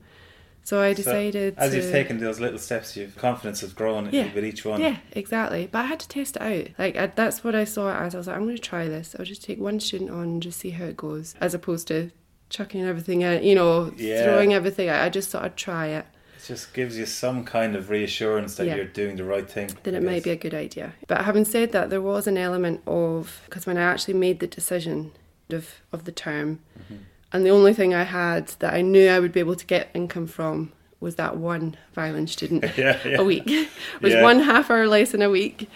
So 0.64 0.82
I 0.82 0.94
So, 0.94 1.04
decided 1.04 1.54
As 1.60 1.70
to, 1.72 1.78
you've 1.78 1.92
taken 1.92 2.20
those 2.20 2.40
little 2.40 2.58
steps, 2.58 2.98
your 2.98 3.08
confidence 3.10 3.62
has 3.62 3.72
grown 3.72 4.10
Yeah. 4.12 4.34
with 4.34 4.44
each 4.44 4.66
one. 4.66 4.82
Yeah, 4.82 4.98
exactly. 5.12 5.70
But 5.72 5.80
I 5.80 5.86
had 5.86 6.00
to 6.00 6.08
test 6.08 6.38
it 6.38 6.42
out. 6.42 6.68
Like 6.80 6.96
I, 6.98 7.06
that's 7.06 7.44
what 7.44 7.54
I 7.54 7.66
saw 7.66 7.90
it 7.94 8.02
as. 8.04 8.16
I 8.16 8.18
was 8.18 8.26
like, 8.28 8.36
I'm 8.36 8.46
going 8.46 8.56
to 8.56 8.62
try 8.62 8.88
this. 8.88 9.16
I'll 9.20 9.26
just 9.26 9.44
take 9.44 9.60
one 9.60 9.80
student 9.80 10.10
on 10.10 10.24
and 10.24 10.42
just 10.42 10.60
see 10.60 10.72
how 10.72 10.86
it 10.86 10.98
goes, 10.98 11.36
as 11.40 11.54
opposed 11.54 11.88
to 11.90 12.10
chucking 12.50 12.84
everything 12.84 13.24
out. 13.24 13.44
You 13.44 13.54
know, 13.54 13.94
Yeah. 13.96 14.24
throwing 14.24 14.56
everything 14.56 14.90
out. 14.90 15.04
I 15.04 15.10
just 15.10 15.30
thought 15.30 15.44
I'd 15.46 15.56
try 15.56 15.86
it. 15.88 16.06
It 16.46 16.50
just 16.50 16.74
gives 16.76 16.96
you 16.98 17.08
some 17.08 17.44
kind 17.44 17.76
of 17.76 17.90
reassurance 17.90 18.56
that 18.56 18.68
Yeah. 18.68 18.76
you're 18.76 18.86
doing 18.86 19.16
the 19.16 19.24
right 19.24 19.50
thing. 19.50 19.72
Then 19.84 19.96
I 19.96 19.98
it 19.98 20.04
might 20.04 20.14
guess. 20.16 20.24
be 20.26 20.30
a 20.32 20.36
good 20.36 20.54
idea. 20.54 20.94
But 21.08 21.26
having 21.26 21.44
said 21.44 21.72
that, 21.72 21.90
there 21.90 22.02
was 22.02 22.28
an 22.28 22.38
element 22.38 22.82
of 22.86 23.42
because 23.46 23.66
when 23.66 23.78
I 23.78 23.82
actually 23.82 24.14
made 24.14 24.40
the 24.40 24.48
decision 24.48 25.12
of 25.50 25.82
of 25.92 26.06
the 26.06 26.12
term, 26.12 26.60
Mm-hmm. 26.80 26.96
and 27.34 27.46
the 27.46 27.50
only 27.50 27.74
thing 27.74 27.96
I 27.96 28.04
had 28.04 28.50
that 28.60 28.74
I 28.76 28.82
knew 28.84 29.10
I 29.10 29.20
would 29.20 29.32
be 29.32 29.40
able 29.40 29.56
to 29.56 29.66
get 29.66 29.90
income 29.96 30.28
from 30.28 30.72
was 31.00 31.16
that 31.16 31.36
one 31.38 31.78
violin 31.94 32.28
student 32.28 32.64
yeah, 32.78 33.00
yeah. 33.04 33.18
a 33.20 33.24
week, 33.24 33.46
was 34.02 34.14
Yeah. 34.14 34.22
one 34.22 34.40
half 34.42 34.70
hour 34.70 34.88
lesson 34.88 35.22
a 35.24 35.30
week. 35.32 35.68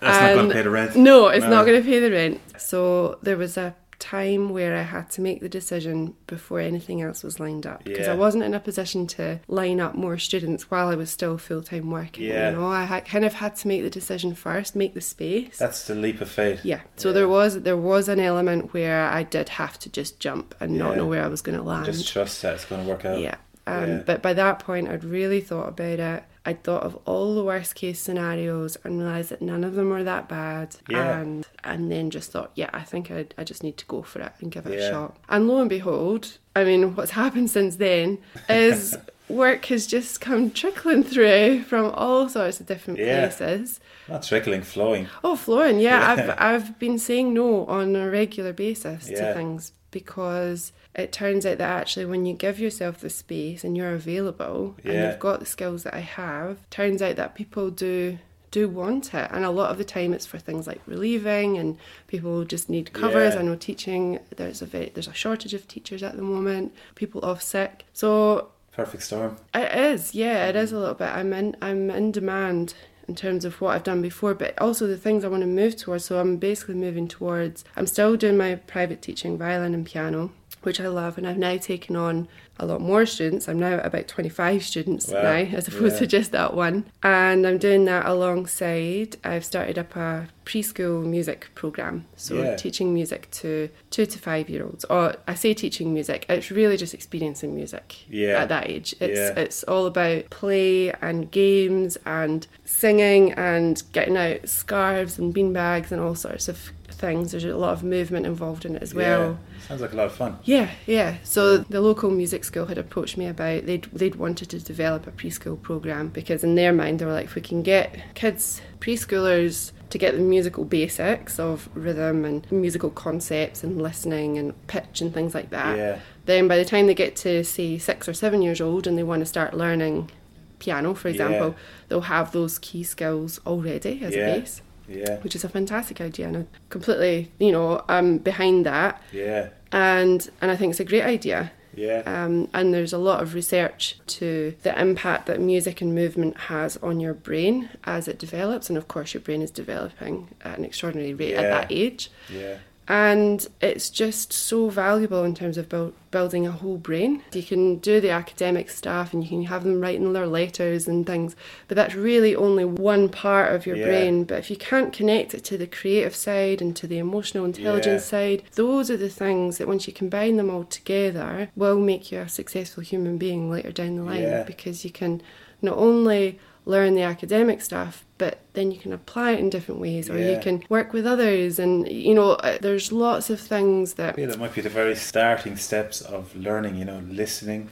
That's 0.00 0.20
not 0.20 0.34
going 0.34 0.48
to 0.48 0.54
pay 0.54 0.62
the 0.62 0.70
rent. 0.70 0.96
No, 0.96 1.28
it's 1.28 1.44
No. 1.44 1.50
not 1.50 1.66
going 1.66 1.80
to 1.82 1.88
pay 1.88 2.00
the 2.00 2.10
rent. 2.10 2.40
So 2.58 3.18
there 3.22 3.36
was 3.36 3.56
a 3.56 3.74
time 3.98 4.50
where 4.50 4.76
I 4.76 4.82
had 4.82 5.10
to 5.12 5.20
make 5.20 5.40
the 5.40 5.48
decision 5.48 6.14
before 6.26 6.60
anything 6.60 7.02
else 7.02 7.22
was 7.22 7.40
lined 7.40 7.66
up 7.66 7.84
because 7.84 8.06
Yeah. 8.06 8.12
I 8.12 8.16
wasn't 8.16 8.44
in 8.44 8.54
a 8.54 8.60
position 8.60 9.06
to 9.08 9.40
line 9.48 9.80
up 9.80 9.94
more 9.94 10.18
students 10.18 10.70
while 10.70 10.88
I 10.88 10.94
was 10.94 11.10
still 11.10 11.38
full 11.38 11.62
time 11.62 11.90
working. 11.90 12.24
Yeah. 12.24 12.50
You 12.50 12.56
know, 12.56 12.66
I 12.66 12.84
had, 12.84 13.06
kind 13.06 13.24
of 13.24 13.34
had 13.34 13.56
to 13.56 13.68
make 13.68 13.82
the 13.82 13.90
decision 13.90 14.34
first, 14.34 14.76
make 14.76 14.94
the 14.94 15.00
space. 15.00 15.58
That's 15.58 15.86
the 15.86 15.94
leap 15.94 16.20
of 16.20 16.28
faith. 16.30 16.60
yeah. 16.64 16.80
So 16.96 17.08
Yeah. 17.08 17.14
there 17.14 17.28
was 17.28 17.62
there 17.62 17.76
was 17.76 18.08
an 18.08 18.20
element 18.20 18.72
where 18.74 19.06
I 19.06 19.22
did 19.22 19.48
have 19.50 19.78
to 19.80 19.88
just 19.90 20.20
jump 20.20 20.54
and 20.60 20.76
not 20.78 20.96
know 20.96 21.06
where 21.06 21.24
I 21.24 21.28
was 21.28 21.42
going 21.42 21.56
to 21.58 21.64
land. 21.64 21.86
Just 21.86 22.08
trust 22.12 22.42
that 22.42 22.54
it's 22.54 22.64
going 22.64 22.82
to 22.84 22.88
work 22.88 23.04
out. 23.04 23.18
Yeah. 23.20 23.36
Um, 23.66 23.88
Yeah. 23.88 24.02
But 24.06 24.22
by 24.22 24.32
that 24.34 24.60
point, 24.60 24.88
I'd 24.88 25.04
really 25.04 25.40
thought 25.40 25.68
about 25.70 25.98
it. 25.98 26.22
I'd 26.46 26.62
thought 26.62 26.84
of 26.84 26.96
all 27.04 27.34
the 27.34 27.42
worst 27.44 27.74
case 27.74 27.98
scenarios 28.00 28.76
and 28.84 28.98
realised 29.00 29.30
that 29.30 29.42
none 29.42 29.64
of 29.64 29.74
them 29.74 29.90
were 29.90 30.04
that 30.04 30.28
bad. 30.28 30.76
Yeah. 30.88 31.18
And 31.18 31.46
and 31.64 31.90
then 31.92 32.10
just 32.10 32.30
thought, 32.32 32.52
yeah, 32.54 32.70
I 32.72 32.82
think 32.82 33.10
I'd, 33.10 33.34
I 33.36 33.44
just 33.44 33.62
need 33.62 33.76
to 33.78 33.84
go 33.86 34.02
for 34.02 34.20
it 34.20 34.32
and 34.40 34.50
give 34.52 34.66
it 34.66 34.78
a 34.78 34.88
shot. 34.90 35.16
And 35.28 35.48
lo 35.48 35.60
and 35.60 35.68
behold, 35.68 36.38
I 36.54 36.64
mean, 36.64 36.94
what's 36.94 37.10
happened 37.22 37.50
since 37.50 37.76
then 37.76 38.18
is 38.48 38.96
work 39.28 39.64
has 39.66 39.86
just 39.88 40.20
come 40.20 40.50
trickling 40.52 41.02
through 41.02 41.64
from 41.64 41.86
all 41.86 42.28
sorts 42.28 42.60
of 42.60 42.66
different 42.66 43.00
Yeah. 43.00 43.26
places. 43.26 43.80
Not 44.08 44.22
trickling, 44.22 44.62
flowing. 44.62 45.08
Oh, 45.24 45.34
flowing, 45.34 45.80
yeah. 45.80 45.98
Yeah. 46.14 46.36
I've 46.38 46.62
I've 46.62 46.78
been 46.78 46.98
saying 46.98 47.34
no 47.34 47.66
on 47.66 47.96
a 47.96 48.08
regular 48.08 48.52
basis 48.52 49.10
Yeah. 49.10 49.28
to 49.28 49.34
things 49.34 49.72
because 49.90 50.72
it 50.96 51.12
turns 51.12 51.46
out 51.46 51.58
that 51.58 51.78
actually 51.80 52.06
when 52.06 52.26
you 52.26 52.34
give 52.34 52.58
yourself 52.58 52.98
the 53.00 53.10
space 53.10 53.62
and 53.62 53.76
you're 53.76 53.94
available 53.94 54.74
and 54.82 54.94
you've 54.94 55.18
got 55.20 55.40
the 55.40 55.46
skills 55.46 55.82
that 55.84 55.94
I 55.94 56.00
have, 56.00 56.58
turns 56.70 57.02
out 57.02 57.16
that 57.16 57.34
people 57.34 57.70
do 57.70 58.18
do 58.50 58.68
want 58.68 59.12
it. 59.12 59.28
And 59.32 59.44
a 59.44 59.50
lot 59.50 59.70
of 59.70 59.76
the 59.76 59.84
time 59.84 60.14
it's 60.14 60.24
for 60.24 60.38
things 60.38 60.66
like 60.66 60.80
relieving 60.86 61.58
and 61.58 61.76
people 62.06 62.44
just 62.44 62.70
need 62.70 62.92
covers. 62.94 63.34
Yeah. 63.34 63.40
I 63.40 63.42
know 63.42 63.56
teaching 63.56 64.18
there's 64.36 64.62
a 64.62 64.66
very, 64.66 64.90
there's 64.94 65.08
a 65.08 65.12
shortage 65.12 65.52
of 65.52 65.68
teachers 65.68 66.02
at 66.02 66.16
the 66.16 66.22
moment, 66.22 66.72
people 66.94 67.22
off 67.24 67.42
sick. 67.42 67.84
So 67.92 68.48
Perfect 68.72 69.02
storm. 69.02 69.36
it 69.54 69.74
is, 69.74 70.14
yeah, 70.14 70.46
it 70.48 70.56
is 70.56 70.72
a 70.72 70.78
little 70.78 70.94
bit. 70.94 71.08
I'm 71.08 71.32
in 71.34 71.56
I'm 71.60 71.90
in 71.90 72.12
demand 72.12 72.74
in 73.08 73.14
terms 73.14 73.44
of 73.44 73.60
what 73.60 73.74
I've 73.74 73.84
done 73.84 74.02
before, 74.02 74.34
but 74.34 74.58
also 74.60 74.86
the 74.86 74.96
things 74.96 75.24
I 75.24 75.28
want 75.28 75.42
to 75.42 75.46
move 75.46 75.76
towards. 75.76 76.06
So 76.06 76.18
I'm 76.18 76.36
basically 76.38 76.74
moving 76.74 77.08
towards 77.08 77.64
I'm 77.76 77.86
still 77.86 78.16
doing 78.16 78.36
my 78.36 78.54
private 78.54 79.02
teaching 79.02 79.36
violin 79.36 79.74
and 79.74 79.84
piano, 79.84 80.30
which 80.66 80.80
I 80.80 80.88
love, 80.88 81.16
and 81.16 81.26
I've 81.26 81.38
now 81.38 81.56
taken 81.56 81.94
on 81.96 82.26
a 82.58 82.66
lot 82.66 82.80
more 82.80 83.06
students. 83.06 83.48
I'm 83.48 83.58
now 83.58 83.74
at 83.74 83.86
about 83.86 84.08
25 84.08 84.64
students 84.64 85.08
Wow, 85.08 85.22
now, 85.22 85.30
as 85.56 85.68
opposed 85.68 85.94
yeah. 85.94 85.98
to 86.00 86.06
just 86.06 86.32
that 86.32 86.54
one. 86.54 86.86
And 87.02 87.46
I'm 87.46 87.58
doing 87.58 87.84
that 87.84 88.04
alongside, 88.06 89.16
I've 89.24 89.44
started 89.44 89.78
up 89.78 89.94
a 89.94 90.28
preschool 90.44 91.04
music 91.04 91.48
program. 91.54 92.06
So 92.16 92.34
Yeah. 92.36 92.56
teaching 92.56 92.94
music 92.94 93.28
to 93.32 93.68
two 93.90 94.06
to 94.06 94.18
five 94.18 94.48
year 94.48 94.64
olds. 94.64 94.84
Or 94.86 95.16
I 95.28 95.34
say 95.34 95.54
teaching 95.54 95.92
music, 95.92 96.24
it's 96.28 96.50
really 96.50 96.76
just 96.76 96.94
experiencing 96.94 97.54
music 97.54 97.96
Yeah. 98.08 98.42
at 98.42 98.48
that 98.48 98.70
age. 98.70 98.94
It's 99.00 99.36
it's 99.38 99.62
all 99.64 99.86
about 99.86 100.30
play 100.30 100.92
and 101.02 101.30
games 101.30 101.98
and 102.06 102.46
singing 102.64 103.32
and 103.32 103.82
getting 103.92 104.16
out 104.16 104.48
scarves 104.48 105.18
and 105.18 105.34
beanbags 105.34 105.90
and 105.92 106.00
all 106.00 106.14
sorts 106.14 106.48
of 106.48 106.70
things. 106.96 107.30
There's 107.32 107.44
a 107.44 107.56
lot 107.56 107.72
of 107.72 107.82
movement 107.84 108.26
involved 108.26 108.64
in 108.64 108.76
it 108.76 108.82
as 108.82 108.94
well. 108.94 109.38
Yeah. 109.58 109.66
Sounds 109.68 109.80
like 109.80 109.92
a 109.92 109.96
lot 109.96 110.06
of 110.06 110.12
fun. 110.14 110.38
Yeah, 110.44 110.70
yeah. 110.86 111.16
So 111.22 111.58
the 111.58 111.80
local 111.80 112.10
music 112.10 112.44
school 112.44 112.66
had 112.66 112.78
approached 112.78 113.16
me 113.16 113.26
about 113.26 113.66
they'd 113.66 113.84
they'd 113.92 114.14
wanted 114.16 114.50
to 114.50 114.58
develop 114.60 115.06
a 115.06 115.12
preschool 115.12 115.60
program 115.60 116.08
because 116.08 116.42
in 116.44 116.54
their 116.54 116.72
mind 116.72 116.98
they 116.98 117.04
were 117.06 117.12
like, 117.12 117.26
if 117.26 117.34
we 117.34 117.42
can 117.42 117.62
get 117.62 117.94
kids 118.14 118.60
preschoolers 118.80 119.72
to 119.90 119.98
get 119.98 120.14
the 120.14 120.20
musical 120.20 120.64
basics 120.64 121.38
of 121.38 121.68
rhythm 121.74 122.24
and 122.24 122.50
musical 122.50 122.90
concepts 122.90 123.62
and 123.62 123.80
listening 123.80 124.36
and 124.36 124.66
pitch 124.66 125.00
and 125.00 125.14
things 125.14 125.34
like 125.34 125.50
that, 125.50 125.76
Yeah. 125.76 125.98
then 126.24 126.48
by 126.48 126.56
the 126.56 126.64
time 126.64 126.86
they 126.86 126.94
get 126.94 127.14
to 127.16 127.44
say 127.44 127.78
six 127.78 128.08
or 128.08 128.14
seven 128.14 128.42
years 128.42 128.60
old 128.60 128.86
and 128.86 128.98
they 128.98 129.04
want 129.04 129.20
to 129.20 129.26
start 129.26 129.54
learning 129.54 130.10
piano, 130.58 130.94
for 130.94 131.08
example, 131.08 131.48
Yeah. 131.50 131.54
they'll 131.88 132.00
have 132.02 132.32
those 132.32 132.58
key 132.58 132.82
skills 132.82 133.40
already 133.46 134.00
as 134.02 134.14
Yeah. 134.16 134.26
a 134.28 134.40
base. 134.40 134.62
Yeah. 134.88 135.16
Which 135.18 135.34
is 135.34 135.44
a 135.44 135.48
fantastic 135.48 136.00
idea, 136.00 136.26
and 136.28 136.36
I 136.36 136.44
completely, 136.70 137.30
you 137.38 137.52
know, 137.52 137.82
I'm 137.88 138.18
behind 138.18 138.66
that 138.66 139.00
Yeah. 139.12 139.48
and 139.72 140.28
and 140.40 140.50
I 140.50 140.56
think 140.56 140.70
it's 140.70 140.80
a 140.80 140.84
great 140.84 141.02
idea. 141.04 141.52
Yeah. 141.74 142.02
Um, 142.06 142.48
and 142.54 142.72
there's 142.72 142.94
a 142.94 142.98
lot 142.98 143.22
of 143.22 143.34
research 143.34 143.98
to 144.18 144.54
the 144.62 144.80
impact 144.80 145.26
that 145.26 145.40
music 145.40 145.82
and 145.82 145.94
movement 145.94 146.34
has 146.52 146.78
on 146.78 147.00
your 147.00 147.12
brain 147.12 147.68
as 147.84 148.08
it 148.08 148.18
develops, 148.18 148.70
and 148.70 148.78
of 148.78 148.88
course 148.88 149.12
your 149.12 149.20
brain 149.20 149.42
is 149.42 149.50
developing 149.50 150.28
at 150.42 150.56
an 150.58 150.64
extraordinary 150.64 151.12
rate 151.12 151.34
at 151.34 151.50
that 151.50 151.66
age. 151.70 152.10
Yeah. 152.32 152.58
And 152.88 153.44
it's 153.60 153.90
just 153.90 154.32
so 154.32 154.68
valuable 154.68 155.24
in 155.24 155.34
terms 155.34 155.58
of 155.58 155.68
build, 155.68 155.92
building 156.12 156.46
a 156.46 156.52
whole 156.52 156.76
brain. 156.76 157.22
You 157.32 157.42
can 157.42 157.76
do 157.78 158.00
the 158.00 158.10
academic 158.10 158.70
stuff 158.70 159.12
and 159.12 159.24
you 159.24 159.28
can 159.28 159.42
have 159.46 159.64
them 159.64 159.80
writing 159.80 160.12
their 160.12 160.26
letters 160.28 160.86
and 160.86 161.04
things, 161.04 161.34
but 161.66 161.74
that's 161.74 161.96
really 161.96 162.36
only 162.36 162.64
one 162.64 163.08
part 163.08 163.52
of 163.54 163.66
your 163.66 163.76
Yeah. 163.76 163.86
brain. 163.86 164.24
But 164.24 164.38
if 164.38 164.50
you 164.50 164.56
can't 164.56 164.92
connect 164.92 165.34
it 165.34 165.42
to 165.44 165.58
the 165.58 165.66
creative 165.66 166.14
side 166.14 166.62
and 166.62 166.76
to 166.76 166.86
the 166.86 166.98
emotional 166.98 167.44
intelligence 167.44 168.04
side, 168.04 168.44
those 168.54 168.88
are 168.88 168.96
the 168.96 169.08
things 169.10 169.58
that 169.58 169.66
once 169.66 169.86
you 169.88 169.92
combine 169.92 170.36
them 170.36 170.48
all 170.48 170.64
together 170.64 171.48
will 171.56 171.80
make 171.80 172.12
you 172.12 172.20
a 172.20 172.28
successful 172.28 172.84
human 172.84 173.18
being 173.18 173.50
later 173.50 173.72
down 173.72 173.96
the 173.96 174.04
line 174.04 174.22
Yeah. 174.22 174.42
because 174.44 174.84
you 174.84 174.90
can 174.90 175.20
not 175.60 175.76
only 175.76 176.38
learn 176.64 176.94
the 176.94 177.02
academic 177.02 177.60
stuff 177.62 178.04
but 178.18 178.38
then 178.54 178.70
you 178.70 178.78
can 178.78 178.92
apply 178.92 179.32
it 179.32 179.40
in 179.40 179.50
different 179.50 179.80
ways 179.80 180.08
or 180.08 180.18
you 180.18 180.38
can 180.40 180.62
work 180.68 180.92
with 180.92 181.06
others 181.06 181.58
and 181.58 181.86
you 181.90 182.14
know 182.14 182.32
uh, 182.32 182.56
there's 182.60 182.90
lots 182.90 183.28
of 183.30 183.38
things 183.40 183.94
that 183.94 184.16
feel 184.16 184.30
it 184.30 184.38
might 184.38 184.54
be 184.54 184.60
the 184.60 184.68
very 184.68 184.96
starting 184.96 185.56
steps 185.56 186.00
of 186.00 186.34
learning, 186.36 186.76
you 186.76 186.84
know, 186.84 187.02
listening. 187.08 187.70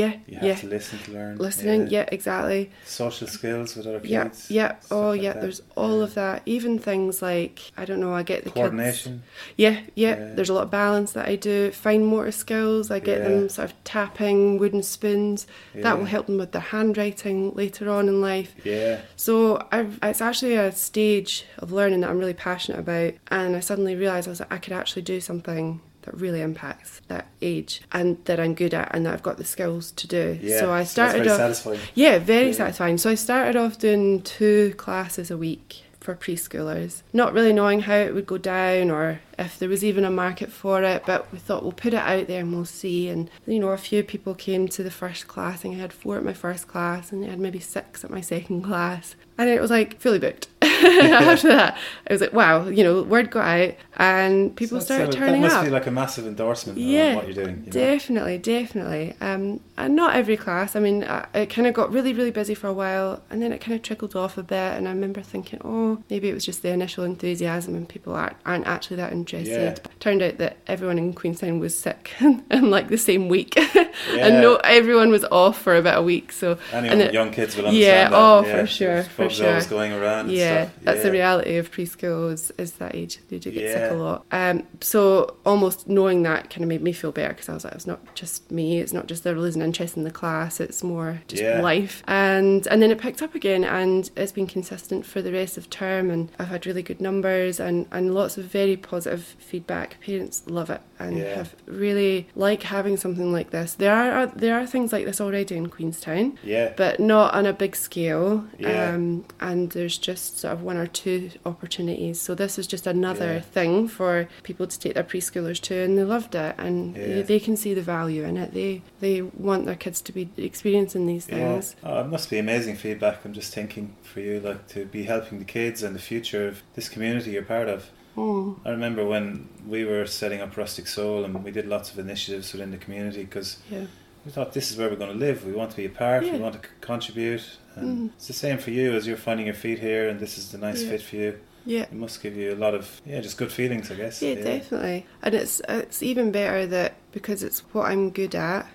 Yeah 0.00 0.12
You 0.26 0.36
have 0.38 0.44
yeah 0.48 0.54
to 0.64 0.66
listen 0.76 0.98
to 1.04 1.10
learn. 1.16 1.32
listening 1.46 1.80
yeah. 1.96 2.06
exactly 2.18 2.62
Social 2.84 3.26
skills 3.36 3.68
with 3.76 3.86
other 3.86 4.00
yeah 4.04 4.24
kids. 4.24 4.50
yeah 4.58 4.70
stuff 4.78 4.92
oh 4.92 5.08
like 5.10 5.22
yeah 5.22 5.32
that. 5.32 5.42
there's 5.42 5.62
all 5.82 5.98
of 6.06 6.10
that 6.20 6.36
even 6.54 6.72
things 6.78 7.14
like 7.30 7.56
i 7.80 7.84
don't 7.88 8.00
know 8.04 8.12
i 8.20 8.22
get 8.22 8.38
the 8.44 8.50
kids 8.50 8.54
Coordination. 8.54 9.22
Yeah, 9.56 9.76
yeah, 9.94 10.14
Yeah. 10.18 10.34
There's 10.36 10.50
a 10.54 10.56
lot 10.58 10.64
of 10.68 10.70
balance 10.70 11.10
that 11.16 11.26
I 11.28 11.36
do. 11.36 11.70
Fine 11.86 12.04
motor 12.12 12.32
skills. 12.44 12.90
I 12.90 12.98
get 13.10 13.18
Yeah. 13.18 13.28
them 13.28 13.48
sort 13.48 13.70
of 13.70 13.84
tapping 13.84 14.58
wooden 14.60 14.82
spoons. 14.82 15.46
Yeah. 15.74 15.82
That 15.84 15.94
will 15.98 16.10
help 16.14 16.26
them 16.26 16.38
with 16.42 16.52
their 16.52 16.66
handwriting 16.74 17.38
later 17.54 17.84
on 17.96 18.08
in 18.08 18.20
life. 18.20 18.50
Yeah. 18.64 19.00
So 19.16 19.34
I've, 19.72 19.98
it's 20.02 20.20
actually 20.28 20.54
a 20.56 20.72
stage 20.72 21.44
of 21.62 21.72
learning 21.72 22.00
that 22.02 22.10
I'm 22.10 22.18
really 22.18 22.34
passionate 22.50 22.78
about, 22.86 23.12
and 23.30 23.56
I 23.56 23.60
suddenly 23.60 23.94
realised 23.96 24.28
I 24.28 24.32
was 24.32 24.40
like, 24.40 24.52
I 24.52 24.58
could 24.58 24.72
actually 24.80 25.02
do 25.02 25.20
something 25.20 25.80
that 26.06 26.16
really 26.18 26.40
impacts 26.40 27.02
that 27.08 27.26
age 27.42 27.82
and 27.92 28.16
that 28.24 28.40
I'm 28.40 28.54
good 28.54 28.72
at 28.72 28.94
and 28.94 29.04
that 29.04 29.12
I've 29.12 29.22
got 29.22 29.36
the 29.36 29.44
skills 29.44 29.90
to 29.92 30.06
do. 30.06 30.38
Yeah. 30.40 30.60
So 30.60 30.72
I 30.72 30.84
started 30.84 31.18
very 31.18 31.28
off. 31.30 31.36
satisfying. 31.36 31.80
Yeah, 31.94 32.18
very 32.18 32.46
Yeah. 32.46 32.52
satisfying. 32.52 32.96
So 32.98 33.10
I 33.10 33.14
started 33.16 33.56
off 33.56 33.78
doing 33.78 34.22
two 34.22 34.72
classes 34.78 35.30
a 35.30 35.36
week 35.36 35.82
for 36.00 36.14
preschoolers, 36.14 37.02
not 37.12 37.32
really 37.34 37.52
knowing 37.52 37.80
how 37.80 37.96
it 37.96 38.14
would 38.14 38.26
go 38.26 38.38
down 38.38 38.90
or 38.90 39.20
if 39.38 39.58
there 39.58 39.68
was 39.68 39.84
even 39.84 40.04
a 40.04 40.10
market 40.10 40.50
for 40.50 40.82
it, 40.82 41.02
but 41.06 41.30
we 41.32 41.38
thought 41.38 41.62
we'll 41.62 41.72
put 41.72 41.92
it 41.94 41.98
out 41.98 42.26
there 42.26 42.40
and 42.40 42.52
we'll 42.54 42.64
see. 42.64 43.08
And 43.08 43.30
you 43.46 43.58
know, 43.58 43.68
a 43.68 43.76
few 43.78 44.02
people 44.02 44.34
came 44.34 44.68
to 44.68 44.82
the 44.82 44.90
first 44.90 45.28
class, 45.28 45.64
and 45.64 45.74
I 45.74 45.78
had 45.78 45.92
four 45.92 46.16
at 46.16 46.24
my 46.24 46.32
first 46.34 46.68
class, 46.68 47.12
and 47.12 47.24
I 47.24 47.28
had 47.28 47.40
maybe 47.40 47.60
six 47.60 48.04
at 48.04 48.10
my 48.10 48.20
second 48.20 48.62
class, 48.62 49.14
and 49.38 49.48
it 49.48 49.60
was 49.60 49.70
like 49.70 50.00
fully 50.00 50.18
booked. 50.18 50.48
After 50.62 51.48
that, 51.48 51.78
I 52.08 52.12
was 52.12 52.20
like, 52.20 52.32
wow, 52.32 52.68
you 52.68 52.84
know, 52.84 53.02
word 53.02 53.30
got 53.30 53.46
out, 53.46 53.74
and 53.96 54.54
people 54.56 54.78
So 54.80 54.84
started 54.86 55.08
a- 55.08 55.12
turning 55.12 55.42
up. 55.44 55.50
That 55.50 55.54
must 55.54 55.56
up. 55.56 55.64
be 55.64 55.70
like 55.70 55.86
a 55.86 55.90
massive 55.90 56.26
endorsement 56.26 56.78
Yeah, 56.78 57.14
what 57.16 57.24
you're 57.26 57.34
doing. 57.34 57.58
You 57.60 57.66
know? 57.66 57.70
Definitely, 57.72 58.38
definitely. 58.38 59.14
Um, 59.20 59.60
and 59.78 59.96
not 59.96 60.16
every 60.16 60.36
class. 60.36 60.76
I 60.76 60.80
mean, 60.80 61.04
I, 61.04 61.26
it 61.34 61.46
kind 61.50 61.66
of 61.66 61.74
got 61.74 61.92
really, 61.92 62.12
really 62.12 62.30
busy 62.30 62.54
for 62.54 62.66
a 62.68 62.72
while, 62.72 63.22
and 63.30 63.40
then 63.42 63.52
it 63.52 63.60
kind 63.60 63.74
of 63.74 63.82
trickled 63.82 64.14
off 64.16 64.36
a 64.38 64.42
bit. 64.42 64.56
And 64.74 64.86
I 64.86 64.90
remember 64.92 65.22
thinking, 65.22 65.60
oh, 65.64 66.02
maybe 66.10 66.28
it 66.28 66.34
was 66.34 66.44
just 66.44 66.62
the 66.62 66.68
initial 66.70 67.04
enthusiasm, 67.04 67.74
and 67.74 67.88
people 67.88 68.14
aren't, 68.14 68.36
aren't 68.44 68.66
actually 68.66 68.96
that 68.96 69.12
Yeah. 69.32 69.74
Turned 70.00 70.22
out 70.22 70.38
that 70.38 70.56
everyone 70.66 70.98
in 70.98 71.12
Queenstown 71.12 71.58
was 71.58 71.78
sick 71.78 72.12
in 72.20 72.70
like 72.70 72.88
the 72.88 72.98
same 72.98 73.28
week, 73.28 73.54
Yeah. 73.74 73.86
and 74.26 74.40
no, 74.40 74.56
everyone 74.56 75.10
was 75.10 75.24
off 75.24 75.60
for 75.60 75.74
about 75.76 75.98
a 75.98 76.02
week. 76.02 76.32
So 76.32 76.58
Anyone 76.72 76.92
and 77.00 77.02
it- 77.08 77.14
young 77.14 77.30
kids 77.30 77.56
will 77.56 77.64
yeah, 77.72 78.06
understand 78.06 78.12
that. 78.12 78.18
oh, 78.18 78.44
yeah. 78.46 78.60
for 78.60 78.66
sure, 78.66 79.02
for 79.04 79.30
sure. 79.30 79.60
going 79.62 79.92
around. 79.92 80.26
and 80.26 80.32
yeah, 80.32 80.68
that's 80.82 81.02
the 81.02 81.10
reality 81.10 81.56
of 81.56 81.70
preschool 81.70 82.32
is, 82.32 82.52
is 82.58 82.72
that 82.74 82.94
age. 82.94 83.18
They 83.28 83.38
do 83.38 83.50
get 83.50 83.72
sick 83.72 83.90
a 83.90 83.94
lot. 83.94 84.24
Um, 84.32 84.62
so 84.80 85.36
almost 85.44 85.88
knowing 85.88 86.22
that 86.24 86.50
kind 86.50 86.62
of 86.62 86.68
made 86.68 86.82
me 86.82 86.92
feel 86.92 87.12
better 87.12 87.32
because 87.34 87.48
I 87.48 87.54
was 87.54 87.64
like, 87.64 87.74
it's 87.74 87.86
not 87.86 88.14
just 88.14 88.50
me. 88.50 88.78
It's 88.80 88.92
not 88.92 89.06
just 89.06 89.24
they're 89.24 89.34
losing 89.38 89.62
interest 89.62 89.96
in 89.96 90.04
the 90.04 90.10
class. 90.10 90.60
It's 90.60 90.82
more 90.82 91.20
just 91.28 91.42
Yeah. 91.42 91.60
life. 91.60 92.02
And 92.06 92.66
and 92.68 92.82
then 92.82 92.90
it 92.90 92.98
picked 92.98 93.22
up 93.22 93.34
again, 93.34 93.64
and 93.64 94.10
it's 94.16 94.32
been 94.32 94.46
consistent 94.46 95.06
for 95.06 95.22
the 95.22 95.32
rest 95.32 95.56
of 95.56 95.68
term. 95.70 96.10
And 96.10 96.30
I've 96.38 96.48
had 96.48 96.66
really 96.66 96.82
good 96.82 97.00
numbers 97.00 97.58
and 97.60 97.86
and 97.90 98.14
lots 98.14 98.36
of 98.38 98.44
very 98.44 98.76
positive 98.76 99.15
feedback. 99.22 99.96
Parents 100.00 100.42
love 100.46 100.70
it 100.70 100.80
and 100.98 101.18
Yeah. 101.18 101.36
have 101.36 101.54
really 101.66 102.26
like 102.34 102.62
having 102.64 102.96
something 102.96 103.32
like 103.32 103.50
this. 103.50 103.74
There 103.74 103.92
are 103.92 104.26
there 104.26 104.58
are 104.58 104.66
things 104.66 104.92
like 104.92 105.04
this 105.04 105.20
already 105.20 105.56
in 105.56 105.68
Queenstown 105.68 106.38
Yeah. 106.42 106.72
but 106.76 106.98
not 107.00 107.34
on 107.34 107.46
a 107.46 107.52
big 107.52 107.76
scale. 107.76 108.44
Yeah. 108.58 108.94
Um, 108.94 109.24
and 109.40 109.70
there's 109.70 109.98
just 109.98 110.38
sort 110.38 110.52
of 110.54 110.62
one 110.62 110.76
or 110.76 110.86
two 110.86 111.30
opportunities. 111.44 112.20
So 112.20 112.34
this 112.34 112.58
is 112.58 112.66
just 112.66 112.86
another 112.86 113.34
Yeah. 113.34 113.40
thing 113.40 113.88
for 113.88 114.28
people 114.42 114.66
to 114.66 114.78
take 114.78 114.94
their 114.94 115.04
preschoolers 115.04 115.60
to, 115.62 115.74
and 115.74 115.96
they 115.98 116.04
loved 116.04 116.34
it, 116.34 116.54
and 116.58 116.96
Yeah. 116.96 117.06
they, 117.06 117.22
they 117.22 117.40
can 117.40 117.56
see 117.56 117.74
the 117.74 117.82
value 117.82 118.24
in 118.24 118.36
it. 118.36 118.54
They 118.54 118.82
they 119.00 119.22
want 119.22 119.66
their 119.66 119.74
kids 119.74 120.00
to 120.02 120.12
be 120.12 120.28
experiencing 120.36 121.06
these 121.06 121.26
things. 121.26 121.76
Oh, 121.84 122.00
it 122.00 122.06
must 122.08 122.30
be 122.30 122.38
amazing 122.38 122.76
feedback. 122.76 123.24
I'm 123.24 123.32
just 123.32 123.52
thinking 123.54 123.94
for 124.02 124.20
you, 124.20 124.40
like 124.40 124.66
to 124.68 124.84
be 124.86 125.04
helping 125.04 125.38
the 125.38 125.44
kids 125.44 125.82
and 125.82 125.94
the 125.94 126.00
future 126.00 126.48
of 126.48 126.62
this 126.74 126.88
community 126.88 127.32
you're 127.32 127.42
part 127.42 127.68
of. 127.68 127.90
Oh, 128.16 128.56
I 128.64 128.70
remember 128.70 129.04
when 129.04 129.48
we 129.66 129.84
were 129.84 130.06
setting 130.06 130.40
up 130.40 130.56
Rustic 130.56 130.86
Soul 130.86 131.24
and 131.24 131.44
we 131.44 131.50
did 131.50 131.66
lots 131.66 131.92
of 131.92 131.98
initiatives 131.98 132.52
within 132.52 132.70
the 132.70 132.78
community 132.78 133.24
because 133.24 133.58
yeah, 133.70 133.84
we 134.24 134.30
thought 134.32 134.52
this 134.54 134.70
is 134.70 134.76
where 134.78 134.88
we're 134.88 134.96
going 134.96 135.12
to 135.12 135.18
live. 135.18 135.44
We 135.44 135.52
want 135.52 135.70
to 135.72 135.76
be 135.76 135.84
a 135.84 135.90
part. 135.90 136.24
Yeah. 136.24 136.32
We 136.32 136.38
want 136.38 136.60
to 136.62 136.66
c- 136.68 136.74
contribute. 136.80 137.44
And 137.74 138.10
Mm. 138.10 138.14
it's 138.16 138.26
the 138.26 138.32
same 138.32 138.56
for 138.58 138.70
you 138.70 138.94
as 138.94 139.06
you're 139.06 139.18
finding 139.18 139.46
your 139.46 139.54
feet 139.54 139.78
here, 139.80 140.08
and 140.08 140.18
this 140.18 140.38
is 140.38 140.50
the 140.50 140.56
nice 140.58 140.82
Yeah. 140.82 140.90
fit 140.90 141.02
for 141.02 141.16
you. 141.16 141.38
yeah. 141.66 141.82
It 141.82 141.92
must 141.92 142.22
give 142.22 142.36
you 142.36 142.54
a 142.54 142.60
lot 142.64 142.74
of 142.74 143.02
yeah, 143.04 143.20
just 143.20 143.36
good 143.36 143.52
feelings, 143.52 143.90
I 143.90 143.94
guess. 143.96 144.22
Yeah, 144.22 144.36
definitely. 144.36 145.04
And 145.22 145.34
it's 145.34 145.60
it's 145.68 146.02
even 146.02 146.30
better 146.30 146.64
that 146.68 146.94
because 147.12 147.42
it's 147.42 147.60
what 147.72 147.90
I'm 147.90 148.10
good 148.10 148.34
at, 148.34 148.66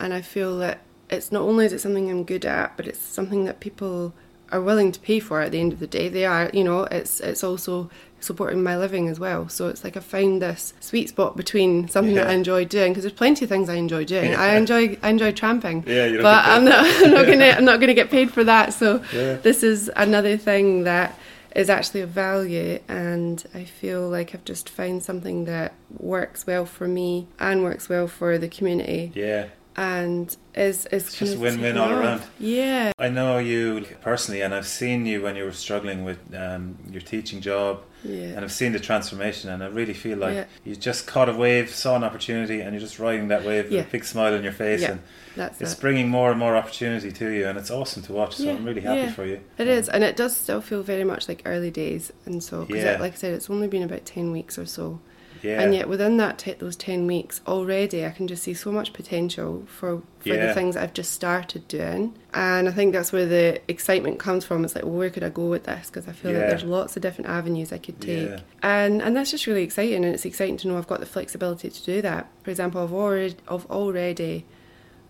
and 0.00 0.12
I 0.12 0.20
feel 0.22 0.58
that 0.58 0.80
it's 1.08 1.30
not 1.32 1.42
only 1.42 1.64
is 1.66 1.72
it 1.72 1.80
something 1.80 2.10
I'm 2.10 2.24
good 2.24 2.44
at, 2.44 2.76
but 2.76 2.86
it's 2.86 2.98
something 3.00 3.44
that 3.46 3.60
people 3.60 4.12
are 4.50 4.60
willing 4.60 4.92
to 4.92 5.00
pay 5.00 5.18
for 5.20 5.40
at 5.40 5.50
the 5.52 5.60
end 5.60 5.72
of 5.72 5.78
the 5.78 5.86
day. 5.86 6.08
They 6.10 6.26
are, 6.26 6.50
you 6.52 6.64
know, 6.64 6.82
it's 6.90 7.20
it's 7.20 7.42
also 7.44 7.88
supporting 8.22 8.62
my 8.62 8.76
living 8.76 9.08
as 9.08 9.18
well. 9.18 9.48
So 9.48 9.68
it's 9.68 9.84
like 9.84 9.96
I 9.96 10.00
found 10.00 10.40
this 10.42 10.74
sweet 10.80 11.08
spot 11.08 11.36
between 11.36 11.88
something 11.88 12.14
that 12.14 12.26
I 12.28 12.32
enjoy 12.32 12.64
doing 12.64 12.92
because 12.92 13.04
there's 13.04 13.12
plenty 13.12 13.44
of 13.44 13.48
things 13.48 13.68
I 13.68 13.74
enjoy 13.74 14.04
doing. 14.04 14.30
Yeah. 14.32 14.40
I 14.40 14.54
enjoy 14.56 14.96
I 15.02 15.10
enjoy 15.10 15.32
tramping, 15.32 15.84
Yeah, 15.86 16.16
but 16.22 16.44
I'm 16.44 16.64
not 16.64 16.84
I'm 17.04 17.10
not 17.12 17.26
gonna 17.26 17.46
I'm 17.46 17.64
not 17.64 17.80
gonna 17.80 17.94
get 17.94 18.10
paid 18.10 18.32
for 18.32 18.44
that. 18.44 18.72
So 18.74 19.02
Yeah. 19.12 19.34
this 19.34 19.62
is 19.62 19.90
another 19.96 20.36
thing 20.36 20.84
that 20.84 21.18
is 21.54 21.68
actually 21.68 22.00
of 22.00 22.08
value 22.08 22.78
and 22.88 23.44
I 23.54 23.64
feel 23.64 24.08
like 24.08 24.34
I've 24.34 24.44
just 24.44 24.70
found 24.70 25.02
something 25.02 25.44
that 25.44 25.74
works 25.98 26.46
well 26.46 26.64
for 26.64 26.88
me 26.88 27.26
and 27.38 27.62
works 27.62 27.90
well 27.90 28.08
for 28.08 28.38
the 28.38 28.48
community 28.48 29.12
Yeah. 29.14 29.46
And 29.76 30.36
is 30.54 30.86
is 30.86 31.06
It's 31.08 31.18
just 31.18 31.38
win-win 31.38 31.78
all 31.78 31.90
around. 31.90 32.22
Yeah. 32.38 32.92
I 32.98 33.08
know 33.08 33.38
you 33.38 33.86
personally, 34.02 34.42
and 34.42 34.54
I've 34.54 34.66
seen 34.66 35.06
you 35.06 35.22
when 35.22 35.36
you 35.36 35.44
were 35.44 35.52
struggling 35.52 36.04
with 36.04 36.18
um, 36.34 36.76
your 36.90 37.00
teaching 37.00 37.40
job, 37.40 37.82
Yeah. 38.04 38.34
and 38.34 38.40
I've 38.40 38.52
seen 38.52 38.72
the 38.72 38.78
transformation. 38.80 39.48
And 39.50 39.62
I 39.62 39.66
really 39.68 39.94
feel 39.94 40.18
like 40.18 40.34
Yeah. 40.34 40.44
you 40.64 40.76
just 40.76 41.06
caught 41.06 41.28
a 41.28 41.32
wave, 41.34 41.70
saw 41.70 41.96
an 41.96 42.04
opportunity, 42.04 42.60
and 42.60 42.72
you're 42.72 42.80
just 42.80 42.98
riding 42.98 43.28
that 43.28 43.44
wave 43.44 43.70
with 43.70 43.86
a 43.86 43.90
big 43.90 44.04
smile 44.04 44.34
on 44.34 44.42
your 44.42 44.52
face, 44.52 44.82
Yeah. 44.82 44.92
and 44.92 45.00
That's 45.36 45.60
it's 45.62 45.72
it. 45.72 45.80
bringing 45.80 46.08
more 46.10 46.30
and 46.30 46.38
more 46.38 46.54
opportunity 46.56 47.10
to 47.10 47.28
you, 47.30 47.46
and 47.46 47.56
it's 47.58 47.70
awesome 47.70 48.02
to 48.02 48.12
watch. 48.12 48.36
So 48.36 48.44
Yeah, 48.44 48.52
I'm 48.52 48.64
really 48.66 48.82
happy 48.82 49.00
yeah. 49.00 49.12
for 49.12 49.24
you. 49.24 49.40
It 49.56 49.68
is, 49.68 49.88
and 49.88 50.04
it 50.04 50.16
does 50.16 50.36
still 50.36 50.60
feel 50.60 50.82
very 50.82 51.04
much 51.04 51.28
like 51.28 51.42
early 51.46 51.70
days, 51.70 52.12
and 52.26 52.42
so 52.42 52.64
because 52.66 52.84
Yeah. 52.84 52.98
like 53.00 53.14
I 53.14 53.16
said, 53.16 53.32
it's 53.34 53.48
only 53.48 53.68
been 53.68 53.82
about 53.82 54.04
ten 54.04 54.32
weeks 54.32 54.58
or 54.58 54.66
so, 54.66 55.00
Yeah. 55.42 55.60
and 55.60 55.74
yet 55.74 55.88
within 55.88 56.16
that 56.18 56.38
te- 56.38 56.52
those 56.54 56.76
ten 56.76 57.06
weeks 57.06 57.40
already, 57.46 58.06
I 58.06 58.10
can 58.10 58.28
just 58.28 58.42
see 58.44 58.54
so 58.54 58.70
much 58.72 58.92
potential 58.92 59.64
for 59.66 60.02
for 60.20 60.28
Yeah. 60.28 60.46
the 60.46 60.54
things 60.54 60.76
I've 60.76 60.94
just 60.94 61.12
started 61.12 61.66
doing, 61.68 62.14
and 62.32 62.68
I 62.68 62.72
think 62.72 62.92
that's 62.92 63.12
where 63.12 63.26
the 63.26 63.60
excitement 63.68 64.18
comes 64.20 64.44
from. 64.44 64.64
It's 64.64 64.74
like, 64.76 64.84
well, 64.84 64.94
where 64.94 65.10
could 65.10 65.24
I 65.24 65.30
go 65.30 65.46
with 65.48 65.64
this? 65.64 65.88
Because 65.88 66.06
I 66.08 66.12
feel 66.12 66.30
Yeah. 66.32 66.38
like 66.38 66.48
there's 66.48 66.64
lots 66.64 66.94
of 66.96 67.02
different 67.02 67.28
avenues 67.28 67.72
I 67.72 67.78
could 67.78 68.00
take, 68.00 68.28
Yeah. 68.28 68.40
and 68.62 69.02
and 69.02 69.16
that's 69.16 69.30
just 69.32 69.46
really 69.46 69.62
exciting, 69.64 70.04
and 70.04 70.14
it's 70.14 70.24
exciting 70.24 70.56
to 70.58 70.68
know 70.68 70.78
I've 70.78 70.86
got 70.86 71.00
the 71.00 71.06
flexibility 71.06 71.70
to 71.70 71.84
do 71.84 72.00
that. 72.02 72.28
For 72.44 72.50
example, 72.50 72.80
I've 72.82 72.92
already 72.92 73.34
I've 73.48 73.66
already 73.66 74.44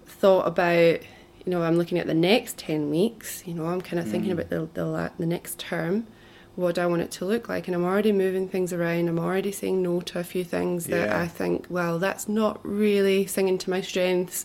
thought 0.07 0.47
about 0.47 1.01
you 1.45 1.51
know 1.51 1.63
i'm 1.63 1.77
looking 1.77 1.99
at 1.99 2.07
the 2.07 2.15
next 2.15 2.57
10 2.59 2.91
weeks 2.91 3.43
you 3.47 3.55
know 3.55 3.67
i'm 3.67 3.81
kind 3.81 3.99
of 3.99 4.07
thinking 4.07 4.31
Mm. 4.31 4.35
about 4.35 4.51
the, 4.51 4.69
the, 4.75 5.11
the 5.19 5.27
next 5.27 5.59
term 5.59 6.07
what 6.55 6.75
do 6.75 6.81
i 6.83 6.87
want 6.87 7.01
it 7.03 7.11
to 7.11 7.25
look 7.25 7.49
like 7.49 7.67
and 7.67 7.75
i'm 7.75 7.85
already 7.85 8.13
moving 8.13 8.49
things 8.49 8.73
around 8.73 9.09
i'm 9.09 9.19
already 9.19 9.51
saying 9.53 9.81
no 9.83 10.01
to 10.01 10.19
a 10.19 10.25
few 10.25 10.45
things 10.45 10.85
that 10.87 11.09
Yeah. 11.09 11.21
i 11.21 11.27
think 11.27 11.67
well 11.71 11.99
that's 11.99 12.29
not 12.29 12.61
really 12.65 13.27
singing 13.27 13.57
to 13.59 13.71
my 13.71 13.81
strengths 13.81 14.45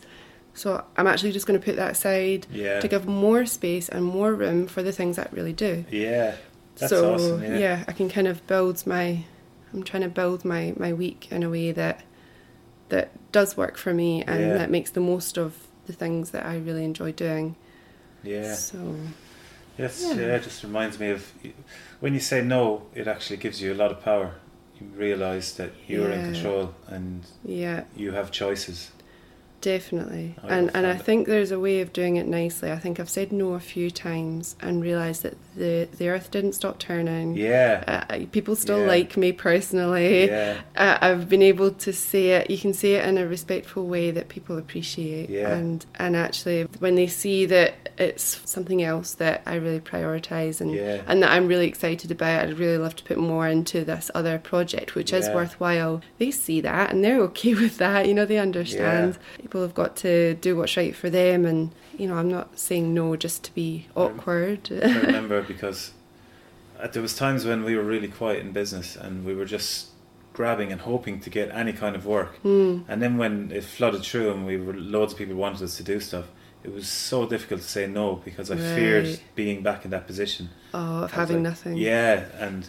so 0.54 0.84
i'm 0.96 1.06
actually 1.08 1.32
just 1.34 1.46
going 1.46 1.60
to 1.60 1.63
put 1.65 1.76
that 1.76 1.91
aside 1.91 2.48
Yeah. 2.52 2.80
to 2.80 2.88
give 2.88 3.06
more 3.08 3.46
space 3.46 3.89
and 3.89 4.04
more 4.06 4.34
room 4.34 4.67
for 4.67 4.82
the 4.82 4.91
things 4.91 5.15
that 5.17 5.34
really 5.34 5.54
do 5.54 5.86
Yeah. 5.91 6.36
That's 6.78 6.91
so 6.91 7.15
awesome. 7.15 7.43
Yeah. 7.43 7.84
i 7.88 7.91
can 7.91 8.08
kind 8.10 8.28
of 8.28 8.46
build 8.48 8.86
my 8.88 9.26
i'm 9.74 9.84
trying 9.84 10.04
to 10.04 10.10
build 10.10 10.46
my 10.46 10.74
my 10.78 10.93
week 10.93 11.28
in 11.32 11.43
a 11.43 11.50
way 11.50 11.72
that 11.74 12.04
that 12.89 13.10
does 13.34 13.58
work 13.58 13.76
for 13.78 13.93
me 13.93 14.24
and 14.24 14.39
Yeah. 14.39 14.54
that 14.60 14.72
makes 14.72 14.91
the 14.91 15.02
most 15.02 15.38
of 15.38 15.67
the 15.88 15.93
things 15.93 16.32
that 16.32 16.46
i 16.46 16.56
really 16.58 16.86
enjoy 16.86 17.12
doing 17.12 17.56
Yeah. 18.24 18.54
so 18.56 18.96
Yes, 19.78 20.02
Yeah. 20.04 20.13
yeah. 20.16 20.36
it 20.36 20.44
just 20.44 20.63
reminds 20.63 21.00
me 21.00 21.10
of 21.12 21.32
when 22.00 22.13
you 22.13 22.20
say 22.20 22.42
no, 22.42 22.84
it 22.96 23.08
actually 23.08 23.38
gives 23.38 23.62
you 23.62 23.74
a 23.74 23.76
lot 23.76 23.92
of 23.92 24.02
power. 24.04 24.32
You 24.80 24.88
realise 24.96 25.54
that 25.54 25.72
you're 25.88 26.12
in 26.12 26.34
control 26.34 26.74
and 26.88 27.24
yeah 27.44 27.84
you 27.96 28.12
have 28.12 28.30
choices. 28.32 28.92
definitely 29.62 30.36
I 30.44 30.48
and 30.56 30.70
and 30.76 30.86
i 30.86 30.92
it. 30.92 31.02
think 31.02 31.28
there's 31.28 31.52
a 31.52 31.60
way 31.60 31.82
of 31.82 31.92
doing 31.92 32.16
it 32.16 32.28
nicely 32.28 32.72
i 32.72 32.78
think 32.78 33.00
i've 33.00 33.10
said 33.10 33.32
no 33.32 33.54
a 33.54 33.60
few 33.60 33.90
times 33.90 34.56
and 34.62 34.84
realized 34.84 35.24
that 35.24 35.36
the 35.58 35.88
the 35.98 36.08
earth 36.10 36.30
didn't 36.32 36.54
stop 36.54 36.80
turning 36.80 37.36
Yeah. 37.36 37.84
uh, 38.10 38.20
people 38.32 38.56
still 38.56 38.80
Yeah. 38.82 38.88
like 38.88 39.17
me 39.17 39.32
personally 39.32 40.26
Yeah. 40.28 40.58
uh, 40.76 40.98
I've 41.02 41.28
been 41.30 41.41
able 41.41 41.72
to 41.72 41.91
say 41.93 42.32
it. 42.32 42.50
You 42.50 42.58
can 42.58 42.74
say 42.74 42.93
it 42.93 43.06
in 43.06 43.17
a 43.17 43.28
respectful 43.28 43.88
way 43.88 44.12
that 44.12 44.30
people 44.30 44.58
appreciate, 44.58 45.30
Yeah. 45.30 45.56
and 45.56 45.86
and 45.98 46.15
actually 46.15 46.63
when 46.80 46.96
they 46.96 47.08
see 47.08 47.46
that 47.48 47.74
it's 47.98 48.41
something 48.46 48.84
else 48.84 49.13
that 49.13 49.41
I 49.48 49.56
really 49.56 49.80
prioritize 49.80 50.62
and 50.62 50.72
Yeah. 50.74 51.02
and 51.08 51.22
that 51.24 51.32
I'm 51.32 51.48
really 51.48 51.67
excited 51.67 52.12
about. 52.12 52.43
I'd 52.48 52.60
really 52.60 52.78
love 52.78 52.96
to 52.98 53.04
put 53.04 53.17
more 53.17 53.48
into 53.48 53.84
this 53.84 54.12
other 54.13 54.38
project, 54.38 54.93
which 54.96 55.12
is 55.12 55.28
Yeah. 55.28 55.36
worthwhile. 55.36 56.02
They 56.20 56.30
see 56.32 56.62
that 56.62 56.91
and 56.91 57.04
they're 57.04 57.20
okay 57.30 57.54
with 57.56 57.78
that. 57.80 58.08
You 58.08 58.13
know, 58.13 58.26
they 58.26 58.38
understand. 58.38 59.17
People 59.41 59.62
have 59.62 59.74
got 59.74 59.96
to 59.98 60.36
do 60.36 60.56
what's 60.56 60.78
right 60.78 60.96
for 60.96 61.10
them, 61.10 61.46
and 61.46 61.72
you 61.97 62.07
know, 62.07 62.15
I'm 62.15 62.29
not 62.29 62.57
saying 62.60 62.93
no 62.93 63.15
just 63.15 63.43
to 63.45 63.53
be 63.53 63.88
awkward. 63.95 64.69
I 64.71 64.99
remember 64.99 65.41
because 65.53 65.91
uh, 66.79 66.88
there 66.88 67.01
was 67.01 67.15
times 67.15 67.45
when 67.45 67.63
we 67.63 67.75
were 67.75 67.83
really 67.83 68.07
quiet 68.07 68.39
in 68.39 68.51
business 68.51 68.95
and 68.95 69.25
we 69.25 69.33
were 69.33 69.45
just 69.45 69.88
grabbing 70.33 70.71
and 70.71 70.81
hoping 70.81 71.19
to 71.19 71.29
get 71.29 71.49
any 71.51 71.73
kind 71.73 71.95
of 71.95 72.05
work. 72.05 72.41
Mm. 72.43 72.86
And 72.88 73.01
then 73.01 73.17
when 73.17 73.51
it 73.51 73.63
flooded 73.63 74.03
through 74.03 74.31
and 74.31 74.45
we 74.45 74.57
were 74.57 74.73
loads 74.73 75.13
of 75.13 75.19
people 75.19 75.36
wanted 75.36 75.63
us 75.63 75.77
to 75.77 75.83
do 75.83 75.99
stuff, 75.99 76.25
it 76.63 76.73
was 76.73 76.88
so 76.88 77.25
difficult 77.25 77.62
to 77.62 77.67
say 77.67 77.88
no 77.88 78.15
because 78.23 78.51
I 78.51 78.57
feared 78.57 79.19
being 79.36 79.63
back 79.63 79.86
in 79.86 79.91
that 79.91 80.05
position. 80.05 80.49
Oh, 80.73 81.03
of 81.03 81.12
having 81.12 81.38
like, 81.38 81.43
nothing. 81.43 81.77
Yeah, 81.77 82.25
and 82.38 82.67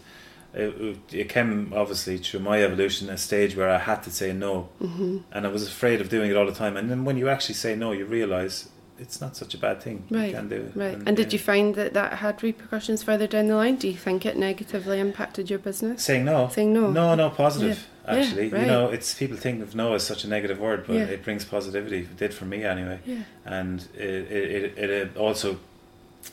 it, 0.55 0.99
it 1.13 1.29
came 1.29 1.73
obviously 1.75 2.17
through 2.19 2.41
my 2.41 2.63
evolution 2.63 3.11
a 3.11 3.19
stage 3.19 3.57
where 3.57 3.69
I 3.69 3.79
had 3.79 4.03
to 4.05 4.11
say 4.11 4.33
no, 4.33 4.69
hmm 4.79 5.19
and 5.33 5.47
I 5.47 5.51
was 5.51 5.67
afraid 5.67 6.01
of 6.01 6.09
doing 6.09 6.31
it 6.31 6.37
all 6.37 6.47
the 6.47 6.53
time. 6.53 6.77
And 6.77 6.91
then 6.91 7.05
when 7.05 7.17
you 7.19 7.29
actually 7.29 7.57
say 7.57 7.75
no, 7.75 7.93
you 7.93 8.07
realize 8.07 8.69
it's 8.99 9.21
not 9.21 9.37
such 9.37 9.55
a 9.55 9.59
bad 9.59 9.81
thing. 9.83 10.05
Right, 10.11 10.29
You 10.31 10.35
can 10.35 10.49
do 10.49 10.57
it. 10.57 10.73
Right. 10.75 10.99
And, 11.07 11.17
did 11.17 11.27
yeah. 11.27 11.33
you 11.33 11.39
find 11.39 11.75
that 11.77 11.95
that 11.95 12.15
had 12.15 12.43
repercussions 12.43 13.03
further 13.03 13.27
down 13.27 13.47
the 13.49 13.57
line? 13.57 13.77
Do 13.77 13.89
you 13.89 13.97
think 13.97 14.27
it 14.27 14.37
negatively 14.37 14.99
impacted 15.01 15.49
your 15.51 15.59
business? 15.59 16.03
saying 16.05 16.25
no? 16.25 16.49
Saying 16.49 16.73
no. 16.73 16.91
No, 16.91 17.15
no, 17.15 17.31
positive. 17.31 17.87
Yeah, 18.07 18.15
yeah, 18.15 18.21
Actually, 18.21 18.49
right. 18.49 18.61
you 18.63 18.67
know, 18.67 18.89
it's 18.89 19.15
people 19.15 19.37
think 19.37 19.63
of 19.63 19.75
no 19.75 19.95
as 19.95 20.03
such 20.07 20.25
a 20.25 20.29
negative 20.29 20.59
word, 20.59 20.85
but 20.87 20.95
Yeah. 20.97 21.05
it 21.05 21.23
brings 21.23 21.45
positivity. 21.45 21.99
It 22.01 22.17
did 22.17 22.33
for 22.35 22.45
me 22.47 22.65
anyway, 22.65 23.01
Yeah. 23.05 23.23
and 23.45 23.87
it 23.95 24.31
it, 24.33 24.79
it, 24.79 24.91
it 24.91 25.17
also 25.17 25.59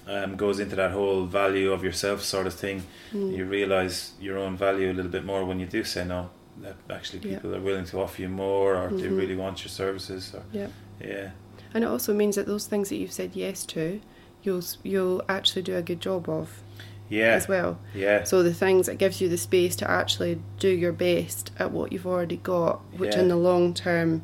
um, 0.08 0.36
goes 0.36 0.60
into 0.60 0.76
that 0.76 0.92
whole 0.92 1.26
value 1.26 1.72
of 1.72 1.84
yourself 1.84 2.24
sort 2.24 2.48
of 2.48 2.54
thing. 2.54 2.84
Mm. 3.14 3.36
You 3.38 3.46
realize 3.46 4.12
your 4.20 4.38
own 4.38 4.58
value 4.58 4.92
a 4.92 4.94
little 4.94 5.12
bit 5.12 5.26
more 5.26 5.46
when 5.46 5.60
you 5.60 5.66
do 5.68 5.84
say 5.84 6.04
no. 6.06 6.30
That 6.62 6.76
actually 6.90 7.20
Yeah. 7.30 7.36
people 7.36 7.54
are 7.56 7.60
willing 7.62 7.86
to 7.86 8.00
offer 8.02 8.22
you 8.22 8.30
more, 8.30 8.76
or 8.78 8.88
they 8.90 9.08
Mhm. 9.10 9.18
really 9.18 9.36
want 9.36 9.64
your 9.64 9.70
services. 9.70 10.34
Or, 10.34 10.44
Yeah. 10.54 10.68
yeah, 11.02 11.32
And 11.76 11.84
it 11.84 11.88
also 11.88 12.14
means 12.14 12.38
that 12.38 12.48
those 12.48 12.66
things 12.66 12.88
that 12.90 12.96
you've 12.96 13.12
said 13.12 13.32
yes 13.36 13.66
to, 13.66 14.00
you'll 14.42 14.64
you'll 14.82 15.22
actually 15.28 15.62
do 15.62 15.76
a 15.76 15.82
good 15.84 16.00
job 16.00 16.30
of 16.30 16.62
yeah, 17.10 17.34
as 17.34 17.48
well. 17.48 17.78
yeah, 17.94 18.24
So 18.24 18.42
the 18.42 18.54
things 18.54 18.88
that 18.88 18.98
gives 18.98 19.20
you 19.22 19.28
the 19.30 19.38
space 19.38 19.76
to 19.76 19.92
actually 19.92 20.40
do 20.58 20.70
your 20.70 20.92
best 20.94 21.52
at 21.60 21.72
what 21.72 21.92
you've 21.92 22.08
already 22.08 22.38
got, 22.38 22.80
which 22.98 23.14
Yeah. 23.16 23.22
in 23.24 23.28
the 23.28 23.36
long 23.36 23.74
term 23.76 24.24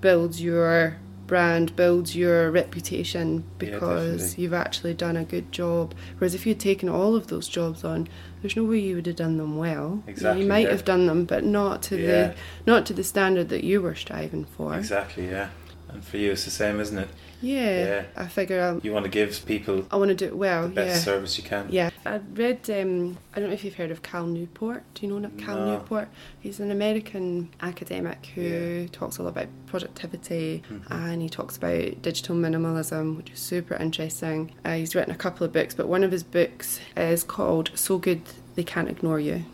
builds 0.00 0.42
your 0.42 0.96
brand, 1.28 1.76
builds 1.76 2.16
your 2.16 2.50
reputation 2.50 3.44
because 3.58 4.20
definitely. 4.20 4.42
you've 4.42 4.54
actually 4.54 4.94
done 4.94 5.16
a 5.16 5.24
good 5.24 5.52
job. 5.52 5.94
Whereas 6.18 6.34
if 6.34 6.46
you'd 6.46 6.58
taken 6.60 6.88
all 6.88 7.14
of 7.14 7.28
those 7.28 7.46
jobs 7.48 7.84
on, 7.84 8.08
there's 8.42 8.56
no 8.56 8.64
way 8.64 8.78
you 8.80 8.96
would 8.96 9.06
have 9.06 9.16
done 9.16 9.36
them 9.38 9.56
well. 9.56 10.02
Exactly, 10.06 10.42
You 10.42 10.48
might 10.48 10.64
yeah. 10.66 10.70
have 10.72 10.84
done 10.84 11.06
them, 11.06 11.24
but 11.26 11.44
not 11.44 11.82
to 11.84 11.96
Yeah. 11.96 12.06
the 12.28 12.34
not 12.66 12.86
to 12.86 12.92
the 12.92 13.04
standard 13.04 13.50
that 13.50 13.62
you 13.62 13.80
were 13.82 13.94
striving 13.94 14.44
for. 14.44 14.74
exactly. 14.74 15.28
Yeah, 15.28 15.48
and 15.90 16.04
for 16.04 16.16
you, 16.18 16.32
it's 16.32 16.44
the 16.44 16.50
same, 16.50 16.80
isn't 16.80 16.98
it? 16.98 17.08
Yeah, 17.40 17.84
Yeah. 17.86 18.04
I 18.16 18.26
figure 18.26 18.60
I'll, 18.60 18.80
You 18.80 18.92
want 18.92 19.04
to 19.04 19.10
give 19.10 19.46
people 19.46 19.86
I 19.92 19.96
want 19.96 20.08
to 20.08 20.14
do 20.16 20.24
it 20.26 20.36
well. 20.36 20.62
the 20.64 20.74
best 20.74 20.96
yeah. 20.96 21.02
service 21.04 21.38
you 21.38 21.44
can. 21.44 21.68
Yeah, 21.70 21.90
I 22.04 22.16
read. 22.34 22.68
Um, 22.68 23.18
I 23.34 23.38
don't 23.38 23.48
know 23.48 23.54
if 23.54 23.64
you've 23.64 23.74
heard 23.76 23.92
of 23.92 24.02
Cal 24.02 24.26
Newport. 24.26 24.82
Do 24.94 25.06
you 25.06 25.20
know 25.20 25.30
Cal 25.38 25.56
No. 25.56 25.74
Newport? 25.74 26.08
He's 26.40 26.58
an 26.58 26.70
American 26.72 27.50
academic 27.60 28.26
who 28.34 28.42
Yeah. 28.42 28.86
talks 28.90 29.18
a 29.18 29.22
lot 29.22 29.28
about 29.30 29.46
productivity 29.66 30.62
Mhm. 30.68 30.82
and 30.90 31.22
he 31.22 31.28
talks 31.28 31.56
about 31.56 32.02
digital 32.02 32.34
minimalism, 32.34 33.16
which 33.16 33.30
is 33.30 33.38
super 33.38 33.74
interesting. 33.76 34.52
Uh, 34.64 34.74
he's 34.74 34.94
written 34.96 35.14
a 35.14 35.16
couple 35.16 35.44
of 35.46 35.52
books, 35.52 35.74
but 35.74 35.86
one 35.86 36.02
of 36.02 36.10
his 36.10 36.24
books 36.24 36.80
is 36.96 37.22
called 37.22 37.70
"So 37.74 37.98
Good 37.98 38.22
They 38.56 38.64
Can't 38.64 38.88
Ignore 38.88 39.20
You." 39.20 39.44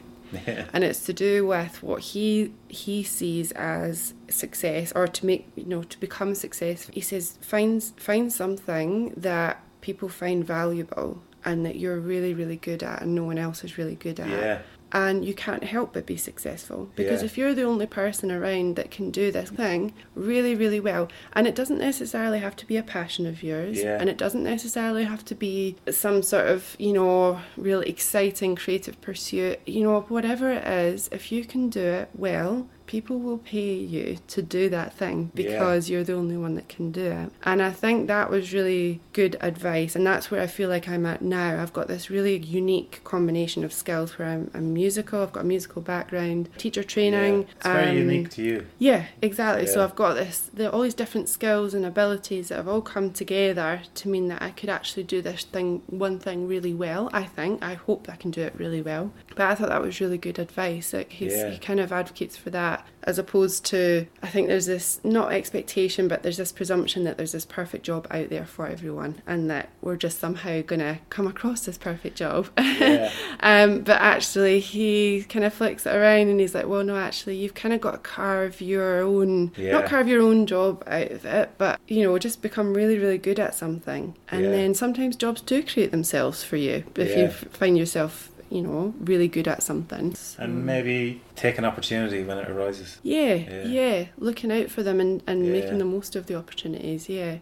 Yeah. 0.47 0.67
and 0.73 0.85
it's 0.85 1.05
to 1.07 1.13
do 1.13 1.47
with 1.47 1.83
what 1.83 2.01
he 2.01 2.53
he 2.69 3.03
sees 3.03 3.53
as 3.53 4.15
success 4.29 4.93
or 4.95 5.07
to 5.07 5.27
make 5.27 5.49
you 5.57 5.65
know 5.65 5.83
to 5.83 6.01
become 6.01 6.35
successful 6.35 6.93
he 6.95 7.01
says 7.01 7.39
find 7.41 7.83
find 7.97 8.33
something 8.33 9.13
that 9.17 9.63
people 9.81 10.09
find 10.09 10.45
valuable 10.47 11.23
and 11.45 11.65
that 11.67 11.77
you're 11.77 11.99
really 12.01 12.35
really 12.35 12.57
good 12.57 12.83
at 12.83 13.03
and 13.03 13.15
no 13.15 13.25
one 13.25 13.39
else 13.39 13.65
is 13.65 13.77
really 13.79 13.95
good 13.97 14.19
at 14.21 14.29
Yeah. 14.29 14.59
And 14.95 15.25
you 15.25 15.35
can't 15.35 15.65
help 15.65 15.93
but 15.93 16.07
be 16.07 16.17
successful 16.17 16.89
because 16.95 17.21
Yeah. 17.21 17.27
if 17.27 17.37
you're 17.37 17.53
the 17.55 17.65
only 17.65 17.87
person 17.87 18.31
around 18.31 18.77
that 18.77 18.91
can 18.93 19.11
do 19.11 19.31
this 19.33 19.51
thing 19.51 19.93
really 20.15 20.55
really 20.55 20.79
well 20.81 21.09
and 21.35 21.47
it 21.47 21.55
doesn't 21.57 21.79
necessarily 21.79 22.39
have 22.39 22.55
to 22.57 22.67
be 22.67 22.77
a 22.77 22.83
passion 22.83 23.27
of 23.27 23.43
yours 23.43 23.83
Yeah. 23.83 23.99
and 24.01 24.09
it 24.09 24.17
doesn't 24.17 24.45
necessarily 24.45 25.05
have 25.05 25.25
to 25.27 25.35
be 25.35 25.77
some 25.91 26.23
sort 26.23 26.47
of 26.47 26.77
you 26.79 26.93
know 26.93 27.41
really 27.57 27.89
exciting 27.89 28.55
creative 28.55 29.01
pursuit 29.01 29.59
you 29.67 29.83
know 29.83 30.03
whatever 30.09 30.51
it 30.53 30.65
is 30.67 31.09
if 31.13 31.33
you 31.33 31.45
can 31.45 31.69
do 31.69 31.81
it 31.83 32.09
well 32.15 32.69
people 32.87 33.19
will 33.19 33.39
pay 33.39 33.75
you 33.75 34.19
to 34.29 34.43
do 34.43 34.69
that 34.69 34.93
thing 34.95 35.31
Yeah. 35.35 35.53
because 35.53 35.89
you're 35.91 36.05
the 36.05 36.13
only 36.15 36.37
one 36.37 36.55
that 36.57 36.69
can 36.69 36.91
do 36.93 37.07
it. 37.07 37.31
And 37.43 37.63
I 37.63 37.71
think 37.71 38.09
that 38.09 38.31
was 38.31 38.53
really 38.53 39.01
good 39.13 39.37
advice. 39.41 39.97
And 39.97 40.07
that's 40.07 40.31
where 40.31 40.41
I 40.43 40.47
feel 40.47 40.69
like 40.69 40.89
I'm 40.89 41.07
at 41.07 41.23
now. 41.23 41.63
I've 41.63 41.73
got 41.73 41.89
this 41.89 42.11
really 42.11 42.37
unique 42.37 43.01
combination 43.05 43.65
of 43.65 43.73
skills 43.73 44.19
where 44.19 44.29
I'm, 44.29 44.51
I'm 44.55 44.75
musical, 44.75 45.23
I've 45.23 45.33
got 45.33 45.41
a 45.41 45.47
musical 45.47 45.81
background, 45.83 46.49
teacher 46.59 46.83
training. 46.83 47.43
Yeah, 47.43 47.49
It's 47.57 47.67
very 47.67 47.91
um, 47.91 47.97
unique 47.97 48.31
to 48.31 48.43
you. 48.43 48.67
Yeah, 48.79 49.07
exactly. 49.23 49.67
So 49.67 49.83
I've 49.83 49.97
got 49.97 50.15
this, 50.15 50.51
the, 50.53 50.71
all 50.71 50.83
these 50.83 50.95
different 50.95 51.29
skills 51.29 51.75
and 51.75 51.85
abilities 51.87 52.49
that 52.49 52.57
have 52.57 52.69
all 52.69 52.83
come 52.83 53.13
together 53.13 53.81
to 53.95 54.09
mean 54.09 54.29
that 54.29 54.43
I 54.43 54.51
could 54.51 54.69
actually 54.69 55.05
do 55.05 55.23
this 55.23 55.45
thing, 55.45 55.83
one 55.87 56.19
thing 56.19 56.47
really 56.47 56.75
well. 56.75 57.09
I 57.13 57.25
think. 57.25 57.63
I 57.63 57.75
hope 57.75 58.09
I 58.11 58.17
can 58.17 58.31
do 58.31 58.43
it 58.43 58.55
really 58.57 58.83
well. 58.83 59.13
But 59.37 59.47
I 59.51 59.55
thought 59.55 59.69
that 59.71 59.83
was 59.83 60.01
really 60.01 60.19
good 60.19 60.39
advice. 60.39 60.93
Like 60.93 61.11
he's, 61.13 61.33
Yeah. 61.33 61.51
he 61.51 61.59
kind 61.59 61.81
of 61.81 61.93
advocates 61.93 62.37
for 62.37 62.51
that 62.51 62.74
as 63.07 63.19
opposed 63.19 63.67
to 63.67 64.07
I 64.23 64.29
think 64.29 64.49
there's 64.49 64.65
this 64.65 64.99
not 65.05 65.33
expectation, 65.33 66.09
but 66.09 66.23
there's 66.23 66.39
this 66.39 66.53
presumption 66.53 67.05
that 67.05 67.19
there's 67.19 67.33
this 67.33 67.45
perfect 67.45 67.85
job 67.85 68.07
out 68.11 68.31
there 68.31 68.47
for 68.47 68.67
everyone, 68.67 69.21
and 69.27 69.51
that 69.51 69.69
we're 69.83 69.97
just 69.97 70.19
somehow 70.19 70.63
gonna 70.63 71.01
come 71.11 71.27
across 71.27 71.67
this 71.67 71.77
perfect 71.79 72.17
job. 72.17 72.49
Yeah. 72.59 73.11
Um, 73.41 73.81
but 73.83 74.01
actually, 74.01 74.61
he 74.61 75.25
kind 75.29 75.45
of 75.45 75.53
flicks 75.53 75.85
it 75.85 75.95
around 75.95 76.29
and 76.29 76.41
he's 76.41 76.55
like, 76.55 76.67
well, 76.67 76.83
no, 76.83 76.97
actually, 76.97 77.37
you've 77.37 77.53
kind 77.53 77.75
of 77.75 77.81
got 77.83 77.91
to 77.91 77.99
carve 77.99 78.63
your 78.63 79.03
own, 79.03 79.53
Yeah. 79.57 79.73
not 79.73 79.85
carve 79.87 80.09
your 80.09 80.23
own 80.23 80.47
job 80.47 80.83
out 80.87 81.11
of 81.11 81.27
it, 81.27 81.51
but, 81.59 81.79
you 81.87 82.03
know, 82.05 82.19
just 82.19 82.41
become 82.41 82.73
really, 82.73 82.99
really 82.99 83.19
good 83.19 83.39
at 83.39 83.55
something. 83.55 84.17
And 84.31 84.45
Yeah. 84.47 84.51
then 84.51 84.75
sometimes 84.75 85.17
jobs 85.17 85.43
do 85.43 85.63
create 85.63 85.91
themselves 85.91 86.43
for 86.43 86.57
you 86.57 86.85
if 86.97 87.15
you 87.19 87.29
find 87.29 87.77
yourself, 87.77 88.31
you 88.55 88.63
know, 88.63 88.95
really 89.01 89.27
good 89.29 89.49
at 89.49 89.63
something. 89.63 90.15
And 90.39 90.65
maybe 90.65 91.21
take 91.35 91.59
an 91.59 91.65
opportunity 91.65 92.23
when 92.23 92.39
it 92.39 92.49
arises. 92.49 92.99
Yeah, 93.03 93.35
Yeah. 93.35 93.65
yeah, 93.65 94.05
looking 94.19 94.53
out 94.53 94.71
for 94.71 94.83
them 94.85 95.01
and, 95.01 95.23
and 95.27 95.45
Yeah. 95.45 95.53
making 95.53 95.79
the 95.79 95.85
most 95.85 96.15
of 96.17 96.27
the 96.27 96.37
opportunities, 96.37 97.09
yeah. 97.09 97.39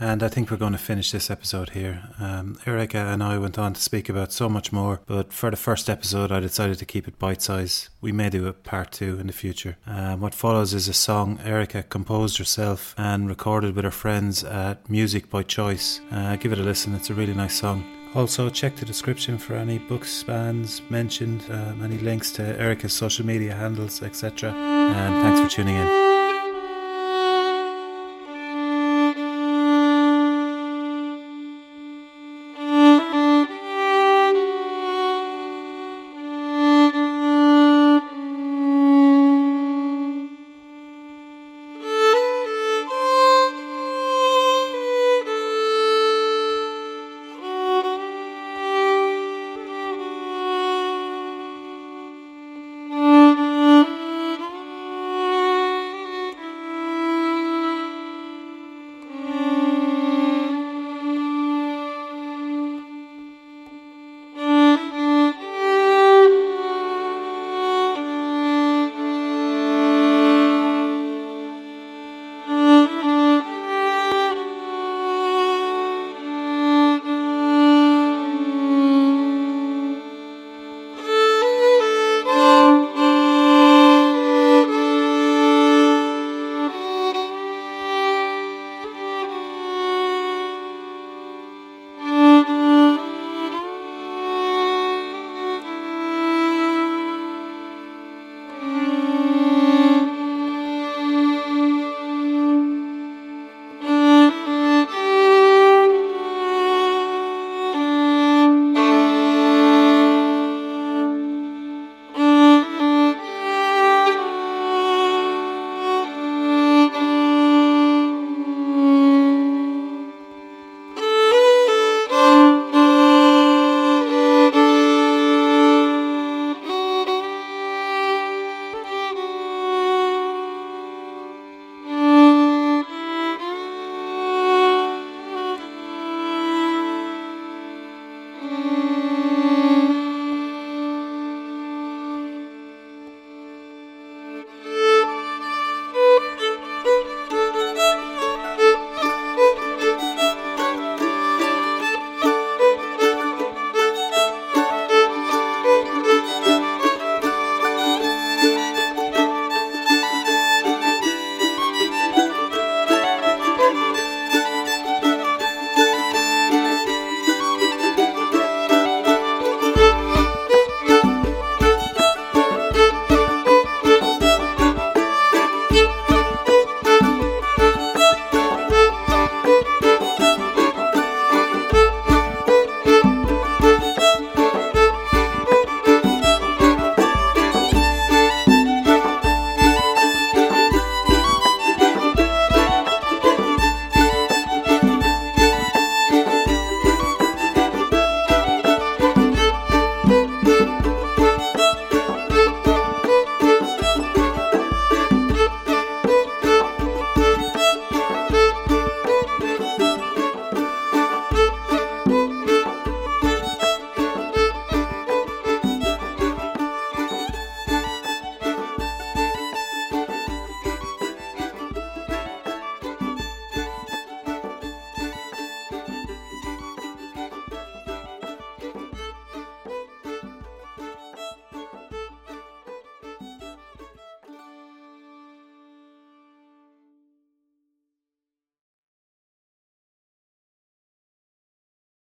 And 0.00 0.22
I 0.24 0.28
think 0.28 0.50
we're 0.50 0.56
going 0.56 0.72
to 0.72 0.78
finish 0.78 1.12
this 1.12 1.30
episode 1.30 1.70
here. 1.70 2.02
Um, 2.20 2.58
Erica 2.66 2.98
and 2.98 3.22
I 3.22 3.38
went 3.38 3.58
on 3.58 3.74
to 3.74 3.80
speak 3.80 4.08
about 4.08 4.32
so 4.32 4.48
much 4.48 4.72
more, 4.72 5.00
but 5.06 5.32
for 5.32 5.50
the 5.50 5.56
first 5.56 5.88
episode, 5.88 6.32
I 6.32 6.40
decided 6.40 6.78
to 6.78 6.84
keep 6.84 7.06
it 7.08 7.18
bite 7.18 7.42
size. 7.42 7.90
We 8.00 8.10
may 8.12 8.28
do 8.28 8.46
a 8.48 8.52
part 8.52 8.90
two 8.92 9.18
in 9.20 9.26
the 9.28 9.32
future. 9.32 9.76
Um, 9.86 10.20
what 10.20 10.34
follows 10.34 10.74
is 10.74 10.88
a 10.88 10.92
song 10.92 11.38
Erica 11.44 11.82
composed 11.84 12.38
herself 12.38 12.94
and 12.98 13.28
recorded 13.28 13.74
with 13.76 13.84
her 13.84 13.90
friends 13.92 14.42
at 14.44 14.88
Music 14.90 15.30
by 15.30 15.42
Choice. 15.44 16.00
Uh, 16.10 16.36
give 16.36 16.52
it 16.52 16.58
a 16.58 16.62
listen, 16.62 16.94
it's 16.94 17.10
a 17.10 17.14
really 17.14 17.34
nice 17.34 17.54
song. 17.54 17.84
Also, 18.14 18.48
check 18.48 18.76
the 18.76 18.86
description 18.86 19.38
for 19.38 19.54
any 19.54 19.78
books, 19.78 20.22
bands 20.22 20.82
mentioned, 20.88 21.44
um, 21.50 21.82
any 21.82 21.98
links 21.98 22.30
to 22.32 22.42
Erica's 22.60 22.92
social 22.92 23.26
media 23.26 23.54
handles, 23.54 24.02
etc. 24.02 24.52
And 24.52 25.22
thanks 25.22 25.40
for 25.40 25.56
tuning 25.56 25.74
in. 25.74 26.13